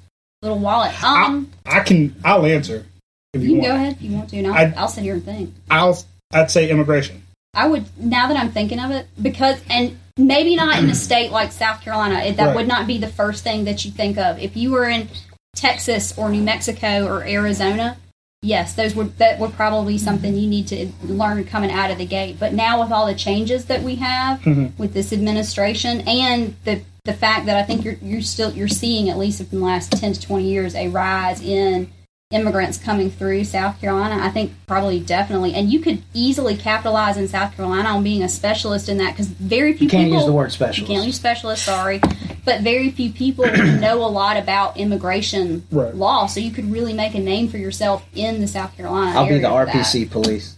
little 0.43 0.59
wallet. 0.59 0.93
Um, 1.03 1.51
I 1.67 1.81
can. 1.81 2.15
I'll 2.25 2.47
answer. 2.47 2.87
If 3.33 3.43
You 3.43 3.49
can 3.51 3.59
want. 3.59 3.69
go 3.71 3.75
ahead 3.75 3.93
if 3.95 4.03
you 4.03 4.13
want 4.17 4.29
to. 4.31 4.37
And 4.39 4.47
I'll, 4.47 4.55
I- 4.55 4.75
I'll 4.77 4.89
sit 4.89 5.03
here 5.03 5.15
and 5.15 5.25
think. 5.25 5.53
I'll 5.71 5.99
I'd 6.33 6.51
say 6.51 6.71
immigration. 6.71 7.23
I 7.55 7.67
would 7.69 7.85
now 7.99 8.29
that 8.29 8.37
I'm 8.37 8.51
thinking 8.51 8.79
of 8.81 8.91
it 8.91 9.07
because 9.21 9.61
and 9.71 9.99
maybe 10.17 10.57
not 10.57 10.79
in 10.83 10.91
a 10.91 10.95
state 11.09 11.31
like 11.31 11.53
South 11.53 11.81
Carolina. 11.83 12.33
That 12.33 12.47
Right. 12.47 12.57
would 12.57 12.69
not 12.69 12.87
be 12.87 12.99
the 12.99 13.09
first 13.09 13.45
thing 13.45 13.65
that 13.65 13.85
you 13.85 13.91
think 13.91 14.19
of. 14.19 14.39
If 14.39 14.57
you 14.57 14.71
were 14.71 14.89
in 14.89 15.09
Texas 15.55 16.17
or 16.17 16.31
New 16.31 16.43
Mexico 16.43 17.07
or 17.07 17.25
Arizona, 17.25 17.97
yes, 18.43 18.75
those 18.75 18.95
would 18.95 19.17
that 19.19 19.39
would 19.39 19.53
probably 19.55 19.95
be 19.95 19.99
something 19.99 20.37
you 20.37 20.49
need 20.49 20.69
to 20.69 20.89
learn 21.05 21.45
coming 21.45 21.71
out 21.71 21.91
of 21.91 21.99
the 21.99 22.07
gate. 22.07 22.37
But 22.39 22.53
now 22.53 22.81
with 22.83 22.93
all 22.93 23.07
the 23.07 23.15
changes 23.15 23.67
that 23.67 23.83
we 23.83 23.97
have 23.97 24.41
mm-hmm. 24.41 24.81
with 24.81 24.95
this 24.95 25.13
administration 25.13 26.03
and 26.07 26.55
the 26.65 26.83
the 27.05 27.15
fact 27.15 27.47
that 27.47 27.57
I 27.57 27.63
think 27.63 27.85
you're 27.85 27.97
you're 28.03 28.23
still 28.23 28.53
you're 28.53 28.69
seeing 28.69 29.11
at 29.11 29.19
least 29.19 29.41
in 29.41 29.49
the 29.51 29.65
last 29.65 29.93
ten 29.93 30.13
to 30.13 30.21
twenty 30.21 30.49
years 30.51 30.75
a 30.75 30.89
rise 30.89 31.41
in 31.43 31.91
immigrants 32.35 32.77
coming 32.79 33.11
through 33.11 33.45
South 33.45 33.81
Carolina, 33.81 34.19
I 34.23 34.29
think 34.31 34.53
probably 34.67 34.99
definitely, 35.01 35.55
and 35.55 35.71
you 35.73 35.79
could 35.81 36.03
easily 36.13 36.57
capitalize 36.57 37.17
in 37.17 37.29
South 37.29 37.57
Carolina 37.57 37.89
on 37.91 38.03
being 38.03 38.23
a 38.23 38.29
specialist 38.29 38.89
in 38.89 38.99
that 38.99 39.13
because 39.13 39.29
very 39.29 39.73
few 39.73 39.85
You 39.87 39.91
can't 39.91 40.05
people 40.07 40.19
use 40.19 40.27
the 40.27 40.33
word 40.33 40.45
you 40.47 40.51
specialist. 40.51 40.93
can't 40.93 41.07
use 41.07 41.17
specialist, 41.17 41.65
sorry, 41.65 42.01
but 42.45 42.61
very 42.63 42.91
few 42.91 43.11
people 43.13 43.45
know 43.57 44.05
a 44.05 44.09
lot 44.11 44.37
about 44.37 44.77
immigration 44.77 45.65
Right. 45.71 45.95
law, 45.95 46.27
so 46.27 46.41
you 46.41 46.51
could 46.51 46.71
really 46.71 46.93
make 46.93 47.15
a 47.15 47.21
name 47.21 47.49
for 47.49 47.59
yourself 47.59 48.05
in 48.15 48.41
the 48.41 48.49
South 48.49 48.77
Carolina. 48.77 49.19
I'll 49.19 49.27
be 49.29 49.39
the 49.39 49.49
for 49.49 49.65
that. 49.67 49.69
RPC 49.75 50.11
police. 50.11 50.57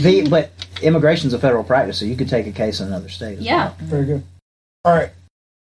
The, 0.00 0.26
but 0.28 0.50
immigration's 0.82 1.32
a 1.34 1.38
federal 1.38 1.62
practice, 1.62 1.98
so 1.98 2.04
you 2.04 2.16
could 2.16 2.28
take 2.28 2.46
a 2.48 2.52
case 2.52 2.80
in 2.80 2.88
another 2.88 3.08
state. 3.08 3.38
As 3.38 3.44
Yeah, 3.44 3.66
well. 3.66 3.76
Very 3.82 4.04
good. 4.06 4.24
All 4.84 4.92
right. 4.94 5.10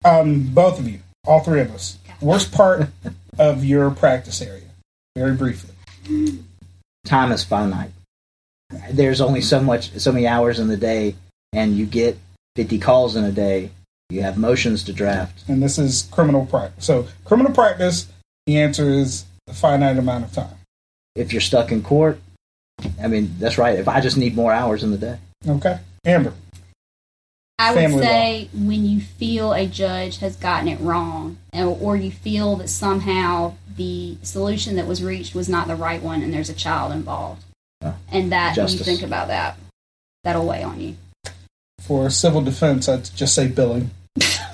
Um, 0.03 0.49
both 0.53 0.79
of 0.79 0.89
you, 0.89 0.99
all 1.25 1.41
three 1.41 1.61
of 1.61 1.71
us. 1.73 1.97
Worst 2.21 2.51
part 2.51 2.87
of 3.37 3.63
your 3.63 3.91
practice 3.91 4.41
area, 4.41 4.62
very 5.15 5.36
briefly. 5.36 5.73
Time 7.06 7.32
is 7.32 7.43
finite. 7.43 7.91
There's 8.91 9.21
only 9.21 9.41
so 9.41 9.62
much, 9.62 9.91
so 9.99 10.12
many 10.12 10.26
hours 10.26 10.60
in 10.60 10.67
the 10.67 10.78
day, 10.78 11.15
and 11.52 11.76
you 11.78 11.86
get 11.86 12.17
50 12.56 12.80
calls 12.80 13.15
in 13.15 13.23
a 13.23 13.32
day. 13.32 13.69
You 14.10 14.21
have 14.21 14.38
motions 14.38 14.84
to 14.86 14.93
draft. 14.93 15.43
And 15.47 15.62
this 15.62 15.78
is 15.78 16.08
criminal 16.12 16.45
practice. 16.45 16.86
So, 16.86 17.08
criminal 17.26 17.52
practice, 17.52 18.08
the 18.45 18.60
answer 18.60 18.89
is 18.89 19.26
a 19.47 19.54
finite 19.54 19.97
amount 19.97 20.26
of 20.26 20.32
time. 20.34 20.56
If 21.15 21.32
you're 21.32 21.41
stuck 21.41 21.71
in 21.71 21.84
court, 21.84 22.19
I 23.02 23.08
mean, 23.08 23.36
that's 23.39 23.58
right. 23.58 23.78
If 23.78 23.88
I 23.88 24.02
just 24.02 24.17
need 24.17 24.36
more 24.36 24.52
hours 24.52 24.84
in 24.84 24.91
the 24.91 24.97
day, 24.97 25.17
Okay. 25.47 25.80
Amber. 26.06 26.34
I 27.60 27.71
would 27.71 27.80
Family 27.80 28.02
say 28.02 28.49
when 28.54 28.86
you 28.86 28.99
feel 28.99 29.54
a 29.54 29.67
judge 29.67 30.17
has 30.17 30.36
gotten 30.36 30.67
it 30.67 30.80
wrong, 30.80 31.38
or, 31.54 31.78
or 31.80 31.95
you 31.95 32.12
feel 32.12 32.56
that 32.58 32.67
somehow 32.69 33.54
the 33.75 34.17
solution 34.23 34.75
that 34.75 34.88
was 34.88 35.01
reached 35.03 35.33
was 35.36 35.49
not 35.49 35.67
the 35.67 35.75
right 35.75 36.01
one, 36.01 36.21
and 36.21 36.33
there's 36.33 36.49
a 36.49 36.53
child 36.53 36.91
involved, 36.91 37.43
Oh, 37.83 37.95
and 38.12 38.31
that 38.31 38.55
when 38.57 38.67
you 38.69 38.77
think 38.79 39.01
about 39.01 39.27
that, 39.27 39.57
that'll 40.23 40.45
weigh 40.45 40.63
on 40.63 40.79
you. 40.79 40.95
For 41.81 42.09
civil 42.09 42.41
defense, 42.41 42.88
I'd 42.88 43.03
just 43.15 43.36
say 43.36 43.47
billing. 43.47 43.91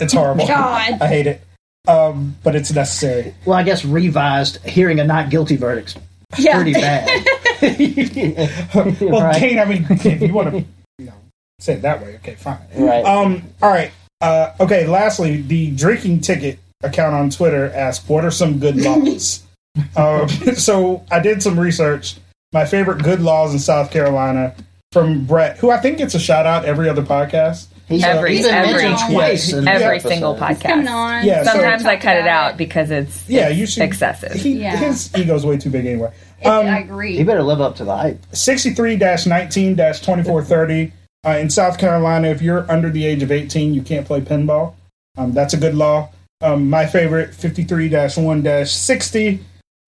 It's 0.01 0.13
horrible. 0.13 0.47
God. 0.47 1.01
I 1.01 1.07
hate 1.07 1.27
it. 1.27 1.41
Um, 1.87 2.35
but 2.43 2.55
it's 2.55 2.71
necessary. 2.71 3.33
well, 3.45 3.57
I 3.57 3.63
guess 3.63 3.85
revised 3.85 4.63
hearing 4.65 4.99
a 4.99 5.03
not 5.03 5.29
guilty 5.29 5.55
verdict's 5.55 5.95
Yeah. 6.37 6.55
pretty 6.55 6.73
bad. 6.73 7.25
Well, 9.01 9.21
Right. 9.23 9.39
Dane, 9.39 9.59
I 9.59 9.65
mean, 9.65 9.85
if 9.89 10.21
you 10.21 10.33
want 10.33 10.51
to 10.51 10.65
you 10.97 11.05
know, 11.07 11.13
say 11.59 11.73
it 11.73 11.81
that 11.81 12.01
way, 12.01 12.15
okay, 12.15 12.35
fine. 12.35 12.59
Right. 12.75 13.03
Um, 13.05 13.43
all 13.61 13.69
right. 13.69 13.91
Uh, 14.21 14.53
okay, 14.59 14.87
lastly, 14.87 15.41
the 15.41 15.71
drinking 15.71 16.21
ticket 16.21 16.59
account 16.83 17.15
on 17.15 17.29
Twitter 17.29 17.71
asked, 17.73 18.07
What 18.09 18.25
are 18.25 18.31
some 18.31 18.59
good 18.59 18.77
laws? 18.77 19.43
um, 19.95 20.27
so 20.29 21.05
I 21.11 21.19
did 21.19 21.43
some 21.43 21.59
research. 21.59 22.15
My 22.51 22.65
favorite 22.65 23.03
good 23.03 23.21
laws 23.21 23.53
in 23.53 23.59
South 23.59 23.91
Carolina 23.91 24.55
from 24.91 25.25
Brett, 25.25 25.57
who 25.57 25.69
I 25.69 25.77
think 25.77 25.99
gets 25.99 26.15
a 26.15 26.19
shout 26.19 26.45
out 26.45 26.65
every 26.65 26.89
other 26.89 27.03
podcast. 27.03 27.67
He's 27.87 28.03
Every- 28.03 28.37
he's 28.37 28.45
every- 28.45 28.83
twice. 29.11 29.51
in 29.51 29.67
Every 29.67 29.99
single 29.99 30.35
Coming 30.35 30.57
podcast. 30.57 30.87
on. 30.89 31.25
Yeah, 31.25 31.43
so- 31.43 31.53
Sometimes 31.53 31.85
I 31.85 31.97
cut 31.97 32.17
it 32.17 32.27
out 32.27 32.55
because 32.55 32.91
it's 32.91 33.27
Yeah, 33.27 33.47
it's 33.49 33.57
you 33.57 33.65
should. 33.65 33.83
excessive. 33.83 34.33
He, 34.33 34.59
Yeah. 34.61 34.75
His 34.77 35.09
ego's 35.15 35.43
way 35.43 35.57
too 35.57 35.71
big 35.71 35.87
anyway. 35.87 36.11
Um, 36.45 36.67
I 36.67 36.79
agree. 36.81 37.17
He 37.17 37.23
better 37.23 37.41
live 37.41 37.61
up 37.61 37.75
to 37.77 37.85
the 37.85 37.95
hype. 37.95 38.23
63 38.31 38.95
19 38.97 39.75
2430. 39.75 40.91
Uh, 41.25 41.29
in 41.31 41.49
South 41.49 41.77
Carolina, 41.79 42.27
if 42.29 42.41
you're 42.43 42.69
under 42.71 42.89
the 42.91 43.05
age 43.05 43.23
of 43.23 43.31
18, 43.31 43.73
you 43.73 43.81
can't 43.81 44.05
play 44.05 44.21
pinball. 44.21 44.73
Um, 45.17 45.33
that's 45.33 45.53
a 45.53 45.57
good 45.57 45.75
law. 45.75 46.09
Um, 46.41 46.69
my 46.69 46.85
favorite, 46.85 47.33
53 47.33 47.89
1 47.89 48.65
60. 48.65 49.39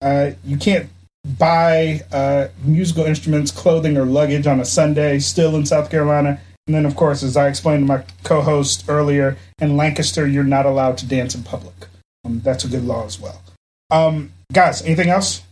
Uh, 0.02 0.32
you 0.44 0.58
can't 0.58 0.90
buy 1.38 2.02
uh, 2.12 2.48
musical 2.64 3.06
instruments, 3.06 3.52
clothing, 3.52 3.98
or 3.98 4.06
luggage 4.06 4.48
on 4.48 4.60
a 4.60 4.66
Sunday, 4.66 5.20
still 5.20 5.56
in 5.56 5.66
South 5.66 5.90
Carolina. 5.90 6.42
And 6.68 6.76
then, 6.76 6.86
of 6.86 6.96
course, 6.96 7.24
as 7.24 7.38
I 7.38 7.48
explained 7.48 7.88
to 7.88 7.88
my 7.88 8.04
co 8.24 8.42
host 8.42 8.86
earlier, 8.88 9.38
in 9.60 9.78
Lancaster, 9.78 10.28
you're 10.28 10.44
not 10.44 10.66
allowed 10.66 10.98
to 11.00 11.08
dance 11.08 11.36
in 11.36 11.44
public. 11.44 11.88
Um, 12.26 12.42
that's 12.42 12.66
a 12.66 12.68
good 12.68 12.84
law 12.84 13.06
as 13.06 13.20
well. 13.20 13.42
Um, 13.90 14.32
guys, 14.54 14.82
anything 14.84 15.10
else 15.10 15.44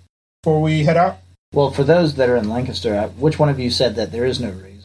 before 0.43 0.61
we 0.61 0.83
head 0.83 0.97
out? 0.97 1.19
Well, 1.53 1.71
for 1.71 1.83
those 1.83 2.15
that 2.15 2.29
are 2.29 2.37
in 2.37 2.49
Lancaster, 2.49 2.93
uh, 2.93 3.07
which 3.09 3.39
one 3.39 3.49
of 3.49 3.59
you 3.59 3.71
said 3.71 3.95
that 3.95 4.11
there 4.11 4.25
is 4.25 4.39
no 4.39 4.51
reason? 4.51 4.78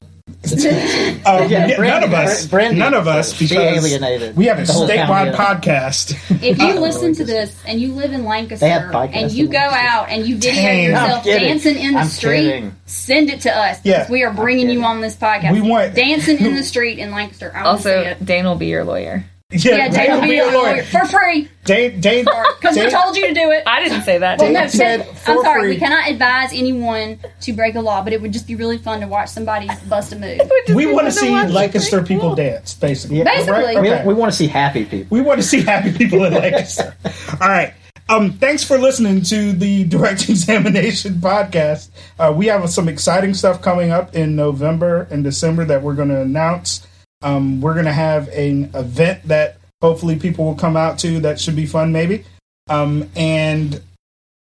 Um, 1.26 1.48
Yeah, 1.50 1.66
yeah, 1.66 1.76
Brandy- 1.76 1.88
none 1.88 2.04
of 2.04 2.12
us. 2.14 2.46
Brandy 2.46 2.78
none 2.78 2.94
of 2.94 3.08
us 3.08 3.34
She 3.34 3.46
because 3.48 3.84
alienated. 3.84 4.36
we 4.36 4.46
have 4.46 4.58
a 4.58 4.62
statewide 4.62 5.34
podcast. 5.34 6.12
If 6.42 6.58
you 6.58 6.68
Uh, 6.68 6.74
listen 6.80 7.14
to 7.14 7.24
this 7.24 7.54
and 7.66 7.80
you 7.80 7.92
live 7.92 8.12
in 8.12 8.24
Lancaster 8.24 8.64
and 8.66 9.30
you 9.32 9.46
go 9.48 9.58
Lancaster. 9.58 9.76
out 9.88 10.08
and 10.10 10.26
you 10.26 10.36
video 10.36 10.54
Dang. 10.62 10.84
yourself 10.84 11.24
dancing 11.24 11.78
in 11.78 11.92
the 11.94 12.00
I'm 12.00 12.06
street, 12.08 12.42
kidding. 12.42 12.76
send 12.86 13.30
it 13.30 13.40
to 13.42 13.56
us. 13.56 13.78
Yeah. 13.84 13.98
because 13.98 14.10
we 14.10 14.22
are 14.22 14.32
bringing 14.32 14.70
you 14.70 14.82
on 14.84 15.00
this 15.00 15.16
podcast. 15.16 15.52
We 15.52 15.60
want- 15.62 15.94
dancing 15.94 16.38
in 16.38 16.54
the 16.54 16.62
street 16.72 16.98
in 16.98 17.10
Lancaster. 17.10 17.52
I 17.54 17.64
want 17.64 17.78
to 17.78 17.82
see 17.82 17.90
Also, 17.94 18.00
it. 18.10 18.24
Dane 18.24 18.44
will 18.44 18.56
be 18.56 18.66
your 18.66 18.84
lawyer. 18.84 19.24
Yeah, 19.50 19.88
Dane 19.88 20.12
will 20.12 20.22
be 20.22 20.36
your 20.36 20.52
lawyer 20.52 20.82
for 20.84 21.04
free 21.06 21.48
Dane, 21.64 22.00
Dane, 22.00 22.24
because 22.60 22.76
we 22.76 22.88
told 22.90 23.16
you 23.16 23.28
to 23.28 23.34
do 23.34 23.50
it. 23.52 23.62
I 23.66 23.82
didn't 23.82 24.02
say 24.02 24.18
that. 24.18 24.38
Well, 24.38 24.48
Dane 24.48 24.62
no, 24.62 24.68
said 24.68 25.04
Ted, 25.04 25.18
for 25.18 25.30
I'm 25.32 25.42
sorry. 25.42 25.60
free. 25.60 25.68
We 25.70 25.76
cannot 25.78 26.10
advise 26.10 26.52
anyone 26.52 27.18
to 27.42 27.52
break 27.52 27.74
a 27.74 27.80
law, 27.80 28.02
but 28.02 28.12
it 28.12 28.20
would 28.20 28.32
just 28.32 28.46
be 28.46 28.56
really 28.56 28.78
fun 28.78 29.00
to 29.00 29.06
watch 29.06 29.28
somebody 29.28 29.68
bust 29.88 30.12
a 30.12 30.16
move. 30.16 30.40
we 30.74 30.86
want 30.86 31.06
to 31.06 31.12
see 31.12 31.30
Lancaster 31.30 32.02
people 32.02 32.34
dance, 32.34 32.74
basically. 32.74 33.18
Yeah. 33.18 33.24
Basically. 33.24 33.52
Right? 33.52 33.80
We, 33.80 33.90
Okay. 33.92 34.04
we 34.06 34.14
want 34.14 34.32
to 34.32 34.36
see 34.36 34.46
happy 34.46 34.84
people. 34.86 35.16
We 35.16 35.22
want 35.22 35.40
to 35.40 35.46
see 35.46 35.60
happy 35.62 35.92
people 35.92 36.24
in 36.24 36.32
Lancaster. 36.32 36.96
All 37.40 37.48
right. 37.48 37.74
Um, 38.08 38.32
thanks 38.32 38.62
for 38.64 38.76
listening 38.76 39.22
to 39.22 39.52
the 39.52 39.84
Direct 39.84 40.28
Examination 40.28 41.14
podcast. 41.14 41.88
Uh, 42.18 42.32
we 42.36 42.46
have 42.46 42.68
some 42.70 42.88
exciting 42.88 43.32
stuff 43.34 43.62
coming 43.62 43.90
up 43.90 44.14
in 44.14 44.36
November 44.36 45.06
and 45.10 45.22
December 45.24 45.64
that 45.66 45.82
we're 45.82 45.94
going 45.94 46.08
to 46.10 46.20
announce. 46.20 46.86
Um, 47.24 47.60
we're 47.60 47.72
going 47.72 47.86
to 47.86 47.92
have 47.92 48.28
an 48.28 48.70
event 48.74 49.26
that 49.28 49.56
hopefully 49.80 50.16
people 50.16 50.44
will 50.44 50.54
come 50.54 50.76
out 50.76 50.98
to 51.00 51.20
that 51.20 51.40
should 51.40 51.56
be 51.56 51.66
fun, 51.66 51.90
maybe. 51.90 52.24
Um, 52.68 53.10
and 53.16 53.82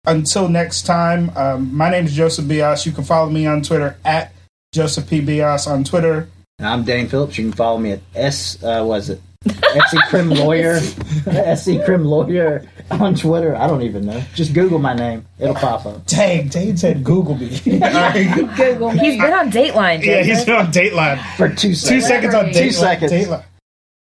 until 0.05 0.49
next 0.49 0.85
time, 0.85 1.31
um, 1.35 1.75
my 1.75 1.89
name 1.89 2.05
is 2.05 2.13
Joseph 2.13 2.47
Bias. 2.47 2.85
You 2.85 2.91
can 2.91 3.03
follow 3.03 3.29
me 3.29 3.47
on 3.47 3.63
Twitter 3.63 3.97
at 4.05 4.33
Joseph 4.73 5.09
P. 5.09 5.21
Bias 5.21 5.65
on 5.65 5.83
Twitter. 5.83 6.29
And 6.59 6.67
I'm 6.67 6.83
Dane 6.83 7.07
Phillips. 7.07 7.37
You 7.37 7.45
can 7.45 7.53
follow 7.53 7.77
me 7.77 7.91
at 7.93 8.01
S. 8.13 8.61
Uh, 8.61 8.83
was 8.85 9.09
it 9.09 9.21
SC 9.49 9.97
Crim 10.09 10.29
Lawyer? 10.29 10.79
SC 10.79 11.83
Crim 11.85 12.05
Lawyer 12.05 12.67
on 12.91 13.15
Twitter. 13.15 13.55
I 13.55 13.67
don't 13.67 13.81
even 13.83 14.05
know. 14.05 14.21
Just 14.33 14.53
Google 14.53 14.79
my 14.79 14.93
name. 14.93 15.25
It'll 15.39 15.55
pop 15.55 15.85
up. 15.85 16.05
Dang, 16.05 16.47
Dane 16.47 16.77
said 16.77 17.03
Google 17.03 17.35
me. 17.35 17.49
Google 17.59 18.91
me. 18.91 18.99
He's 18.99 19.21
been 19.21 19.33
on 19.33 19.51
Dateline. 19.51 20.03
Yeah, 20.03 20.23
he's 20.23 20.45
been 20.45 20.55
on 20.55 20.67
Dateline. 20.71 21.19
For 21.35 21.49
two 21.49 21.73
seconds. 21.75 21.87
Two 21.89 22.01
seconds. 22.01 22.33
seconds 22.33 22.35
on 22.35 22.45
Two 22.53 22.69
Dateline. 22.69 22.73
seconds. 22.73 23.11
Dateline. 23.11 23.43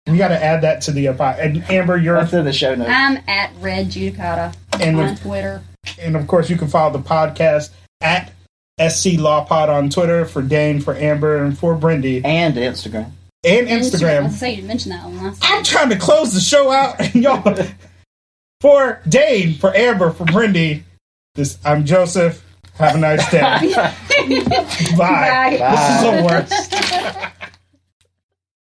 We 0.08 0.18
got 0.18 0.28
to 0.28 0.42
add 0.42 0.62
that 0.62 0.82
to 0.82 0.92
the 0.92 1.08
uh, 1.08 1.14
pod. 1.14 1.38
And 1.40 1.68
Amber, 1.70 1.96
you're 1.96 2.16
That's 2.20 2.32
in 2.32 2.44
the 2.44 2.52
show 2.52 2.74
notes. 2.76 2.90
I'm 2.92 3.18
at 3.26 3.50
Red 3.60 3.88
Judicata 3.88 4.54
And 4.80 4.96
on 5.00 5.14
the- 5.14 5.20
Twitter. 5.20 5.62
and 5.98 6.14
of 6.16 6.26
course 6.28 6.48
you 6.48 6.56
can 6.56 6.68
follow 6.68 6.92
the 6.92 7.00
podcast 7.00 7.70
at 8.00 8.32
SC 8.88 9.14
Law 9.18 9.44
Pod 9.44 9.68
on 9.68 9.88
Twitter 9.90 10.24
for 10.26 10.42
Dane, 10.42 10.80
for 10.80 10.94
Amber, 10.94 11.42
and 11.42 11.58
for 11.58 11.74
Brindy, 11.76 12.24
And 12.24 12.54
Instagram. 12.54 13.10
And 13.46 13.68
I 13.68 13.76
was 13.78 13.92
Instagram. 13.92 14.22
gonna 14.22 14.30
say 14.32 14.50
you 14.50 14.56
didn't 14.56 14.68
mention 14.68 14.90
that 14.90 15.04
one 15.04 15.16
last 15.22 15.42
time. 15.42 15.58
I'm 15.58 15.64
trying 15.64 15.90
to 15.90 15.96
close 15.98 16.34
the 16.34 16.40
show 16.40 16.70
out, 16.70 16.96
and 17.00 17.14
y'all 17.14 17.56
for 18.60 19.00
Dane, 19.08 19.54
for 19.54 19.74
Amber, 19.74 20.10
for 20.10 20.24
Brindy. 20.24 20.82
This 21.34 21.58
I'm 21.64 21.84
Joseph. 21.84 22.42
Have 22.74 22.96
a 22.96 22.98
nice 22.98 23.30
day. 23.30 23.40
Bye. 24.98 25.56
Bye. 25.58 25.58
This 25.70 25.90
is 25.90 26.02
the 26.02 26.22
worst. 26.26 27.32